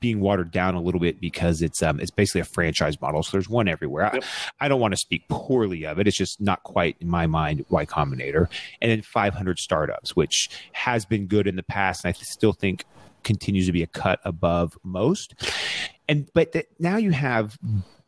being 0.00 0.20
watered 0.20 0.50
down 0.50 0.74
a 0.74 0.80
little 0.80 1.00
bit 1.00 1.20
because 1.20 1.62
it's 1.62 1.82
um, 1.82 2.00
it's 2.00 2.10
basically 2.10 2.40
a 2.40 2.44
franchise 2.44 3.00
model. 3.00 3.22
So 3.22 3.32
there's 3.32 3.48
one 3.48 3.68
everywhere. 3.68 4.10
Yep. 4.12 4.24
I, 4.60 4.66
I 4.66 4.68
don't 4.68 4.80
want 4.80 4.92
to 4.92 4.98
speak 4.98 5.28
poorly 5.28 5.84
of 5.84 5.98
it. 5.98 6.06
It's 6.06 6.16
just 6.16 6.40
not 6.40 6.62
quite 6.62 6.96
in 7.00 7.08
my 7.08 7.26
mind 7.26 7.64
Y 7.68 7.86
Combinator. 7.86 8.48
And 8.80 8.90
then 8.90 9.02
500 9.02 9.58
startups, 9.64 10.14
which 10.14 10.48
has 10.72 11.04
been 11.04 11.26
good 11.26 11.46
in 11.46 11.56
the 11.56 11.62
past, 11.62 12.04
and 12.04 12.14
I 12.14 12.18
still 12.22 12.52
think 12.52 12.84
continues 13.24 13.66
to 13.66 13.72
be 13.72 13.82
a 13.82 13.86
cut 13.88 14.20
above 14.24 14.78
most. 14.84 15.34
And 16.08 16.28
but 16.34 16.52
th- 16.52 16.66
now 16.78 16.96
you 16.96 17.10
have 17.10 17.58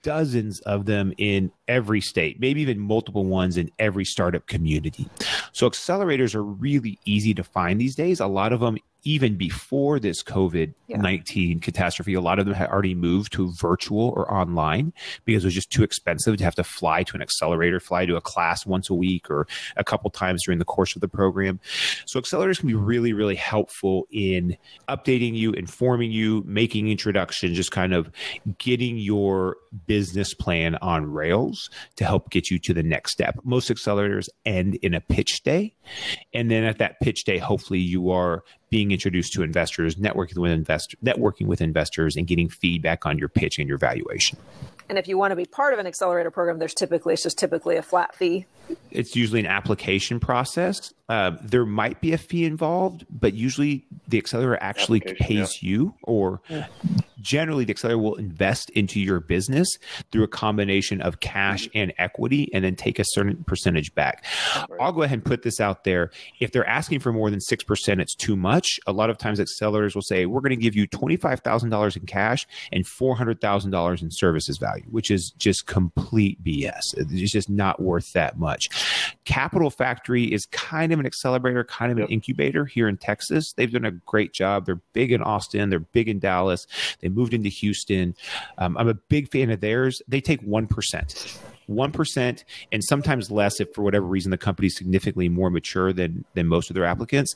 dozens 0.03 0.61
of 0.61 0.87
them 0.87 1.13
in 1.19 1.51
every 1.67 2.01
state, 2.01 2.39
maybe 2.39 2.61
even 2.61 2.79
multiple 2.79 3.25
ones 3.25 3.57
in 3.57 3.71
every 3.81 4.05
startup 4.05 4.47
community. 4.47 5.09
So 5.53 5.69
accelerators 5.69 6.35
are 6.35 6.45
really 6.45 7.01
easy 7.05 7.35
to 7.35 7.43
find 7.43 7.81
these 7.81 7.97
days. 7.97 8.21
A 8.21 8.27
lot 8.27 8.53
of 8.53 8.61
them 8.61 8.79
even 9.07 9.37
before 9.37 10.01
this 10.01 10.21
COVID 10.21 10.75
19 10.89 11.61
catastrophe, 11.61 12.15
a 12.15 12.21
lot 12.21 12.41
of 12.41 12.45
them 12.45 12.55
had 12.55 12.69
already 12.69 12.95
moved 12.95 13.33
to 13.35 13.53
virtual 13.53 14.13
or 14.17 14.33
online 14.33 14.93
because 15.25 15.45
it 15.45 15.47
was 15.47 15.55
just 15.55 15.71
too 15.71 15.85
expensive 15.85 16.37
to 16.37 16.45
have 16.45 16.57
to 16.57 16.65
fly 16.65 17.05
to 17.05 17.15
an 17.15 17.23
accelerator, 17.23 17.79
fly 17.79 18.05
to 18.05 18.17
a 18.17 18.21
class 18.21 18.67
once 18.67 18.91
a 18.91 18.95
week 18.95 19.31
or 19.31 19.47
a 19.77 19.85
couple 19.85 20.11
times 20.11 20.45
during 20.45 20.59
the 20.59 20.65
course 20.65 20.97
of 20.97 21.01
the 21.01 21.09
program. 21.09 21.61
So 22.05 22.21
accelerators 22.21 22.59
can 22.59 22.67
be 22.67 22.75
really, 22.75 23.13
really 23.13 23.37
helpful 23.37 24.09
in 24.11 24.57
updating 24.89 25.37
you, 25.37 25.53
informing 25.53 26.11
you, 26.11 26.43
making 26.45 26.89
introductions, 26.89 27.57
just 27.57 27.71
kind 27.71 27.95
of 27.95 28.11
getting 28.59 28.97
your 28.99 29.57
business 29.87 30.35
plan 30.35 30.75
on 30.77 31.13
rails 31.13 31.71
to 31.95 32.05
help 32.05 32.31
get 32.31 32.51
you 32.51 32.59
to 32.59 32.75
the 32.75 32.83
next 32.83 33.13
step. 33.13 33.39
Most 33.45 33.71
accelerators 33.71 34.29
end 34.45 34.75
in 34.77 34.95
a 34.95 35.01
pitch 35.01 35.45
day. 35.45 35.77
And 36.35 36.51
then 36.51 36.65
at 36.65 36.79
that 36.79 36.99
pitch 37.01 37.23
day, 37.23 37.39
hopefully 37.39 37.79
you 37.79 38.11
are 38.11 38.43
being 38.71 38.91
introduced 38.91 39.33
to 39.35 39.43
investors, 39.43 39.97
networking 39.97 40.39
with 40.39 40.51
investors, 40.51 40.99
networking 41.05 41.47
with 41.47 41.61
investors, 41.61 42.17
and 42.17 42.27
getting 42.27 42.49
feedback 42.49 43.07
on 43.07 43.19
your 43.19 43.29
pitch 43.29 43.59
and 43.59 43.69
your 43.69 43.79
valuation. 43.79 44.39
And 44.89 44.99
if 44.99 45.09
you 45.09 45.19
want 45.19 45.33
to 45.33 45.37
be 45.37 45.45
part 45.45 45.73
of 45.73 45.79
an 45.79 45.87
accelerator 45.87 46.31
program, 46.31 46.59
there's 46.59 46.75
typically 46.75 47.15
it's 47.15 47.23
just 47.23 47.39
typically 47.39 47.77
a 47.77 47.83
flat 47.83 48.15
fee. 48.15 48.47
It's 48.91 49.15
usually 49.15 49.41
an 49.41 49.47
application 49.47 50.19
process. 50.21 50.93
Uh, 51.09 51.33
there 51.41 51.65
might 51.65 52.01
be 52.01 52.13
a 52.13 52.19
fee 52.19 52.45
involved, 52.45 53.07
but 53.11 53.33
usually 53.35 53.87
the 54.09 54.19
accelerator 54.19 54.59
actually 54.61 55.01
Application, 55.03 55.27
pays 55.27 55.63
you, 55.63 55.95
or 56.03 56.41
generally 57.21 57.65
the 57.65 57.71
accelerator 57.71 57.99
will 57.99 58.17
invest 58.17 58.71
into 58.71 59.01
your 59.01 59.21
business 59.21 59.69
through 60.11 60.25
a 60.25 60.29
combination 60.29 61.01
of 61.01 61.21
cash 61.21 61.69
and 61.75 61.93
equity, 61.99 62.49
and 62.53 62.65
then 62.65 62.75
take 62.75 62.99
a 62.99 63.05
certain 63.05 63.45
percentage 63.45 63.95
back. 63.95 64.25
I'll 64.81 64.93
go 64.93 65.03
ahead 65.03 65.19
and 65.19 65.25
put 65.25 65.43
this 65.43 65.61
out 65.61 65.85
there. 65.85 66.11
If 66.41 66.51
they're 66.51 66.69
asking 66.69 67.01
for 67.01 67.13
more 67.13 67.31
than 67.31 67.41
6%, 67.41 68.01
it's 68.01 68.15
too 68.15 68.37
much. 68.37 68.81
A 68.87 68.93
lot 68.93 69.11
of 69.11 69.19
times, 69.19 69.39
accelerators 69.39 69.95
will 69.95 70.03
say, 70.03 70.27
We're 70.27 70.41
going 70.41 70.51
to 70.51 70.57
give 70.57 70.75
you 70.75 70.89
$25,000 70.89 71.97
in 71.97 72.07
cash 72.07 72.47
and 72.73 72.85
$400,000 72.85 74.03
in 74.03 74.11
services 74.11 74.59
value, 74.59 74.76
which 74.91 75.11
is 75.11 75.31
just 75.37 75.67
complete 75.67 76.43
BS. 76.43 76.83
It's 76.97 77.33
just 77.33 77.51
not 77.51 77.81
worth 77.81 78.13
that 78.13 78.39
much. 78.39 78.69
Capital 79.25 79.71
Factory 79.71 80.25
is 80.25 80.47
kind 80.47 80.93
of 80.93 81.01
an 81.01 81.07
accelerator, 81.07 81.65
kind 81.65 81.93
of 81.93 81.99
an 81.99 82.07
incubator 82.07 82.65
here 82.65 82.89
in 82.89 82.97
Texas. 82.97 83.53
They've 83.53 83.71
done 83.71 83.85
a 83.85 83.91
great 83.91 84.33
job. 84.33 84.67
They're 84.67 84.81
big 84.93 85.13
in 85.13 85.23
Austin, 85.23 85.71
they're 85.71 85.81
big 85.81 86.09
in 86.09 86.19
Dallas. 86.19 86.67
They 87.01 87.09
moved 87.09 87.35
into 87.35 87.49
Houston. 87.49 88.15
Um, 88.59 88.77
I'm 88.77 88.89
a 88.89 88.95
big 88.95 89.31
fan 89.31 89.51
of 89.51 89.61
theirs. 89.61 90.03
They 90.09 90.21
take 90.21 90.43
1%. 90.43 91.39
1% 91.69 92.45
and 92.73 92.85
sometimes 92.85 93.31
less 93.31 93.61
if 93.61 93.69
for 93.75 93.83
whatever 93.83 94.07
reason 94.07 94.31
the 94.31 94.39
company 94.39 94.67
is 94.67 94.77
significantly 94.77 95.29
more 95.29 95.51
mature 95.51 95.93
than 95.93 96.25
than 96.35 96.47
most 96.47 96.71
of 96.71 96.75
their 96.75 96.85
applicants 96.85 97.35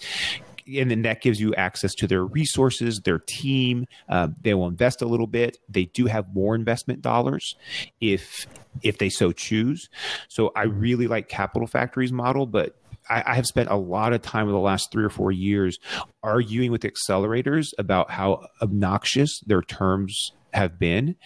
and 0.76 0.90
then 0.90 1.02
that 1.02 1.20
gives 1.20 1.40
you 1.40 1.54
access 1.54 1.94
to 1.94 2.06
their 2.06 2.24
resources 2.24 3.00
their 3.00 3.18
team 3.18 3.86
uh, 4.08 4.28
they 4.40 4.54
will 4.54 4.68
invest 4.68 5.02
a 5.02 5.06
little 5.06 5.26
bit. 5.26 5.58
They 5.68 5.86
do 5.86 6.06
have 6.06 6.34
more 6.34 6.54
investment 6.54 7.02
dollars 7.02 7.56
if 8.00 8.46
if 8.82 8.98
they 8.98 9.08
so 9.08 9.32
choose. 9.32 9.88
So 10.28 10.52
i 10.56 10.62
really 10.64 11.06
like 11.06 11.28
capital 11.28 11.66
factories 11.66 12.12
model 12.12 12.46
but 12.46 12.76
I, 13.08 13.34
have 13.34 13.46
spent 13.46 13.70
a 13.70 13.76
lot 13.76 14.12
of 14.12 14.22
time 14.22 14.44
over 14.44 14.52
the 14.52 14.58
last 14.58 14.92
three 14.92 15.02
or 15.02 15.10
four 15.10 15.32
years 15.32 15.80
arguing 16.22 16.70
with 16.70 16.82
accelerators 16.82 17.66
about 17.76 18.08
how 18.08 18.46
obnoxious 18.62 19.40
their 19.40 19.62
terms 19.62 20.30
have 20.54 20.78
been. 20.78 21.16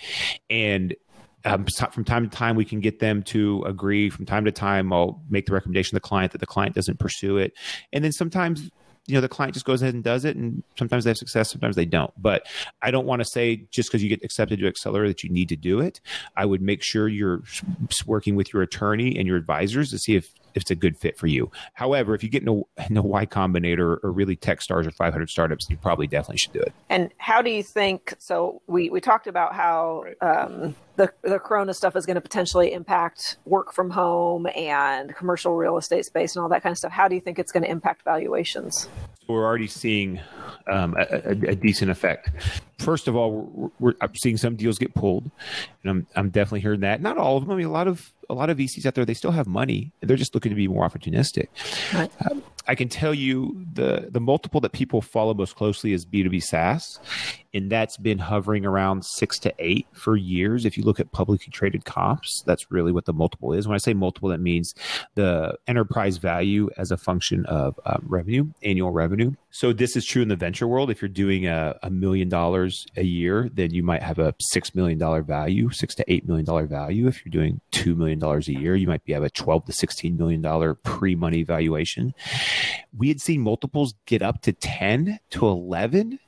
And 0.49 0.95
um, 1.45 1.67
from 1.93 2.05
time 2.05 2.29
to 2.29 2.35
time 2.35 2.57
we 2.57 2.65
can 2.65 2.81
get 2.81 3.01
them 3.01 3.23
to 3.25 3.65
agree. 3.67 4.09
From 4.09 4.25
time 4.25 4.47
to 4.47 4.53
time 4.53 4.93
i'll 4.95 5.23
make 5.29 5.45
the 5.45 5.53
recommendation 5.53 5.91
to 5.91 5.97
the 5.97 6.01
client 6.01 6.33
that 6.33 6.39
the 6.39 6.47
client 6.47 6.75
doesn't 6.75 6.99
pursue 6.99 7.37
it. 7.37 7.53
And 7.93 8.03
then 8.03 8.13
sometimes 8.13 8.71
you 9.07 9.15
know 9.15 9.21
the 9.21 9.29
client 9.29 9.55
just 9.55 9.67
goes 9.67 9.83
ahead 9.83 9.95
and 9.95 10.03
does 10.03 10.25
it 10.25 10.37
and 10.37 10.63
sometimes 10.79 11.05
they 11.05 11.11
have 11.11 11.19
success 11.19 11.51
sometimes 11.51 11.77
they 11.77 11.85
don't. 11.85 12.13
But 12.21 12.47
i 12.83 12.91
don't 12.91 13.07
want 13.07 13.21
to 13.21 13.25
say 13.25 13.65
just 13.71 13.91
because 13.91 14.03
you 14.03 14.09
get 14.09 14.25
accepted 14.25 14.59
to 14.61 14.67
accelerator 14.67 15.09
that 15.09 15.23
you 15.23 15.31
need 15.31 15.49
to 15.51 15.57
do 15.57 15.81
it. 15.81 16.01
I 16.37 16.47
would 16.47 16.63
make 16.63 16.83
sure 16.83 17.09
you're 17.09 17.43
working 18.07 18.37
with 18.37 18.53
your 18.53 18.63
attorney 18.63 19.17
and 19.19 19.27
your 19.27 19.37
advisors 19.37 19.91
to 19.91 19.99
see 19.99 20.17
if 20.17 20.33
if 20.55 20.63
it's 20.63 20.71
a 20.71 20.75
good 20.75 20.97
fit 20.97 21.17
for 21.19 21.27
you 21.27 21.51
however 21.75 22.15
if 22.15 22.23
you 22.23 22.29
get 22.29 22.43
in 22.43 22.49
a, 22.49 22.83
in 22.91 22.97
a 22.97 23.03
y 23.03 23.27
combinator 23.27 23.99
or 24.03 24.13
really 24.13 24.37
tech 24.37 24.63
stars 24.63 24.87
or 24.87 24.91
500 24.91 25.29
startups 25.29 25.69
you 25.69 25.77
probably 25.77 26.07
definitely 26.07 26.39
should 26.39 26.53
do 26.53 26.61
it 26.61 26.73
And 26.95 27.11
how 27.17 27.43
do 27.43 27.51
you 27.51 27.63
think? 27.63 28.15
So 28.19 28.63
we 28.67 28.89
we 28.91 29.01
talked 29.01 29.27
about 29.27 29.55
how 29.55 30.05
um, 30.21 30.77
the 30.97 31.13
the 31.23 31.39
Corona 31.39 31.75
stuff 31.75 31.97
is 31.97 32.07
going 32.07 32.15
to 32.15 32.21
potentially 32.21 32.73
impact 32.73 33.39
work 33.45 33.73
from 33.73 33.91
home 33.91 34.47
and 34.55 35.15
commercial 35.17 35.57
real 35.57 35.77
estate 35.77 36.05
space 36.05 36.37
and 36.37 36.43
all 36.43 36.49
that 36.51 36.63
kind 36.63 36.73
of 36.73 36.79
stuff. 36.79 36.93
How 36.93 37.09
do 37.09 37.15
you 37.15 37.21
think 37.21 37.39
it's 37.39 37.51
going 37.51 37.65
to 37.65 37.71
impact 37.71 38.05
valuations? 38.05 38.89
we're 39.27 39.45
already 39.45 39.67
seeing 39.67 40.21
um, 40.67 40.95
a, 40.99 41.07
a, 41.25 41.53
a 41.53 41.55
decent 41.55 41.91
effect. 41.91 42.31
First 42.79 43.09
of 43.09 43.17
all, 43.17 43.33
we're, 43.33 43.71
we're 43.79 43.95
I'm 44.01 44.15
seeing 44.15 44.37
some 44.37 44.57
deals 44.57 44.79
get 44.79 44.95
pulled, 44.95 45.31
and 45.83 45.91
I'm 45.91 46.07
I'm 46.17 46.31
definitely 46.31 46.61
hearing 46.61 46.81
that. 46.81 47.01
Not 47.01 47.19
all 47.19 47.37
of 47.37 47.45
them. 47.45 47.53
I 47.53 47.57
mean, 47.57 47.67
a 47.67 47.73
lot 47.73 47.89
of 47.89 48.13
a 48.29 48.35
lot 48.35 48.51
of 48.51 48.59
VCs 48.59 48.87
out 48.87 48.95
there 48.95 49.05
they 49.05 49.15
still 49.15 49.33
have 49.33 49.47
money. 49.47 49.93
They're 50.01 50.17
just 50.17 50.35
looking 50.35 50.51
to 50.51 50.57
be 50.57 50.69
more 50.69 50.89
opportunistic. 50.89 51.49
Right. 51.93 52.11
Um, 52.31 52.43
I 52.67 52.75
can 52.75 52.89
tell 52.89 53.13
you 53.13 53.67
the 53.75 54.09
the 54.11 54.21
multiple 54.21 54.61
that 54.63 54.73
people 54.73 55.03
follow 55.03 55.35
most 55.35 55.57
closely 55.57 55.93
is 55.93 56.07
B2B 56.07 56.43
SaaS, 56.43 56.99
and 57.53 57.71
that's 57.71 57.97
been 57.97 58.19
hovering 58.19 58.65
around 58.65 59.05
six 59.05 59.39
to 59.41 59.55
eight 59.59 59.87
for 59.93 60.17
years. 60.17 60.65
If 60.65 60.79
you 60.79 60.85
look 60.85 60.99
at 60.99 61.13
publicly 61.13 61.53
traded 61.53 61.85
comps, 61.85 62.43
that's 62.47 62.71
really 62.71 62.93
what 62.93 63.05
the 63.05 63.13
multiple 63.13 63.53
is. 63.53 63.69
When 63.69 63.75
I 63.75 63.79
say 63.79 63.93
multiple, 63.93 64.31
that 64.31 64.41
means 64.41 64.75
the 65.15 65.57
enterprise 65.67 66.17
value 66.17 66.71
as 66.79 66.91
a 66.91 66.97
function 66.97 67.45
of 67.47 67.79
um, 67.85 68.05
revenue, 68.07 68.47
annual 68.63 68.91
revenue. 68.91 69.33
So 69.51 69.73
this 69.73 69.95
is 69.95 70.05
true 70.07 70.23
in 70.23 70.29
the 70.29 70.37
venture 70.37 70.67
world. 70.67 70.91
If 70.91 71.03
you're 71.03 71.09
doing 71.09 71.47
a, 71.47 71.79
a 71.83 71.91
million 71.91 72.29
dollars 72.29 72.64
a 72.97 73.03
year, 73.03 73.49
then 73.53 73.73
you 73.73 73.83
might 73.83 74.03
have 74.03 74.19
a 74.19 74.35
six 74.41 74.75
million 74.75 74.99
dollar 74.99 75.23
value, 75.23 75.71
six 75.71 75.95
to 75.97 76.05
eight 76.13 76.27
million 76.27 76.45
dollar 76.45 76.67
value. 76.67 77.07
If 77.07 77.25
you're 77.25 77.31
doing 77.31 77.61
two 77.71 77.95
million 77.95 78.19
dollars 78.19 78.49
a 78.49 78.53
year, 78.53 78.75
you 78.77 78.87
might 78.87 79.05
be 79.05 79.13
have 79.13 79.23
a 79.23 79.31
twelve 79.31 79.65
to 79.67 79.73
sixteen 79.73 80.17
million 80.17 80.41
dollar 80.41 80.75
pre-money 80.75 81.43
valuation. 81.43 82.15
We 82.97 83.09
had 83.09 83.21
seen 83.21 83.41
multiples 83.41 83.95
get 84.07 84.23
up 84.23 84.43
to 84.43 84.53
ten 84.53 85.19
to 85.31 85.47
eleven, 85.47 86.19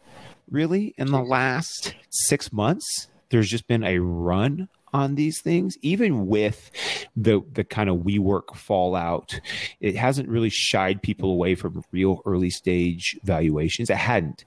really, 0.50 0.94
in 0.96 1.10
the 1.10 1.22
last 1.22 1.94
six 2.10 2.52
months. 2.52 3.08
There's 3.30 3.48
just 3.48 3.66
been 3.66 3.84
a 3.84 3.98
run 3.98 4.68
on 4.96 5.14
these 5.14 5.42
things, 5.42 5.76
even 5.82 6.26
with 6.26 6.70
the 7.14 7.42
the 7.52 7.64
kind 7.64 7.90
of 7.90 7.98
WeWork 7.98 8.56
fallout. 8.56 9.38
It 9.78 9.94
hasn't 9.94 10.30
really 10.30 10.48
shied 10.48 11.02
people 11.02 11.30
away 11.30 11.54
from 11.54 11.84
real 11.92 12.22
early 12.24 12.48
stage 12.48 13.18
valuations. 13.22 13.90
It 13.90 13.98
hadn't. 13.98 14.46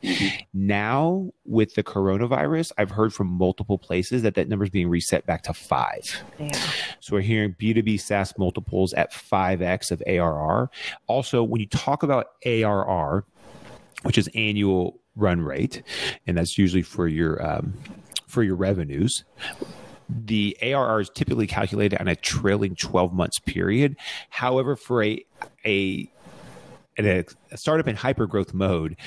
Now 0.52 1.32
with 1.46 1.76
the 1.76 1.84
coronavirus, 1.84 2.72
I've 2.80 2.90
heard 2.90 3.14
from 3.14 3.28
multiple 3.28 3.78
places 3.78 4.24
that 4.24 4.34
that 4.36 4.50
number 4.50 4.66
is 4.66 4.72
being 4.72 4.90
reset 4.90 5.28
back 5.28 5.44
to 5.44 5.54
five. 5.54 6.24
Yeah. 6.40 6.52
So 7.00 7.14
we're 7.14 7.22
hearing 7.22 7.54
B2B 7.54 8.02
SaaS 8.02 8.34
multiples 8.40 8.94
at 8.94 9.14
5x 9.14 9.92
of 9.92 10.02
ARR. 10.08 10.72
Also, 11.06 11.44
when 11.44 11.62
you 11.62 11.68
talk 11.68 12.02
about 12.02 12.26
ARR, 12.44 13.24
which 14.02 14.18
is 14.18 14.28
annual 14.34 15.00
run 15.16 15.42
rate, 15.42 15.84
and 16.26 16.38
that's 16.38 16.58
usually 16.58 16.82
for 16.82 17.08
your 17.08 17.46
um, 17.46 17.76
for 18.26 18.42
your 18.42 18.56
revenues. 18.56 19.26
The 20.10 20.58
ARR 20.62 21.02
is 21.02 21.10
typically 21.10 21.48
calculated 21.48 22.00
on 22.00 22.08
a 22.08 22.16
trailing 22.16 22.76
12 22.76 23.14
months 23.14 23.40
period. 23.40 23.96
However, 24.30 24.76
for 24.76 25.04
a 25.04 25.24
a, 25.66 26.10
a 26.98 27.26
startup 27.56 27.88
in 27.88 27.96
hyper 27.96 28.28
growth 28.28 28.54
mode, 28.54 28.98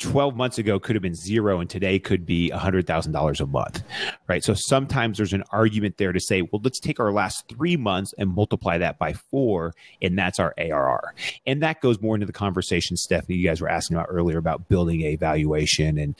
12 0.00 0.34
months 0.34 0.58
ago 0.58 0.80
could 0.80 0.96
have 0.96 1.02
been 1.02 1.14
zero 1.14 1.60
and 1.60 1.68
today 1.68 1.98
could 1.98 2.24
be 2.26 2.50
$100,000 2.52 3.40
a 3.40 3.46
month, 3.46 3.82
right? 4.26 4.42
So 4.42 4.54
sometimes 4.54 5.18
there's 5.18 5.34
an 5.34 5.44
argument 5.52 5.98
there 5.98 6.12
to 6.12 6.20
say, 6.20 6.42
well, 6.42 6.60
let's 6.64 6.80
take 6.80 6.98
our 6.98 7.12
last 7.12 7.44
three 7.48 7.76
months 7.76 8.14
and 8.18 8.34
multiply 8.34 8.78
that 8.78 8.98
by 8.98 9.12
four, 9.12 9.74
and 10.00 10.18
that's 10.18 10.40
our 10.40 10.54
ARR. 10.58 11.14
And 11.46 11.62
that 11.62 11.80
goes 11.80 12.00
more 12.00 12.16
into 12.16 12.26
the 12.26 12.32
conversation, 12.32 12.96
Stephanie, 12.96 13.36
you 13.36 13.46
guys 13.46 13.60
were 13.60 13.68
asking 13.68 13.96
about 13.96 14.08
earlier 14.08 14.38
about 14.38 14.68
building 14.68 15.02
a 15.02 15.16
valuation 15.16 15.98
and 15.98 16.14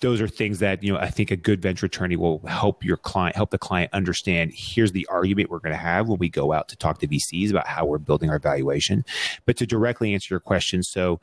those 0.00 0.20
are 0.20 0.28
things 0.28 0.58
that 0.58 0.82
you 0.82 0.92
know 0.92 0.98
i 0.98 1.08
think 1.08 1.30
a 1.30 1.36
good 1.36 1.60
venture 1.60 1.86
attorney 1.86 2.16
will 2.16 2.40
help 2.46 2.84
your 2.84 2.96
client 2.96 3.36
help 3.36 3.50
the 3.50 3.58
client 3.58 3.92
understand 3.92 4.50
here's 4.54 4.92
the 4.92 5.06
argument 5.10 5.50
we're 5.50 5.58
going 5.58 5.72
to 5.72 5.78
have 5.78 6.08
when 6.08 6.18
we 6.18 6.28
go 6.28 6.52
out 6.52 6.68
to 6.68 6.76
talk 6.76 6.98
to 6.98 7.06
vcs 7.06 7.50
about 7.50 7.66
how 7.66 7.84
we're 7.84 7.98
building 7.98 8.30
our 8.30 8.38
valuation. 8.38 9.04
But 9.46 9.56
to 9.58 9.66
directly 9.66 10.14
answer 10.14 10.34
your 10.34 10.40
question 10.40 10.82
so 10.82 11.20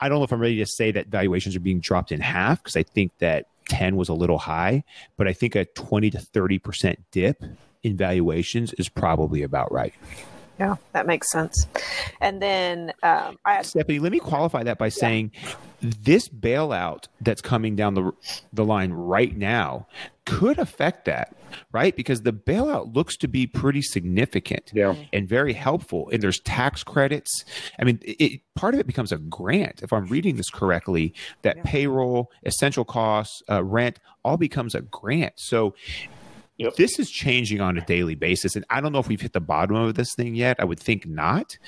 i 0.00 0.08
don't 0.08 0.18
know 0.18 0.24
if 0.24 0.32
i'm 0.32 0.40
ready 0.40 0.58
to 0.58 0.66
say 0.66 0.90
that 0.92 1.08
valuations 1.08 1.56
are 1.56 1.60
being 1.60 1.80
dropped 1.80 2.12
in 2.12 2.20
half 2.20 2.62
because 2.62 2.76
i 2.76 2.82
think 2.82 3.12
that 3.18 3.46
10 3.68 3.96
was 3.96 4.08
a 4.08 4.14
little 4.14 4.38
high 4.38 4.84
but 5.16 5.28
i 5.28 5.32
think 5.32 5.54
a 5.54 5.64
20 5.64 6.10
to 6.10 6.18
30% 6.18 6.96
dip 7.10 7.42
in 7.82 7.96
valuations 7.96 8.72
is 8.74 8.88
probably 8.88 9.42
about 9.42 9.72
right. 9.72 9.94
Yeah, 10.58 10.76
that 10.92 11.06
makes 11.06 11.30
sense. 11.30 11.66
And 12.20 12.40
then 12.40 12.92
um, 13.02 13.38
I 13.44 13.62
Stephanie, 13.62 13.98
let 13.98 14.12
me 14.12 14.18
qualify 14.18 14.62
that 14.64 14.78
by 14.78 14.90
saying 14.90 15.32
this 15.82 16.28
bailout 16.28 17.06
that's 17.20 17.42
coming 17.42 17.74
down 17.76 17.94
the 17.94 18.12
the 18.52 18.64
line 18.64 18.92
right 18.92 19.36
now 19.36 19.86
could 20.24 20.58
affect 20.58 21.04
that, 21.06 21.34
right? 21.72 21.96
Because 21.96 22.22
the 22.22 22.32
bailout 22.32 22.94
looks 22.94 23.16
to 23.16 23.26
be 23.28 23.46
pretty 23.48 23.82
significant 23.82 24.70
Yeah. 24.72 24.94
and 25.12 25.28
very 25.28 25.52
helpful. 25.52 26.08
And 26.12 26.22
there's 26.22 26.38
tax 26.38 26.84
credits. 26.84 27.44
I 27.80 27.84
mean, 27.84 27.98
it, 28.02 28.40
part 28.54 28.74
of 28.74 28.80
it 28.80 28.86
becomes 28.86 29.10
a 29.10 29.18
grant, 29.18 29.82
if 29.82 29.92
I'm 29.92 30.06
reading 30.06 30.36
this 30.36 30.48
correctly. 30.50 31.12
That 31.42 31.56
Yeah. 31.56 31.62
payroll, 31.64 32.30
essential 32.44 32.84
costs, 32.84 33.42
uh, 33.50 33.64
rent, 33.64 33.98
all 34.24 34.36
becomes 34.36 34.76
a 34.76 34.82
grant. 34.82 35.34
So 35.38 35.74
Yep. 36.58 36.76
this 36.76 37.00
is 37.00 37.10
changing 37.10 37.60
on 37.60 37.76
a 37.76 37.84
daily 37.84 38.14
basis. 38.14 38.54
And 38.54 38.64
I 38.70 38.80
don't 38.80 38.92
know 38.92 39.00
if 39.00 39.08
we've 39.08 39.20
hit 39.20 39.32
the 39.32 39.40
bottom 39.40 39.74
of 39.74 39.94
this 39.96 40.14
thing 40.14 40.36
yet. 40.36 40.56
I 40.60 40.64
would 40.64 40.78
think 40.78 41.06
not. 41.08 41.58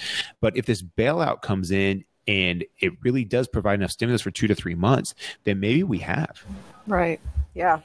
But 0.41 0.57
if 0.57 0.67
this 0.67 0.81
bailout 0.83 1.43
comes 1.43 1.73
in 1.73 2.05
and 2.27 2.65
it 2.81 2.93
really 3.03 3.25
does 3.25 3.49
provide 3.49 3.75
enough 3.81 3.91
stimulus 3.91 4.23
for 4.23 4.31
two 4.31 4.47
to 4.47 4.55
three 4.55 4.75
months, 4.75 5.15
then 5.45 5.61
maybe 5.61 5.83
we 5.83 5.99
have. 5.99 6.45
Right. 6.87 7.21
Yeah. 7.55 7.81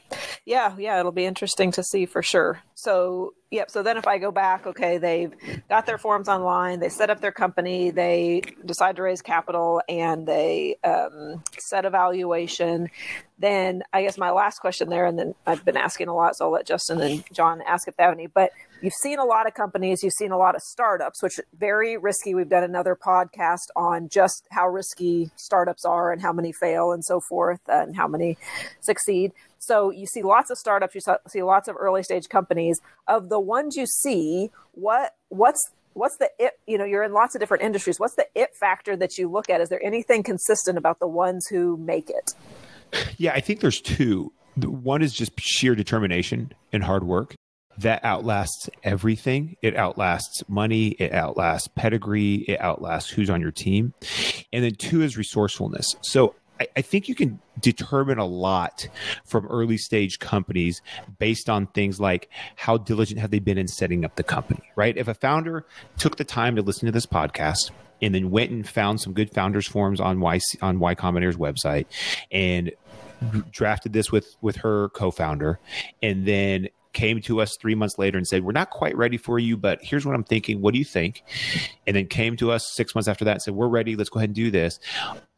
Yeah. 0.45 0.75
Yeah. 0.77 0.99
It'll 0.99 1.11
be 1.11 1.25
interesting 1.25 1.71
to 1.73 1.83
see 1.83 2.07
for 2.07 2.23
sure. 2.23 2.59
So, 2.73 3.35
yep. 3.51 3.69
So 3.69 3.83
then 3.83 3.97
if 3.97 4.07
I 4.07 4.17
go 4.17 4.31
back, 4.31 4.65
okay, 4.65 4.97
they've 4.97 5.31
got 5.69 5.85
their 5.85 5.99
forms 5.99 6.27
online, 6.27 6.79
they 6.79 6.89
set 6.89 7.11
up 7.11 7.21
their 7.21 7.31
company, 7.31 7.91
they 7.91 8.41
decide 8.65 8.95
to 8.95 9.03
raise 9.03 9.21
capital, 9.21 9.81
and 9.87 10.25
they 10.25 10.77
um, 10.83 11.43
set 11.59 11.85
a 11.85 11.91
valuation. 11.91 12.89
Then 13.37 13.83
I 13.93 14.01
guess 14.01 14.17
my 14.17 14.31
last 14.31 14.59
question 14.59 14.89
there, 14.89 15.05
and 15.05 15.19
then 15.19 15.35
I've 15.45 15.63
been 15.63 15.77
asking 15.77 16.07
a 16.07 16.15
lot, 16.15 16.35
so 16.35 16.45
I'll 16.45 16.51
let 16.51 16.65
Justin 16.65 16.99
and 17.01 17.23
John 17.31 17.61
ask 17.61 17.87
if 17.87 17.95
they 17.95 18.03
have 18.03 18.13
any. 18.13 18.27
But 18.27 18.51
you've 18.81 18.93
seen 19.01 19.19
a 19.19 19.25
lot 19.25 19.47
of 19.47 19.53
companies, 19.53 20.03
you've 20.03 20.13
seen 20.13 20.31
a 20.31 20.37
lot 20.37 20.55
of 20.55 20.61
startups, 20.61 21.21
which 21.21 21.39
very 21.57 21.97
risky. 21.97 22.33
We've 22.33 22.49
done 22.49 22.63
another 22.63 22.95
podcast 22.95 23.67
on 23.75 24.09
just 24.09 24.47
how 24.51 24.67
risky 24.67 25.31
startups 25.35 25.85
are 25.85 26.11
and 26.11 26.21
how 26.21 26.33
many 26.33 26.51
fail 26.51 26.91
and 26.91 27.03
so 27.03 27.21
forth, 27.29 27.59
and 27.67 27.95
how 27.95 28.07
many 28.07 28.37
succeed. 28.81 29.31
So 29.59 29.89
you 29.91 30.05
see 30.05 30.23
lots 30.23 30.49
of 30.49 30.57
startups, 30.57 30.95
you 30.95 31.01
see 31.27 31.43
lots 31.43 31.67
of 31.67 31.75
early 31.77 32.03
stage 32.03 32.29
companies. 32.29 32.79
Of 33.07 33.29
the 33.29 33.39
ones 33.39 33.75
you 33.75 33.85
see, 33.85 34.51
what 34.73 35.15
what's 35.29 35.59
what's 35.93 36.17
the 36.17 36.29
it? 36.39 36.59
You 36.65 36.77
know, 36.77 36.85
you're 36.85 37.03
in 37.03 37.13
lots 37.13 37.35
of 37.35 37.41
different 37.41 37.63
industries. 37.63 37.99
What's 37.99 38.15
the 38.15 38.27
it 38.35 38.51
factor 38.59 38.95
that 38.95 39.17
you 39.17 39.29
look 39.29 39.49
at? 39.49 39.61
Is 39.61 39.69
there 39.69 39.83
anything 39.83 40.23
consistent 40.23 40.77
about 40.77 40.99
the 40.99 41.07
ones 41.07 41.45
who 41.49 41.77
make 41.77 42.09
it? 42.09 42.33
Yeah, 43.17 43.33
I 43.33 43.41
think 43.41 43.59
there's 43.59 43.81
two. 43.81 44.31
One 44.55 45.01
is 45.01 45.13
just 45.13 45.31
sheer 45.39 45.75
determination 45.75 46.53
and 46.73 46.83
hard 46.83 47.03
work. 47.03 47.35
That 47.79 48.03
outlasts 48.03 48.69
everything. 48.83 49.55
It 49.61 49.75
outlasts 49.75 50.43
money. 50.47 50.89
It 50.89 51.13
outlasts 51.13 51.67
pedigree. 51.69 52.45
It 52.47 52.59
outlasts 52.59 53.09
who's 53.09 53.29
on 53.29 53.41
your 53.41 53.51
team. 53.51 53.93
And 54.51 54.63
then 54.63 54.75
two 54.75 55.01
is 55.01 55.17
resourcefulness. 55.17 55.95
So 56.01 56.35
I, 56.59 56.67
I 56.77 56.81
think 56.81 57.07
you 57.07 57.15
can 57.15 57.39
determine 57.59 58.17
a 58.17 58.25
lot 58.25 58.87
from 59.25 59.45
early 59.47 59.77
stage 59.77 60.19
companies 60.19 60.81
based 61.19 61.49
on 61.49 61.67
things 61.67 61.99
like 61.99 62.29
how 62.55 62.77
diligent 62.77 63.19
have 63.19 63.31
they 63.31 63.39
been 63.39 63.57
in 63.57 63.67
setting 63.67 64.05
up 64.05 64.15
the 64.15 64.23
company, 64.23 64.61
right? 64.75 64.97
If 64.97 65.07
a 65.07 65.13
founder 65.13 65.65
took 65.97 66.17
the 66.17 66.23
time 66.23 66.55
to 66.55 66.61
listen 66.61 66.85
to 66.85 66.91
this 66.91 67.05
podcast 67.05 67.71
and 68.01 68.15
then 68.15 68.29
went 68.31 68.51
and 68.51 68.67
found 68.67 69.01
some 69.01 69.13
good 69.13 69.31
founders 69.33 69.67
forums 69.67 69.99
on 69.99 70.19
Y 70.19 70.39
on 70.61 70.79
Y 70.79 70.95
Combinator's 70.95 71.37
website 71.37 71.85
and 72.31 72.71
drafted 73.51 73.91
this 73.93 74.11
with 74.11 74.35
with 74.41 74.57
her 74.57 74.89
co-founder 74.89 75.59
and 76.01 76.25
then 76.25 76.69
came 76.93 77.21
to 77.21 77.41
us 77.41 77.57
three 77.57 77.75
months 77.75 77.97
later 77.97 78.17
and 78.17 78.27
said 78.27 78.43
we're 78.43 78.51
not 78.51 78.69
quite 78.69 78.95
ready 78.97 79.17
for 79.17 79.39
you 79.39 79.55
but 79.55 79.79
here's 79.81 80.05
what 80.05 80.15
i'm 80.15 80.23
thinking. 80.23 80.61
What 80.61 80.73
do 80.73 80.79
you 80.79 80.85
think? 80.85 81.23
And 81.87 81.95
then 81.95 82.07
came 82.07 82.35
to 82.37 82.51
us 82.51 82.71
six 82.73 82.95
months 82.95 83.07
after 83.07 83.25
that 83.25 83.31
and 83.31 83.41
said 83.41 83.55
we're 83.55 83.67
ready. 83.67 83.95
Let's 83.95 84.09
go 84.09 84.19
ahead 84.19 84.29
and 84.29 84.35
do 84.35 84.51
this. 84.51 84.79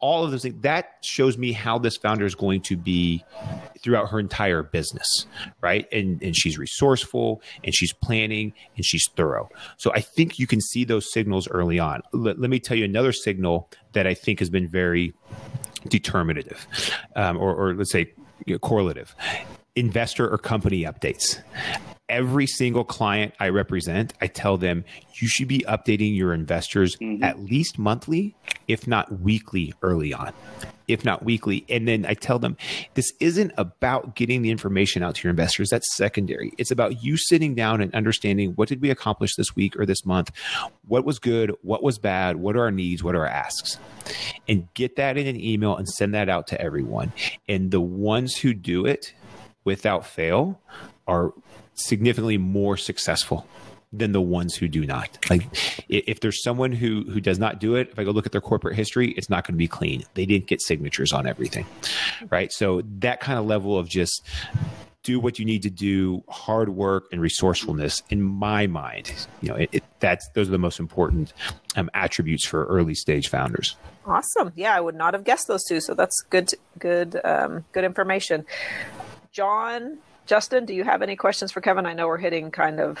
All 0.00 0.24
of 0.24 0.30
those 0.30 0.42
things 0.42 0.60
that 0.62 0.96
shows 1.02 1.38
me 1.38 1.52
how 1.52 1.78
this 1.78 1.96
founder 1.96 2.26
is 2.26 2.34
going 2.34 2.60
to 2.62 2.76
be 2.76 3.24
throughout 3.82 4.10
her 4.10 4.20
entire 4.20 4.62
business 4.62 5.26
right? 5.60 5.86
And 5.92 6.22
and 6.22 6.36
she's 6.36 6.58
resourceful 6.58 7.42
and 7.64 7.74
she's 7.74 7.92
planning 7.92 8.52
and 8.76 8.84
she's 8.84 9.08
thorough. 9.16 9.48
So 9.76 9.92
i 9.94 10.00
think 10.00 10.38
you 10.38 10.46
can 10.46 10.60
see 10.60 10.84
those 10.84 11.12
signals 11.12 11.48
early 11.48 11.78
on. 11.78 12.02
Let, 12.12 12.38
let 12.38 12.50
me 12.50 12.60
tell 12.60 12.76
you 12.76 12.84
another 12.84 13.12
signal 13.12 13.70
that 13.92 14.06
i 14.06 14.14
think 14.14 14.38
has 14.38 14.50
been 14.50 14.68
very 14.68 15.14
determinative 15.88 16.66
um, 17.16 17.36
or, 17.36 17.54
or 17.54 17.74
let's 17.74 17.90
say 17.90 18.12
correlative 18.60 19.14
investor 19.76 20.28
or 20.28 20.38
company 20.38 20.82
updates. 20.82 21.40
Every 22.08 22.46
single 22.46 22.84
client 22.84 23.32
i 23.40 23.48
represent 23.48 24.12
i 24.20 24.26
tell 24.26 24.58
them 24.58 24.84
you 25.14 25.28
should 25.28 25.48
be 25.48 25.60
updating 25.60 26.14
your 26.14 26.34
investors 26.34 26.96
mm-hmm. 26.96 27.24
at 27.24 27.40
least 27.40 27.78
monthly 27.78 28.34
if 28.68 28.86
not 28.86 29.20
weekly 29.20 29.72
early 29.82 30.12
on. 30.12 30.32
If 30.88 31.04
not 31.04 31.24
weekly. 31.24 31.64
And 31.68 31.86
then 31.88 32.04
i 32.04 32.12
tell 32.14 32.38
them 32.38 32.56
this 32.94 33.12
isn't 33.20 33.52
about 33.56 34.14
getting 34.14 34.42
the 34.42 34.50
information 34.50 35.02
out 35.02 35.14
to 35.14 35.22
your 35.24 35.30
investors. 35.30 35.70
That's 35.70 35.96
secondary. 35.96 36.52
It's 36.58 36.70
about 36.70 37.02
you 37.02 37.16
sitting 37.16 37.54
down 37.54 37.80
and 37.80 37.94
understanding 37.94 38.50
what 38.56 38.68
did 38.68 38.82
we 38.82 38.90
accomplish 38.90 39.36
this 39.36 39.56
week 39.56 39.78
or 39.78 39.86
this 39.86 40.04
month? 40.04 40.32
What 40.86 41.04
was 41.04 41.18
good? 41.18 41.52
What 41.62 41.82
was 41.82 41.98
bad? 41.98 42.36
What 42.36 42.56
are 42.56 42.62
our 42.62 42.70
needs? 42.70 43.02
What 43.02 43.14
are 43.14 43.20
our 43.20 43.26
asks? 43.26 43.78
And 44.48 44.68
get 44.74 44.96
that 44.96 45.16
in 45.16 45.26
an 45.26 45.40
email 45.40 45.76
and 45.76 45.88
send 45.88 46.14
that 46.14 46.28
out 46.28 46.46
to 46.48 46.60
everyone. 46.60 47.12
And 47.48 47.70
the 47.70 47.80
ones 47.80 48.36
who 48.36 48.52
do 48.52 48.84
it 48.84 49.14
without 49.64 50.06
fail 50.06 50.60
are 51.06 51.32
significantly 51.74 52.38
more 52.38 52.76
successful 52.76 53.46
than 53.92 54.12
the 54.12 54.20
ones 54.20 54.54
who 54.54 54.68
do 54.68 54.86
not. 54.86 55.18
Like 55.28 55.46
if 55.88 56.20
there's 56.20 56.42
someone 56.42 56.72
who 56.72 57.04
who 57.10 57.20
does 57.20 57.38
not 57.38 57.60
do 57.60 57.74
it, 57.74 57.90
if 57.90 57.98
I 57.98 58.04
go 58.04 58.10
look 58.10 58.26
at 58.26 58.32
their 58.32 58.40
corporate 58.40 58.74
history, 58.74 59.12
it's 59.12 59.28
not 59.28 59.46
going 59.46 59.54
to 59.54 59.58
be 59.58 59.68
clean. 59.68 60.04
They 60.14 60.24
didn't 60.24 60.46
get 60.46 60.62
signatures 60.62 61.12
on 61.12 61.26
everything. 61.26 61.66
Right? 62.30 62.52
So 62.52 62.82
that 63.00 63.20
kind 63.20 63.38
of 63.38 63.44
level 63.44 63.78
of 63.78 63.88
just 63.88 64.26
do 65.02 65.18
what 65.18 65.38
you 65.38 65.44
need 65.44 65.62
to 65.62 65.70
do, 65.70 66.22
hard 66.28 66.68
work 66.68 67.06
and 67.12 67.20
resourcefulness 67.20 68.02
in 68.08 68.22
my 68.22 68.68
mind, 68.68 69.12
you 69.40 69.48
know, 69.48 69.56
it, 69.56 69.68
it, 69.72 69.84
that's 69.98 70.28
those 70.34 70.48
are 70.48 70.52
the 70.52 70.58
most 70.58 70.78
important 70.78 71.32
um, 71.76 71.90
attributes 71.92 72.46
for 72.46 72.66
early 72.66 72.94
stage 72.94 73.28
founders. 73.28 73.76
Awesome. 74.06 74.52
Yeah, 74.54 74.74
I 74.74 74.80
would 74.80 74.94
not 74.94 75.14
have 75.14 75.24
guessed 75.24 75.48
those 75.48 75.64
two. 75.64 75.80
So 75.80 75.94
that's 75.94 76.20
good. 76.30 76.52
Good. 76.78 77.20
Um, 77.24 77.64
good 77.72 77.84
information. 77.84 78.46
John, 79.32 79.96
Justin, 80.26 80.66
do 80.66 80.74
you 80.74 80.84
have 80.84 81.00
any 81.00 81.16
questions 81.16 81.50
for 81.50 81.62
Kevin? 81.62 81.86
I 81.86 81.94
know 81.94 82.06
we're 82.06 82.18
hitting 82.18 82.50
kind 82.50 82.78
of 82.80 82.98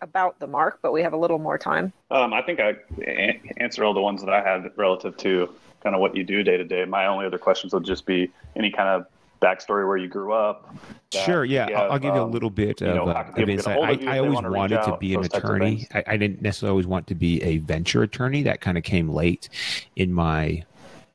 about 0.00 0.38
the 0.38 0.46
mark, 0.46 0.78
but 0.80 0.92
we 0.92 1.02
have 1.02 1.12
a 1.12 1.16
little 1.16 1.40
more 1.40 1.58
time. 1.58 1.92
Um, 2.10 2.32
I 2.32 2.40
think 2.42 2.60
I 2.60 2.76
a- 3.00 3.40
answered 3.56 3.84
all 3.84 3.92
the 3.92 4.00
ones 4.00 4.22
that 4.24 4.32
I 4.32 4.42
had 4.42 4.70
relative 4.76 5.16
to 5.18 5.50
kind 5.82 5.96
of 5.96 6.00
what 6.00 6.16
you 6.16 6.22
do 6.22 6.44
day 6.44 6.56
to 6.56 6.64
day. 6.64 6.84
My 6.84 7.06
only 7.06 7.26
other 7.26 7.38
questions 7.38 7.74
would 7.74 7.84
just 7.84 8.06
be 8.06 8.30
any 8.54 8.70
kind 8.70 8.88
of 8.88 9.06
backstory 9.40 9.86
where 9.86 9.96
you 9.96 10.06
grew 10.06 10.32
up. 10.32 10.72
Sure, 11.10 11.44
yeah, 11.44 11.68
you 11.68 11.74
I'll, 11.74 11.92
I'll 11.92 11.98
give 11.98 12.14
you 12.14 12.20
a 12.20 12.24
um, 12.24 12.30
little 12.30 12.50
bit 12.50 12.80
you 12.80 12.86
of, 12.86 12.94
know, 12.94 13.06
uh, 13.08 13.14
how 13.14 13.22
can 13.24 13.34
people 13.34 13.42
of 13.42 13.58
insight. 13.58 13.78
I, 13.78 13.90
of 13.90 14.02
you 14.02 14.08
if 14.08 14.14
I 14.14 14.18
always 14.18 14.34
wanna 14.34 14.50
reach 14.50 14.58
wanted 14.58 14.82
to 14.84 14.96
be 14.98 15.14
an 15.14 15.22
those 15.22 15.30
types 15.30 15.44
of 15.44 15.50
attorney. 15.50 15.88
I, 15.92 16.04
I 16.06 16.16
didn't 16.16 16.42
necessarily 16.42 16.70
always 16.70 16.86
want 16.86 17.08
to 17.08 17.16
be 17.16 17.42
a 17.42 17.58
venture 17.58 18.04
attorney. 18.04 18.44
That 18.44 18.60
kind 18.60 18.78
of 18.78 18.84
came 18.84 19.08
late 19.08 19.48
in 19.96 20.12
my 20.12 20.62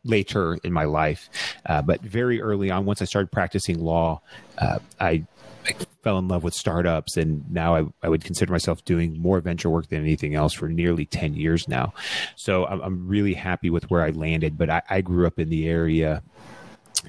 later 0.07 0.57
in 0.63 0.73
my 0.73 0.85
life, 0.85 1.29
uh, 1.65 1.81
but 1.81 2.01
very 2.01 2.41
early 2.41 2.71
on, 2.71 2.85
once 2.85 3.01
I 3.01 3.05
started 3.05 3.31
practicing 3.31 3.79
law, 3.79 4.21
uh, 4.57 4.79
I, 4.99 5.25
I 5.65 5.73
fell 6.01 6.17
in 6.17 6.27
love 6.27 6.43
with 6.43 6.53
startups, 6.53 7.17
and 7.17 7.49
now 7.51 7.75
I, 7.75 7.85
I 8.01 8.09
would 8.09 8.23
consider 8.23 8.51
myself 8.51 8.83
doing 8.85 9.19
more 9.21 9.39
venture 9.41 9.69
work 9.69 9.89
than 9.89 9.99
anything 9.99 10.35
else 10.35 10.53
for 10.53 10.69
nearly 10.69 11.05
ten 11.05 11.35
years 11.35 11.67
now. 11.67 11.93
So 12.35 12.65
I'm, 12.65 12.81
I'm 12.81 13.07
really 13.07 13.33
happy 13.33 13.69
with 13.69 13.89
where 13.91 14.01
I 14.01 14.11
landed. 14.11 14.57
But 14.57 14.69
I, 14.69 14.81
I 14.89 15.01
grew 15.01 15.27
up 15.27 15.39
in 15.39 15.49
the 15.49 15.67
area 15.67 16.23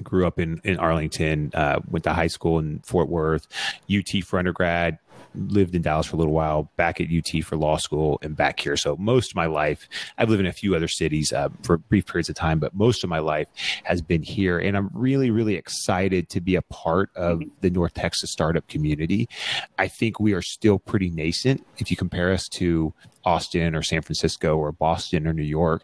grew 0.03 0.25
up 0.25 0.39
in 0.39 0.61
in 0.63 0.77
Arlington, 0.77 1.51
uh, 1.53 1.79
went 1.89 2.03
to 2.03 2.13
high 2.13 2.27
school 2.27 2.59
in 2.59 2.79
Fort 2.79 3.09
Worth, 3.09 3.47
UT 3.91 4.23
for 4.23 4.39
undergrad, 4.39 4.99
lived 5.35 5.75
in 5.75 5.81
Dallas 5.81 6.07
for 6.07 6.15
a 6.15 6.19
little 6.19 6.33
while, 6.33 6.71
back 6.75 6.99
at 6.99 7.07
UT 7.07 7.43
for 7.43 7.55
law 7.55 7.77
school, 7.77 8.19
and 8.21 8.35
back 8.35 8.59
here. 8.59 8.75
So 8.77 8.95
most 8.97 9.31
of 9.31 9.35
my 9.35 9.45
life, 9.45 9.87
I've 10.17 10.29
lived 10.29 10.41
in 10.41 10.47
a 10.47 10.53
few 10.53 10.75
other 10.75 10.87
cities 10.87 11.31
uh, 11.31 11.49
for 11.63 11.77
brief 11.77 12.05
periods 12.05 12.29
of 12.29 12.35
time, 12.35 12.59
but 12.59 12.73
most 12.73 13.03
of 13.03 13.09
my 13.09 13.19
life 13.19 13.47
has 13.83 14.01
been 14.01 14.23
here, 14.23 14.59
and 14.59 14.75
I'm 14.75 14.89
really 14.93 15.31
really 15.31 15.55
excited 15.55 16.29
to 16.29 16.41
be 16.41 16.55
a 16.55 16.61
part 16.63 17.09
of 17.15 17.41
the 17.61 17.69
North 17.69 17.93
Texas 17.93 18.31
startup 18.31 18.67
community. 18.67 19.27
I 19.77 19.87
think 19.87 20.19
we 20.19 20.33
are 20.33 20.41
still 20.41 20.79
pretty 20.79 21.09
nascent 21.09 21.65
if 21.77 21.91
you 21.91 21.97
compare 21.97 22.31
us 22.31 22.47
to 22.49 22.93
Austin 23.25 23.75
or 23.75 23.83
San 23.83 24.01
Francisco 24.01 24.57
or 24.57 24.71
Boston 24.71 25.27
or 25.27 25.33
New 25.33 25.43
York. 25.43 25.83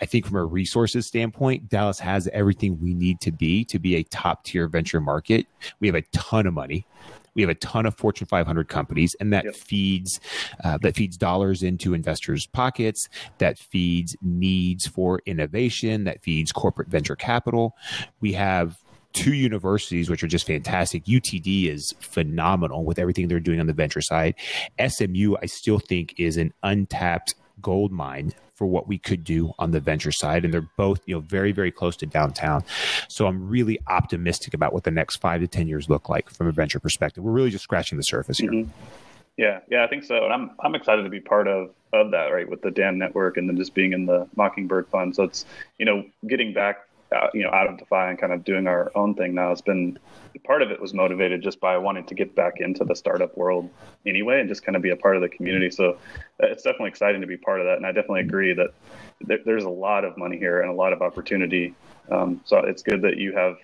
I 0.00 0.06
think 0.06 0.26
from 0.26 0.36
a 0.36 0.44
resources 0.44 1.06
standpoint, 1.06 1.68
Dallas 1.68 1.98
has 1.98 2.28
everything 2.28 2.80
we 2.80 2.94
need 2.94 3.20
to 3.20 3.32
be 3.32 3.64
to 3.66 3.78
be 3.78 3.96
a 3.96 4.02
top 4.04 4.44
tier 4.44 4.68
venture 4.68 5.00
market. 5.00 5.46
We 5.80 5.88
have 5.88 5.96
a 5.96 6.02
ton 6.12 6.46
of 6.46 6.54
money. 6.54 6.86
We 7.34 7.42
have 7.42 7.50
a 7.50 7.54
ton 7.54 7.86
of 7.86 7.96
Fortune 7.96 8.26
500 8.26 8.68
companies, 8.68 9.14
and 9.20 9.32
that 9.32 9.44
Yep. 9.44 9.56
feeds 9.56 10.20
uh, 10.62 10.78
that 10.82 10.94
feeds 10.94 11.16
dollars 11.16 11.62
into 11.62 11.94
investors' 11.94 12.46
pockets. 12.46 13.08
That 13.38 13.58
feeds 13.58 14.16
needs 14.22 14.86
for 14.86 15.20
innovation. 15.26 16.04
That 16.04 16.22
feeds 16.22 16.52
corporate 16.52 16.88
venture 16.88 17.16
capital. 17.16 17.76
We 18.20 18.32
have 18.34 18.78
two 19.12 19.34
universities 19.34 20.10
which 20.10 20.24
are 20.24 20.28
just 20.28 20.46
fantastic. 20.46 21.04
UTD 21.04 21.68
is 21.70 21.94
phenomenal 22.00 22.84
with 22.84 22.98
everything 22.98 23.28
they're 23.28 23.38
doing 23.38 23.60
on 23.60 23.66
the 23.68 23.72
venture 23.72 24.00
side. 24.00 24.34
SMU, 24.84 25.36
I 25.40 25.46
still 25.46 25.78
think, 25.78 26.14
is 26.18 26.36
an 26.36 26.52
untapped 26.64 27.34
gold 27.62 27.92
mine 27.92 28.32
for 28.54 28.66
what 28.66 28.86
we 28.88 28.98
could 28.98 29.24
do 29.24 29.52
on 29.58 29.70
the 29.72 29.80
venture 29.80 30.12
side, 30.12 30.44
and 30.44 30.54
they're 30.54 30.68
both 30.76 31.00
you 31.06 31.14
know 31.14 31.20
very 31.20 31.52
very 31.52 31.70
close 31.70 31.96
to 31.96 32.06
downtown. 32.06 32.64
So 33.08 33.26
I'm 33.26 33.48
really 33.48 33.78
optimistic 33.88 34.54
about 34.54 34.72
what 34.72 34.84
the 34.84 34.90
next 34.90 35.16
five 35.16 35.40
to 35.40 35.48
ten 35.48 35.68
years 35.68 35.88
look 35.88 36.08
like 36.08 36.30
from 36.30 36.46
a 36.46 36.52
venture 36.52 36.80
perspective. 36.80 37.24
We're 37.24 37.32
really 37.32 37.50
just 37.50 37.64
scratching 37.64 37.98
the 37.98 38.04
surface 38.04 38.38
here. 38.38 38.50
Mhm. 38.50 38.68
Yeah, 39.36 39.60
yeah, 39.68 39.82
I 39.82 39.88
think 39.88 40.04
so, 40.04 40.24
and 40.24 40.32
I'm 40.32 40.52
I'm 40.60 40.74
excited 40.74 41.02
to 41.02 41.10
be 41.10 41.20
part 41.20 41.48
of 41.48 41.70
of 41.92 42.10
that, 42.12 42.26
right, 42.28 42.48
with 42.48 42.62
the 42.62 42.70
Dan 42.70 42.98
Network, 42.98 43.36
and 43.36 43.48
then 43.48 43.56
just 43.56 43.74
being 43.74 43.92
in 43.92 44.06
the 44.06 44.28
Mockingbird 44.36 44.88
Fund. 44.88 45.14
So 45.16 45.24
it's 45.24 45.44
you 45.78 45.84
know 45.84 46.04
getting 46.28 46.52
back, 46.52 46.86
you 47.32 47.42
know, 47.42 47.50
out 47.50 47.68
of 47.68 47.78
Defy 47.78 48.10
and 48.10 48.18
kind 48.18 48.32
of 48.32 48.44
doing 48.44 48.66
our 48.66 48.90
own 48.94 49.14
thing 49.14 49.34
now. 49.34 49.52
It's 49.52 49.60
been 49.60 49.98
part 50.44 50.62
of 50.62 50.70
it 50.70 50.80
was 50.80 50.92
motivated 50.92 51.42
just 51.42 51.60
by 51.60 51.78
wanting 51.78 52.04
to 52.06 52.14
get 52.14 52.34
back 52.34 52.54
into 52.60 52.84
the 52.84 52.94
startup 52.94 53.36
world 53.36 53.70
anyway, 54.06 54.40
and 54.40 54.48
just 54.48 54.64
kind 54.64 54.76
of 54.76 54.82
be 54.82 54.90
a 54.90 54.96
part 54.96 55.16
of 55.16 55.22
the 55.22 55.28
community. 55.28 55.70
So 55.70 55.92
uh, 56.42 56.46
it's 56.46 56.62
definitely 56.62 56.88
exciting 56.88 57.20
to 57.20 57.26
be 57.26 57.36
part 57.36 57.60
of 57.60 57.66
that, 57.66 57.76
and 57.76 57.86
I 57.86 57.92
definitely 57.92 58.20
agree 58.20 58.52
that 58.54 58.70
there, 59.20 59.38
there's 59.44 59.64
a 59.64 59.70
lot 59.70 60.04
of 60.04 60.16
money 60.16 60.38
here 60.38 60.60
and 60.60 60.70
a 60.70 60.74
lot 60.74 60.92
of 60.92 61.02
opportunity. 61.02 61.74
Um, 62.10 62.40
so 62.44 62.58
it's 62.58 62.82
good 62.82 63.02
that 63.02 63.16
you 63.16 63.32
have. 63.32 63.56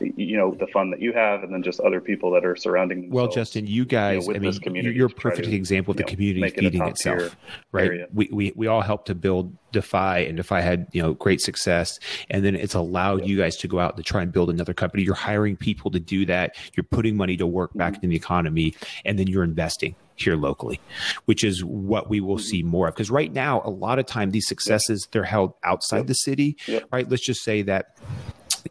You 0.00 0.36
know 0.36 0.56
the 0.58 0.66
fun 0.68 0.90
that 0.90 1.00
you 1.00 1.12
have, 1.12 1.42
and 1.42 1.52
then 1.52 1.62
just 1.62 1.78
other 1.80 2.00
people 2.00 2.30
that 2.32 2.44
are 2.44 2.56
surrounding. 2.56 3.10
Well. 3.10 3.28
Justin, 3.28 3.66
you 3.66 3.84
guys, 3.84 4.26
with 4.26 4.36
I 4.36 4.40
mean, 4.40 4.84
you're 4.94 5.06
a 5.06 5.10
perfect 5.10 5.48
to, 5.48 5.54
example 5.54 5.92
of 5.92 5.96
the 5.96 6.02
know, 6.02 6.08
community 6.08 6.44
it 6.46 6.54
feeding 6.58 6.86
itself, 6.86 7.36
right? 7.72 8.02
We, 8.12 8.28
we 8.32 8.52
we 8.56 8.66
all 8.66 8.80
helped 8.80 9.06
to 9.08 9.14
build 9.14 9.56
Defy, 9.70 10.18
and 10.20 10.36
Defy 10.36 10.60
had 10.60 10.86
you 10.92 11.02
know 11.02 11.14
great 11.14 11.40
success, 11.40 11.98
and 12.30 12.44
then 12.44 12.56
it's 12.56 12.74
allowed 12.74 13.26
you 13.26 13.36
guys 13.38 13.56
to 13.58 13.68
go 13.68 13.78
out 13.78 13.96
to 13.96 14.02
try 14.02 14.22
and 14.22 14.32
build 14.32 14.50
another 14.50 14.74
company. 14.74 15.02
You're 15.02 15.14
hiring 15.14 15.56
people 15.56 15.90
to 15.92 16.00
do 16.00 16.26
that. 16.26 16.56
You're 16.74 16.84
putting 16.84 17.16
money 17.16 17.36
to 17.36 17.46
work 17.46 17.72
back 17.74 17.92
Mm-hmm. 17.92 17.96
into 18.06 18.08
the 18.08 18.16
economy, 18.16 18.74
and 19.04 19.18
then 19.18 19.26
you're 19.28 19.44
investing 19.44 19.94
here 20.16 20.36
locally, 20.36 20.80
which 21.26 21.44
is 21.44 21.62
what 21.64 22.08
we 22.10 22.20
will 22.20 22.36
Mm-hmm. 22.36 22.42
see 22.44 22.62
more 22.62 22.88
of. 22.88 22.94
Because 22.94 23.10
right 23.10 23.32
now, 23.32 23.62
a 23.64 23.70
lot 23.70 23.98
of 23.98 24.06
time 24.06 24.30
these 24.30 24.48
successes 24.48 25.06
they're 25.12 25.22
held 25.24 25.54
outside 25.62 25.98
Yep. 25.98 26.06
the 26.06 26.14
city, 26.14 26.56
Yep. 26.66 26.84
right? 26.92 27.08
Let's 27.08 27.24
just 27.24 27.42
say 27.44 27.62
that 27.62 27.98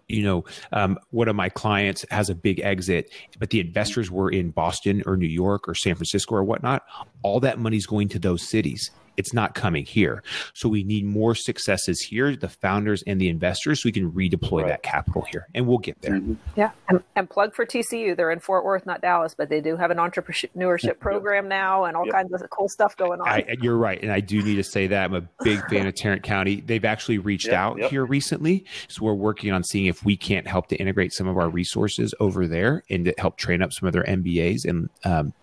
you 0.08 0.24
know, 0.24 0.46
um, 0.72 0.98
one 1.12 1.28
of 1.28 1.36
my 1.36 1.50
clients 1.50 2.06
has 2.12 2.30
a 2.30 2.36
big 2.36 2.60
exit, 2.60 3.12
but 3.40 3.50
the 3.50 3.60
investors 3.60 4.10
were 4.10 4.30
in 4.30 4.52
Boston 4.52 5.04
or 5.06 5.18
New 5.18 5.28
York 5.28 5.68
or 5.68 5.76
San 5.76 5.96
Francisco 5.96 6.36
or 6.36 6.44
whatnot. 6.44 6.84
All 7.24 7.40
that 7.42 7.60
money's 7.60 7.86
going 7.86 8.10
to 8.10 8.20
those 8.20 8.48
cities. 8.48 8.92
It's 9.18 9.34
not 9.34 9.56
coming 9.56 9.86
here. 9.86 10.24
So 10.54 10.70
we 10.70 10.84
need 10.84 11.06
more 11.06 11.36
successes 11.36 12.02
here, 12.02 12.36
the 12.36 12.50
founders 12.50 13.04
and 13.08 13.20
the 13.20 13.30
investors, 13.30 13.82
so 13.84 13.88
we 13.88 13.92
can 13.92 14.12
redeploy 14.12 14.62
Right. 14.62 14.68
that 14.70 14.84
capital 14.84 15.22
here. 15.32 15.48
And 15.54 15.68
we'll 15.68 15.78
get 15.80 16.02
there. 16.02 16.14
Mhm. 16.14 16.38
Yeah, 16.56 16.72
and, 16.90 17.02
and 17.16 17.30
plug 17.30 17.54
for 17.54 17.66
TCU. 17.66 18.16
They're 18.16 18.32
in 18.32 18.40
Fort 18.40 18.64
Worth, 18.66 18.86
not 18.86 19.02
Dallas, 19.02 19.36
but 19.38 19.50
they 19.50 19.62
do 19.62 19.76
have 19.78 19.92
an 19.92 19.98
entrepreneurship 19.98 21.00
program 21.00 21.48
now 21.48 21.86
and 21.86 21.96
all 21.98 22.06
Yep. 22.06 22.14
kinds 22.14 22.34
of 22.42 22.50
cool 22.50 22.70
stuff 22.70 22.96
going 22.98 23.22
on. 23.22 23.28
I, 23.28 23.58
you're 23.62 23.78
right, 23.78 24.02
and 24.02 24.12
I 24.12 24.20
do 24.20 24.42
need 24.42 24.56
to 24.56 24.64
say 24.64 24.88
that 24.88 25.04
I'm 25.06 25.14
a 25.14 25.22
big 25.44 25.60
fan 25.70 25.88
of 25.88 25.96
Tarrant 25.96 26.24
County. 26.24 26.62
They've 26.62 26.86
actually 26.86 27.18
reached 27.18 27.48
Yep, 27.48 27.56
out 27.56 27.78
yep. 27.80 27.90
here 27.92 28.06
recently, 28.06 28.66
so 28.88 29.04
we're 29.06 29.14
working 29.14 29.52
on 29.52 29.64
seeing 29.64 29.86
if 29.88 30.04
we 30.06 30.16
can't 30.18 30.48
help 30.48 30.68
to 30.68 30.76
integrate 30.78 31.14
some 31.14 31.28
of 31.28 31.38
our 31.38 31.50
resources 31.50 32.14
over 32.20 32.48
there 32.48 32.84
and 32.90 33.06
to 33.06 33.14
help 33.18 33.38
train 33.38 33.62
up 33.62 33.74
some 33.74 33.88
of 33.88 33.94
their 33.94 34.04
MBAs 34.04 34.66
and 34.66 34.90
um, 35.04 35.34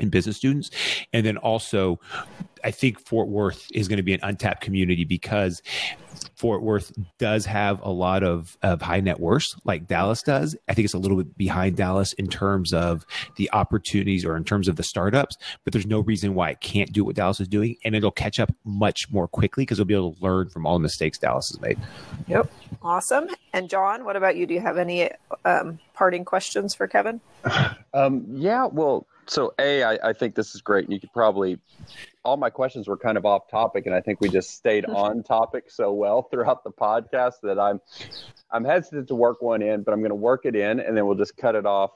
and 0.00 0.10
business 0.10 0.36
students, 0.36 0.70
and 1.12 1.24
then 1.24 1.36
also, 1.36 2.00
I 2.64 2.70
think 2.70 2.98
Fort 3.00 3.28
Worth 3.28 3.66
is 3.72 3.88
going 3.88 3.98
to 3.98 4.02
be 4.02 4.14
an 4.14 4.20
untapped 4.22 4.60
community 4.60 5.04
because 5.04 5.62
Fort 6.36 6.62
Worth 6.62 6.92
does 7.18 7.46
have 7.46 7.80
a 7.82 7.90
lot 7.90 8.22
of, 8.22 8.56
of 8.62 8.82
high 8.82 9.00
net 9.00 9.20
worths 9.20 9.54
like 9.64 9.86
Dallas 9.86 10.22
does. 10.22 10.56
I 10.68 10.74
think 10.74 10.84
it's 10.84 10.94
a 10.94 10.98
little 10.98 11.16
bit 11.16 11.36
behind 11.36 11.76
Dallas 11.76 12.12
in 12.14 12.28
terms 12.28 12.72
of 12.72 13.04
the 13.36 13.50
opportunities 13.52 14.24
or 14.24 14.36
in 14.36 14.44
terms 14.44 14.68
of 14.68 14.76
the 14.76 14.82
startups, 14.82 15.36
but 15.64 15.72
there's 15.72 15.86
no 15.86 16.00
reason 16.00 16.34
why 16.34 16.50
it 16.50 16.60
can't 16.60 16.92
do 16.92 17.04
what 17.04 17.16
Dallas 17.16 17.40
is 17.40 17.48
doing. 17.48 17.76
And 17.84 17.94
it'll 17.94 18.10
catch 18.10 18.40
up 18.40 18.54
much 18.64 19.10
more 19.10 19.28
quickly 19.28 19.62
because 19.62 19.78
it'll 19.78 19.88
be 19.88 19.94
able 19.94 20.14
to 20.14 20.22
learn 20.22 20.48
from 20.48 20.66
all 20.66 20.74
the 20.74 20.82
mistakes 20.82 21.18
Dallas 21.18 21.50
has 21.50 21.60
made. 21.60 21.78
Yep, 22.28 22.50
awesome. 22.82 23.28
And 23.52 23.68
John, 23.68 24.04
what 24.04 24.16
about 24.16 24.36
you? 24.36 24.46
Do 24.46 24.54
you 24.54 24.60
have 24.60 24.78
any 24.78 25.10
um, 25.44 25.78
parting 25.94 26.24
questions 26.24 26.74
for 26.74 26.86
Kevin? 26.86 27.20
Um, 27.92 28.24
yeah, 28.30 28.66
well, 28.66 29.04
so 29.30 29.54
A, 29.60 29.84
I, 29.84 30.10
I 30.10 30.12
think 30.12 30.34
this 30.34 30.56
is 30.56 30.60
great. 30.60 30.84
And 30.84 30.92
you 30.92 30.98
could 30.98 31.12
probably, 31.12 31.56
all 32.24 32.36
my 32.36 32.50
questions 32.50 32.88
were 32.88 32.96
kind 32.96 33.16
of 33.16 33.24
off 33.24 33.48
topic, 33.48 33.86
and 33.86 33.94
I 33.94 34.00
think 34.00 34.20
we 34.20 34.28
just 34.28 34.56
stayed 34.56 34.84
on 34.86 35.22
topic 35.22 35.70
so 35.70 35.92
well 35.92 36.22
throughout 36.22 36.64
the 36.64 36.72
podcast 36.72 37.34
that 37.44 37.56
I'm, 37.56 37.80
I'm 38.50 38.64
hesitant 38.64 39.06
to 39.08 39.14
work 39.14 39.40
one 39.40 39.62
in, 39.62 39.84
but 39.84 39.92
I'm 39.92 40.00
going 40.00 40.10
to 40.10 40.16
work 40.16 40.46
it 40.46 40.56
in, 40.56 40.80
and 40.80 40.96
then 40.96 41.06
we'll 41.06 41.16
just 41.16 41.36
cut 41.36 41.54
it 41.54 41.64
off 41.64 41.92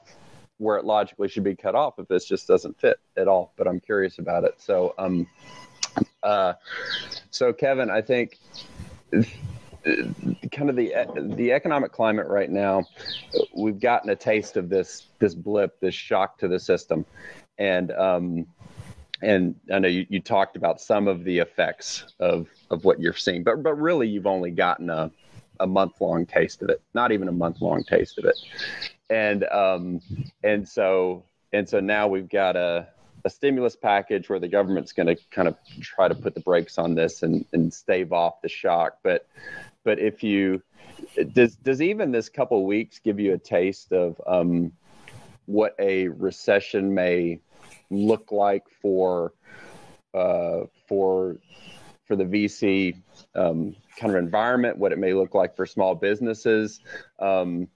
where 0.59 0.77
it 0.77 0.85
logically 0.85 1.27
should 1.27 1.43
be 1.43 1.55
cut 1.55 1.75
off 1.75 1.99
if 1.99 2.07
this 2.07 2.23
just 2.23 2.47
doesn't 2.47 2.79
fit 2.79 2.97
at 3.17 3.27
all. 3.27 3.51
But 3.57 3.67
I'm 3.67 3.81
curious 3.81 4.17
about 4.19 4.45
it. 4.45 4.55
So, 4.57 4.95
um, 4.97 5.27
uh, 6.23 6.53
so 7.31 7.51
Kevin, 7.51 7.89
I 7.89 8.01
think 8.01 8.39
kind 10.51 10.69
of 10.69 10.75
the 10.75 10.93
the 11.35 11.51
economic 11.51 11.91
climate 11.91 12.27
right 12.27 12.49
now 12.49 12.83
we've 13.55 13.79
gotten 13.79 14.09
a 14.09 14.15
taste 14.15 14.57
of 14.57 14.69
this 14.69 15.07
this 15.19 15.35
blip 15.35 15.79
this 15.79 15.93
shock 15.93 16.37
to 16.37 16.47
the 16.47 16.59
system 16.59 17.05
and 17.57 17.91
um 17.91 18.47
and 19.21 19.55
I 19.71 19.79
know 19.79 19.87
you, 19.87 20.05
you 20.09 20.19
talked 20.19 20.57
about 20.57 20.81
some 20.81 21.07
of 21.07 21.23
the 21.23 21.39
effects 21.39 22.05
of 22.19 22.47
of 22.71 22.83
what 22.83 22.99
you're 22.99 23.13
seeing 23.13 23.43
but 23.43 23.61
but 23.61 23.75
really 23.75 24.07
you've 24.07 24.27
only 24.27 24.51
gotten 24.51 24.89
a 24.89 25.11
a 25.59 25.67
month 25.67 26.01
long 26.01 26.25
taste 26.25 26.61
of 26.63 26.69
it 26.69 26.81
not 26.93 27.11
even 27.11 27.27
a 27.27 27.31
month 27.31 27.61
long 27.61 27.83
taste 27.83 28.17
of 28.17 28.25
it 28.25 28.37
and 29.09 29.43
um 29.45 30.01
and 30.43 30.67
so 30.67 31.23
and 31.53 31.69
so 31.69 31.79
now 31.79 32.07
we've 32.07 32.29
got 32.29 32.55
a 32.55 32.87
a 33.25 33.29
stimulus 33.29 33.75
package 33.75 34.29
where 34.29 34.39
the 34.39 34.47
government's 34.47 34.93
going 34.93 35.07
to 35.07 35.17
kind 35.31 35.47
of 35.47 35.57
try 35.81 36.07
to 36.07 36.13
put 36.13 36.35
the 36.35 36.41
brakes 36.41 36.77
on 36.77 36.93
this 36.93 37.23
and, 37.23 37.43
and 37.53 37.73
stave 37.73 38.13
off 38.13 38.39
the 38.41 38.47
shock. 38.47 38.99
But 39.03 39.27
but 39.85 39.99
if 39.99 40.21
you 40.23 40.61
does 41.31 41.55
does 41.55 41.81
even 41.81 42.11
this 42.11 42.27
couple 42.27 42.65
weeks 42.65 42.99
give 42.99 43.19
you 43.19 43.33
a 43.33 43.37
taste 43.37 43.93
of 43.93 44.19
um, 44.27 44.73
what 45.45 45.75
a 45.79 46.09
recession 46.09 46.93
may 46.93 47.39
look 47.89 48.31
like 48.31 48.63
for 48.81 49.33
uh, 50.13 50.61
for 50.87 51.37
for 52.05 52.15
the 52.15 52.25
VC 52.25 52.95
um, 53.35 53.75
kind 53.97 54.15
of 54.15 54.17
environment, 54.17 54.77
what 54.77 54.91
it 54.91 54.99
may 54.99 55.13
look 55.13 55.33
like 55.33 55.55
for 55.55 55.65
small 55.65 55.95
businesses. 55.95 56.81
Um, 57.19 57.67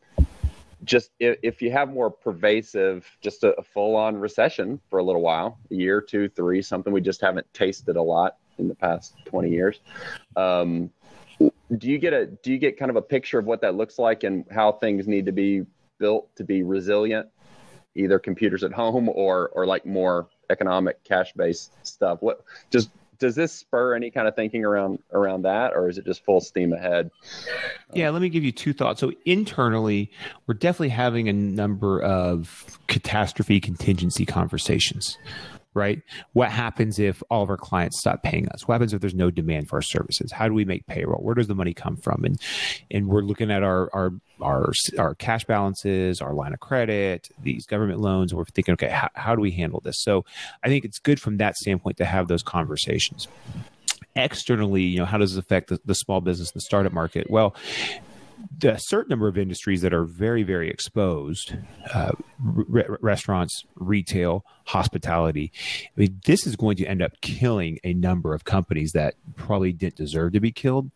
just 0.84 1.12
if, 1.20 1.38
if 1.42 1.62
you 1.62 1.72
have 1.72 1.92
more 1.92 2.10
pervasive, 2.10 3.06
just 3.22 3.44
a, 3.44 3.54
a 3.60 3.64
full 3.64 3.96
on 3.96 4.16
recession 4.18 4.80
for 4.90 5.00
a 5.00 5.04
little 5.04 5.22
while, 5.22 5.58
a 5.72 5.76
year, 5.76 6.00
two, 6.00 6.30
three, 6.30 6.62
something 6.62 6.94
we 6.94 7.02
just 7.02 7.22
haven't 7.22 7.52
tasted 7.54 7.96
a 7.96 8.02
lot 8.02 8.38
in 8.60 8.68
the 8.68 8.76
past 8.76 9.16
20 9.26 9.50
years. 9.50 9.80
Um, 10.36 10.92
do 11.78 11.88
you 11.88 11.98
get 11.98 12.14
a 12.14 12.26
do 12.26 12.52
you 12.52 12.58
get 12.58 12.78
kind 12.78 12.90
of 12.90 12.96
a 12.96 13.02
picture 13.02 13.40
of 13.40 13.46
what 13.46 13.62
that 13.62 13.76
looks 13.76 14.00
like 14.00 14.24
and 14.24 14.46
how 14.52 14.72
things 14.72 15.08
need 15.08 15.26
to 15.26 15.32
be 15.32 15.66
built 16.00 16.34
to 16.36 16.44
be 16.44 16.64
resilient, 16.64 17.28
either 17.96 18.20
computers 18.20 18.64
at 18.64 18.72
home 18.72 19.10
or 19.10 19.50
or 19.50 19.66
like 19.66 19.86
more 19.86 20.28
economic 20.50 21.04
cash 21.04 21.34
based 21.34 21.72
stuff. 21.86 22.22
What 22.22 22.44
just 22.72 22.90
does 23.20 23.36
this 23.36 23.52
spur 23.52 23.94
any 23.94 24.10
kind 24.10 24.28
of 24.28 24.36
thinking 24.36 24.66
around 24.66 25.00
around 25.12 25.44
that, 25.44 25.74
or 25.74 25.90
is 25.90 25.98
it 25.98 26.06
just 26.06 26.24
full 26.24 26.42
steam 26.42 26.74
ahead? 26.74 27.12
Yeah, 27.94 28.10
let 28.10 28.22
me 28.22 28.30
give 28.30 28.44
you 28.44 28.52
two 28.52 28.74
thoughts. 28.74 29.00
So 29.00 29.12
internally, 29.26 30.10
we're 30.48 30.56
definitely 30.56 30.90
having 30.90 31.30
a 31.30 31.34
number 31.34 32.02
of 32.02 32.80
catastrophe 32.88 33.60
contingency 33.60 34.26
conversations 34.26 35.18
right? 35.74 36.02
What 36.34 36.52
happens 36.52 37.00
if 37.00 37.22
all 37.30 37.44
of 37.44 37.50
our 37.50 37.58
clients 37.58 38.00
stop 38.00 38.24
paying 38.24 38.50
us? 38.50 38.68
What 38.68 38.76
happens 38.76 38.94
if 38.94 39.02
there's 39.02 39.16
no 39.16 39.30
demand 39.30 39.70
for 39.70 39.78
our 39.78 39.82
services? 39.82 40.32
How 40.32 40.48
do 40.48 40.54
we 40.54 40.66
make 40.66 40.86
payroll? 40.88 41.24
Where 41.24 41.36
does 41.36 41.48
the 41.48 41.56
money 41.56 41.74
come 41.74 41.98
from? 41.98 42.24
And 42.24 42.40
and 42.92 43.08
we're 43.08 43.22
looking 43.22 43.52
at 43.52 43.64
our 43.64 43.90
our 43.94 44.12
our 44.42 44.72
our 44.98 45.16
cash 45.16 45.46
balances, 45.46 46.22
our 46.22 46.34
line 46.34 46.54
of 46.54 46.60
credit, 46.60 47.30
these 47.42 47.66
government 47.66 48.00
loans, 48.00 48.34
we're 48.34 48.46
thinking, 48.46 48.74
okay, 48.74 48.90
how, 48.90 49.10
how 49.14 49.36
do 49.36 49.42
we 49.42 49.52
handle 49.52 49.82
this? 49.82 50.02
So 50.02 50.26
I 50.64 50.68
think 50.68 50.86
it's 50.86 51.00
good 51.00 51.20
from 51.20 51.38
that 51.38 51.56
standpoint 51.56 51.98
to 51.98 52.06
have 52.06 52.28
those 52.28 52.44
conversations 52.44 53.28
externally, 54.16 54.84
you 54.84 54.98
know, 55.00 55.06
how 55.06 55.18
does 55.18 55.36
this 55.36 55.44
affect 55.44 55.70
the, 55.70 55.80
the 55.86 55.94
small 55.94 56.22
business, 56.22 56.52
the 56.52 56.62
startup 56.62 56.92
market? 56.92 57.30
Well, 57.30 57.56
a 58.64 58.80
certain 58.80 59.10
number 59.10 59.28
of 59.28 59.38
industries 59.38 59.82
that 59.82 59.94
are 59.94 60.06
very, 60.06 60.44
very 60.44 60.70
exposed 60.70 61.56
uh, 61.94 62.12
re- 62.40 62.86
restaurants, 63.02 63.66
retail, 63.76 64.46
hospitality. 64.66 65.52
I 65.88 66.00
mean, 66.00 66.20
this 66.26 66.46
is 66.46 66.56
going 66.56 66.78
to 66.78 66.86
end 66.86 67.02
up 67.02 67.14
killing 67.22 67.80
a 67.84 67.94
number 67.94 68.34
of 68.34 68.44
companies 68.44 68.92
that 68.92 69.16
probably 69.36 69.74
didn't 69.74 69.96
deserve 69.96 70.34
to 70.34 70.40
be 70.40 70.52
killed. 70.52 70.92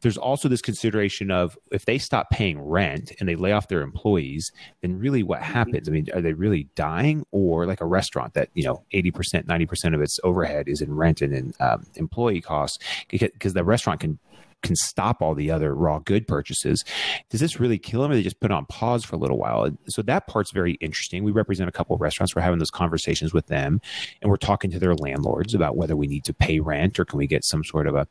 There's 0.00 0.16
also 0.16 0.48
this 0.48 0.62
consideration 0.62 1.30
of 1.30 1.58
if 1.70 1.84
they 1.84 1.98
stop 1.98 2.30
paying 2.30 2.60
rent 2.60 3.12
and 3.18 3.28
they 3.28 3.36
lay 3.36 3.52
off 3.52 3.68
their 3.68 3.82
employees, 3.82 4.50
then 4.80 4.98
really 4.98 5.22
what 5.22 5.42
happens? 5.42 5.88
I 5.88 5.92
mean, 5.92 6.06
are 6.14 6.20
they 6.20 6.32
really 6.32 6.68
dying 6.74 7.26
or 7.30 7.66
like 7.66 7.80
a 7.80 7.86
restaurant 7.86 8.34
that, 8.34 8.48
you 8.54 8.64
know, 8.64 8.82
80%, 8.94 9.44
90% 9.46 9.94
of 9.94 10.00
its 10.00 10.18
overhead 10.24 10.68
is 10.68 10.80
in 10.80 10.94
rent 10.94 11.20
and 11.20 11.34
in 11.34 11.52
um, 11.60 11.86
employee 11.96 12.40
costs 12.40 12.78
because 13.10 13.52
the 13.52 13.64
restaurant 13.64 14.00
can 14.00 14.18
can 14.62 14.76
stop 14.76 15.22
all 15.22 15.34
the 15.34 15.50
other 15.50 15.74
raw 15.74 15.98
good 15.98 16.26
purchases. 16.26 16.84
Does 17.30 17.40
this 17.40 17.60
really 17.60 17.78
kill 17.78 18.02
them 18.02 18.10
or 18.10 18.14
they 18.14 18.22
just 18.22 18.40
put 18.40 18.50
on 18.50 18.66
pause 18.66 19.04
for 19.04 19.16
a 19.16 19.18
little 19.18 19.38
while? 19.38 19.70
So 19.88 20.02
that 20.02 20.26
part's 20.26 20.52
very 20.52 20.74
interesting. 20.74 21.24
We 21.24 21.32
represent 21.32 21.68
a 21.68 21.72
couple 21.72 21.94
of 21.94 22.00
restaurants. 22.00 22.34
We're 22.34 22.42
having 22.42 22.58
those 22.58 22.70
conversations 22.70 23.34
with 23.34 23.46
them 23.46 23.80
and 24.20 24.30
we're 24.30 24.36
talking 24.36 24.70
to 24.70 24.78
their 24.78 24.94
landlords 24.94 25.54
about 25.54 25.76
whether 25.76 25.96
we 25.96 26.06
need 26.06 26.24
to 26.24 26.34
pay 26.34 26.60
rent 26.60 26.98
or 26.98 27.04
can 27.04 27.18
we 27.18 27.26
get 27.26 27.44
some 27.44 27.64
sort 27.64 27.86
of 27.86 27.94
a 27.94 28.06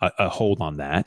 a, 0.00 0.10
a 0.18 0.28
hold 0.28 0.60
on 0.60 0.76
that. 0.78 1.06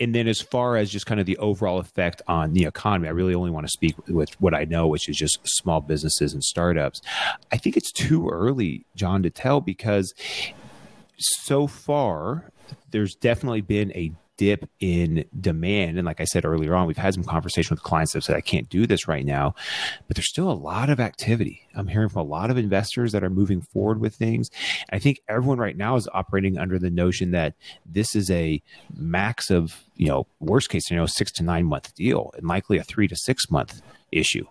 And 0.00 0.14
then, 0.14 0.26
as 0.26 0.40
far 0.40 0.76
as 0.76 0.90
just 0.90 1.06
kind 1.06 1.20
of 1.20 1.26
the 1.26 1.36
overall 1.38 1.78
effect 1.78 2.22
on 2.26 2.54
the 2.54 2.64
economy, 2.64 3.08
I 3.08 3.12
really 3.12 3.34
only 3.34 3.50
want 3.50 3.66
to 3.66 3.70
speak 3.70 3.94
with 4.08 4.40
what 4.40 4.54
I 4.54 4.64
know, 4.64 4.86
which 4.88 5.08
is 5.08 5.16
just 5.16 5.38
small 5.44 5.80
businesses 5.80 6.32
and 6.32 6.42
startups. 6.42 7.00
I 7.52 7.56
think 7.56 7.76
it's 7.76 7.92
too 7.92 8.28
early, 8.28 8.84
John, 8.96 9.22
to 9.22 9.30
tell 9.30 9.60
because 9.60 10.12
so 11.18 11.66
far 11.66 12.50
there's 12.90 13.14
definitely 13.14 13.60
been 13.60 13.92
a 13.92 14.12
dip 14.36 14.68
in 14.80 15.24
demand. 15.38 15.98
And 15.98 16.06
like 16.06 16.20
I 16.20 16.24
said 16.24 16.44
earlier 16.44 16.74
on, 16.74 16.86
we've 16.86 16.96
had 16.96 17.14
some 17.14 17.24
conversation 17.24 17.74
with 17.74 17.82
clients 17.82 18.12
that 18.12 18.24
said, 18.24 18.34
I 18.34 18.40
can't 18.40 18.68
do 18.68 18.86
this 18.86 19.06
right 19.06 19.24
now, 19.24 19.54
but 20.08 20.16
there's 20.16 20.28
still 20.28 20.50
a 20.50 20.52
lot 20.52 20.90
of 20.90 20.98
activity. 21.00 21.68
I'm 21.74 21.86
hearing 21.86 22.08
from 22.08 22.22
a 22.22 22.30
lot 22.30 22.50
of 22.50 22.56
investors 22.56 23.12
that 23.12 23.22
are 23.22 23.30
moving 23.30 23.60
forward 23.60 24.00
with 24.00 24.14
things. 24.14 24.50
I 24.90 24.98
think 24.98 25.20
everyone 25.28 25.58
right 25.58 25.76
now 25.76 25.96
is 25.96 26.08
operating 26.12 26.58
under 26.58 26.78
the 26.78 26.90
notion 26.90 27.30
that 27.32 27.54
this 27.86 28.16
is 28.16 28.30
a 28.30 28.62
max 28.96 29.50
of, 29.50 29.84
you 29.96 30.06
know, 30.06 30.26
worst 30.40 30.70
case 30.70 30.86
scenario, 30.86 31.06
six 31.06 31.30
to 31.32 31.44
nine 31.44 31.66
month 31.66 31.94
deal 31.94 32.32
and 32.36 32.46
likely 32.46 32.78
a 32.78 32.84
three 32.84 33.08
to 33.08 33.16
six 33.16 33.50
month 33.50 33.82
issue. 34.12 34.44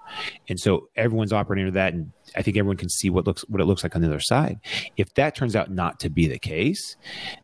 And 0.50 0.60
so 0.60 0.90
everyone's 0.96 1.32
operating 1.32 1.66
under 1.66 1.80
that. 1.80 1.94
And 1.94 2.12
I 2.36 2.42
think 2.42 2.58
everyone 2.58 2.78
can 2.78 2.90
see 2.90 3.10
what 3.10 3.26
looks 3.26 3.42
what 3.48 3.62
it 3.62 3.66
looks 3.66 3.84
like 3.84 3.96
on 3.96 4.02
the 4.02 4.08
other 4.08 4.20
side. 4.20 4.60
If 4.98 5.14
that 5.16 5.36
turns 5.36 5.56
out 5.56 5.72
not 5.72 6.00
to 6.02 6.10
be 6.10 6.28
the 6.28 6.40
case, 6.40 6.96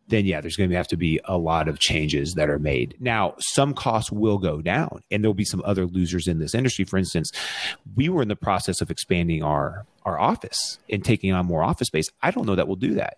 then 0.07 0.25
yeah, 0.25 0.41
there's 0.41 0.55
going 0.55 0.69
to 0.69 0.75
have 0.75 0.87
to 0.89 0.97
be 0.97 1.19
a 1.25 1.37
lot 1.37 1.67
of 1.67 1.79
changes 1.79 2.33
that 2.33 2.49
are 2.49 2.59
made. 2.59 2.95
Now, 2.99 3.35
some 3.39 3.73
costs 3.73 4.11
will 4.11 4.37
go 4.37 4.61
down, 4.61 5.01
and 5.11 5.23
there'll 5.23 5.33
be 5.33 5.45
some 5.45 5.61
other 5.65 5.85
losers 5.85 6.27
in 6.27 6.39
this 6.39 6.55
industry. 6.55 6.85
For 6.85 6.97
instance, 6.97 7.31
we 7.95 8.09
were 8.09 8.21
in 8.21 8.27
the 8.27 8.35
process 8.35 8.81
of 8.81 8.89
expanding 8.89 9.43
our 9.43 9.85
our 10.03 10.19
office 10.19 10.79
and 10.89 11.03
taking 11.03 11.33
on 11.33 11.45
more 11.45 11.63
office 11.63 11.87
space. 11.87 12.07
I 12.21 12.31
don't 12.31 12.45
know 12.45 12.55
that 12.55 12.67
we'll 12.67 12.77
do 12.77 12.95
that. 12.95 13.17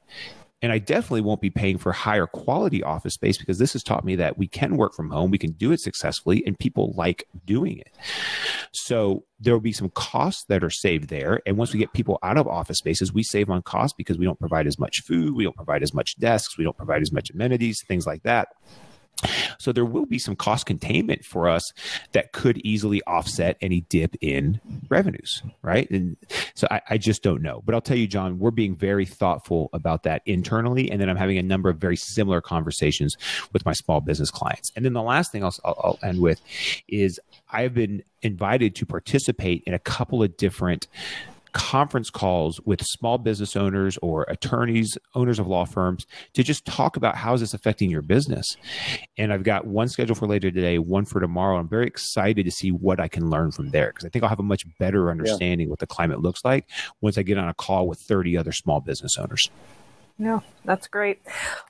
And 0.61 0.71
I 0.71 0.77
definitely 0.77 1.21
won't 1.21 1.41
be 1.41 1.49
paying 1.49 1.77
for 1.77 1.91
higher 1.91 2.27
quality 2.27 2.83
office 2.83 3.13
space 3.13 3.37
because 3.37 3.59
this 3.59 3.73
has 3.73 3.83
taught 3.83 4.03
me 4.03 4.15
that 4.17 4.37
we 4.37 4.47
can 4.47 4.75
work 4.75 4.93
from 4.93 5.09
home, 5.09 5.31
we 5.31 5.37
can 5.37 5.53
do 5.53 5.71
it 5.71 5.79
successfully, 5.79 6.43
and 6.45 6.59
people 6.59 6.93
like 6.97 7.23
doing 7.45 7.79
it. 7.79 7.93
So 8.73 9.23
there 9.39 9.53
will 9.53 9.61
be 9.61 9.71
some 9.71 9.89
costs 9.91 10.43
that 10.49 10.63
are 10.63 10.69
saved 10.69 11.09
there. 11.09 11.41
And 11.45 11.57
once 11.57 11.71
we 11.71 11.79
get 11.79 11.93
people 11.93 12.19
out 12.23 12.37
of 12.37 12.47
office 12.47 12.77
spaces, 12.79 13.13
we 13.13 13.23
save 13.23 13.49
on 13.49 13.61
costs 13.61 13.95
because 13.97 14.17
we 14.17 14.25
don't 14.25 14.39
provide 14.39 14.67
as 14.67 14.77
much 14.77 15.01
food, 15.03 15.33
we 15.33 15.45
don't 15.45 15.55
provide 15.55 15.81
as 15.81 15.93
much 15.93 16.17
desks, 16.17 16.57
we 16.57 16.65
don't 16.65 16.77
provide 16.77 17.01
as 17.01 17.11
much 17.11 17.29
amenities, 17.29 17.81
things 17.87 18.05
like 18.05 18.23
that. 18.23 18.49
So 19.57 19.71
there 19.71 19.85
will 19.85 20.05
be 20.05 20.19
some 20.19 20.35
cost 20.35 20.65
containment 20.65 21.25
for 21.25 21.49
us 21.49 21.71
that 22.13 22.31
could 22.31 22.57
easily 22.59 23.01
offset 23.07 23.57
any 23.61 23.81
dip 23.81 24.15
in 24.21 24.59
revenues, 24.89 25.41
right? 25.61 25.89
And 25.91 26.17
so 26.53 26.67
I, 26.71 26.81
I, 26.89 26.97
just 26.97 27.23
don't 27.23 27.41
know. 27.41 27.61
But 27.65 27.75
I'll 27.75 27.81
tell 27.81 27.97
you, 27.97 28.07
John, 28.07 28.39
we're 28.39 28.51
being 28.51 28.75
very 28.75 29.05
thoughtful 29.05 29.69
about 29.73 30.03
that 30.03 30.21
internally. 30.25 30.91
And 30.91 31.01
then 31.01 31.09
I'm 31.09 31.17
having 31.17 31.37
a 31.37 31.43
number 31.43 31.69
of 31.69 31.77
very 31.77 31.95
similar 31.95 32.41
conversations 32.41 33.15
with 33.53 33.65
my 33.65 33.73
small 33.73 34.01
business 34.01 34.29
clients. 34.31 34.71
And 34.75 34.85
then 34.85 34.93
the 34.93 35.01
last 35.01 35.31
thing 35.31 35.43
I'll, 35.43 35.55
I'll 35.63 35.99
end 36.03 36.21
with 36.21 36.41
is 36.87 37.19
I've 37.51 37.73
been 37.73 38.03
invited 38.21 38.75
to 38.75 38.85
participate 38.85 39.63
in 39.65 39.73
a 39.73 39.79
couple 39.79 40.21
of 40.21 40.35
different 40.37 40.87
conference 41.53 42.09
calls 42.09 42.59
with 42.61 42.81
small 42.83 43.17
business 43.17 43.55
owners 43.55 43.97
or 44.01 44.23
attorneys, 44.27 44.97
owners 45.15 45.39
of 45.39 45.47
law 45.47 45.65
firms 45.65 46.05
to 46.33 46.43
just 46.43 46.65
talk 46.65 46.95
about 46.95 47.15
how 47.15 47.33
is 47.33 47.41
this 47.41 47.53
affecting 47.53 47.89
your 47.89 48.01
business. 48.01 48.57
And 49.17 49.33
I've 49.33 49.43
got 49.43 49.65
one 49.65 49.87
scheduled 49.87 50.17
for 50.17 50.27
later 50.27 50.51
today, 50.51 50.77
one 50.77 51.05
for 51.05 51.19
tomorrow. 51.19 51.57
I'm 51.57 51.67
very 51.67 51.87
excited 51.87 52.45
to 52.45 52.51
see 52.51 52.71
what 52.71 52.99
I 52.99 53.07
can 53.07 53.29
learn 53.29 53.51
from 53.51 53.69
there 53.69 53.87
because 53.87 54.05
I 54.05 54.09
think 54.09 54.23
I'll 54.23 54.29
have 54.29 54.39
a 54.39 54.43
much 54.43 54.65
better 54.77 55.09
understanding 55.09 55.67
yeah. 55.67 55.71
what 55.71 55.79
the 55.79 55.87
climate 55.87 56.21
looks 56.21 56.45
like 56.45 56.69
once 57.01 57.17
I 57.17 57.23
get 57.23 57.37
on 57.37 57.49
a 57.49 57.53
call 57.53 57.87
with 57.87 57.99
30 57.99 58.37
other 58.37 58.51
small 58.51 58.79
business 58.81 59.17
owners. 59.17 59.49
No, 60.21 60.43
that's 60.65 60.85
great. 60.85 61.21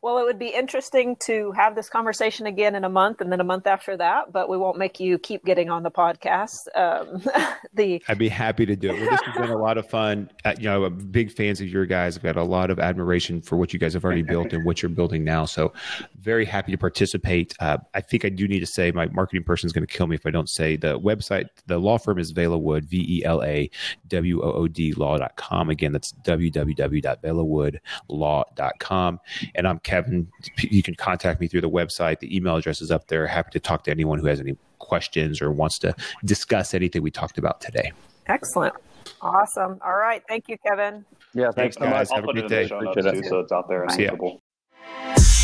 Well, 0.02 0.18
it 0.18 0.24
would 0.24 0.40
be 0.40 0.48
interesting 0.48 1.16
to 1.18 1.52
have 1.52 1.76
this 1.76 1.88
conversation 1.88 2.48
again 2.48 2.74
in 2.74 2.84
a 2.84 2.90
month 2.90 3.22
and 3.22 3.32
then 3.32 3.40
a 3.40 3.44
month 3.44 3.68
after 3.68 3.96
that, 3.98 4.34
but 4.34 4.50
we 4.50 4.58
won't 4.58 4.80
make 4.80 5.00
you 5.00 5.20
keep 5.20 5.46
getting 5.46 5.70
on 5.70 5.84
the 5.84 5.92
podcast. 5.92 6.62
Um, 6.76 7.22
the 7.76 8.02
I'd 8.08 8.18
be 8.18 8.28
happy 8.28 8.66
to 8.66 8.76
do 8.76 8.90
it. 8.90 9.00
Well, 9.00 9.12
this 9.12 9.22
has 9.22 9.38
been 9.38 9.52
a 9.52 9.58
lot 9.58 9.78
of 9.78 9.88
fun. 9.88 10.32
Uh, 10.44 10.56
you 10.58 10.64
know, 10.64 10.86
I'm 10.86 10.98
big 10.98 11.32
fans 11.32 11.62
of 11.62 11.68
your 11.68 11.86
guys. 11.86 12.18
I've 12.18 12.24
got 12.24 12.38
a 12.38 12.44
lot 12.44 12.72
of 12.72 12.80
admiration 12.80 13.40
for 13.40 13.56
what 13.56 13.72
you 13.72 13.78
guys 13.78 13.94
have 13.94 14.04
already 14.04 14.24
built 14.24 14.52
and 14.52 14.66
what 14.66 14.82
you're 14.82 14.90
building 14.90 15.24
now. 15.24 15.46
So, 15.46 15.72
very 16.20 16.46
happy 16.46 16.72
to 16.72 16.78
participate. 16.78 17.56
Uh, 17.60 17.78
I 17.94 18.02
think 18.02 18.26
I 18.26 18.30
do 18.30 18.48
need 18.48 18.62
to 18.62 18.66
say 18.66 18.90
my 18.90 19.06
marketing 19.10 19.44
person 19.44 19.68
is 19.68 19.74
going 19.74 19.86
to 19.86 19.94
kill 19.94 20.08
me 20.08 20.16
if 20.16 20.26
I 20.26 20.32
don't 20.32 20.50
say 20.50 20.76
the 20.76 21.00
website. 21.00 21.50
The 21.68 21.78
law 21.78 22.00
firm 22.00 22.18
is 22.18 22.32
Vela 22.32 22.58
Wood, 22.58 22.86
V 22.86 23.20
E 23.20 23.26
L 23.26 23.44
A 23.44 23.70
W 24.08 24.42
O 24.42 24.54
O 24.54 24.68
D 24.68 24.94
law.com. 24.94 25.70
Again, 25.70 25.92
that's 25.92 26.14
www.velawoodlaw.com 26.26 28.39
law.com. 28.40 29.20
And 29.56 29.68
I'm 29.68 29.80
Kevin. 29.80 30.28
You 30.58 30.84
can 30.84 30.96
contact 30.96 31.40
me 31.40 31.48
through 31.48 31.62
the 31.62 31.70
website. 31.70 32.20
The 32.20 32.36
email 32.36 32.56
address 32.56 32.82
is 32.82 32.92
up 32.92 33.08
there. 33.08 33.28
Happy 33.28 33.52
to 33.52 33.60
talk 33.60 33.84
to 33.86 33.92
anyone 33.92 34.20
who 34.20 34.28
has 34.28 34.40
any 34.40 34.58
questions 34.80 35.42
or 35.42 35.52
wants 35.52 35.80
to 35.80 35.96
discuss 36.26 36.74
anything 36.74 37.02
we 37.02 37.12
talked 37.12 37.38
about 37.38 37.62
today. 37.62 37.92
Excellent. 38.28 38.74
Awesome. 39.22 39.80
All 39.86 39.96
right. 39.96 40.22
Thank 40.28 40.48
you, 40.48 40.58
Kevin. 40.66 41.06
Yeah, 41.34 41.52
thanks, 41.52 41.78
thanks 41.78 42.10
guys. 42.10 42.12
Have 42.12 42.24
a 42.24 42.34
great 42.34 42.48
day. 42.48 42.68
Too, 42.68 43.24
so 43.28 43.40
it's 43.40 43.52
out 43.52 43.68
there 43.68 43.84
and 43.84 45.39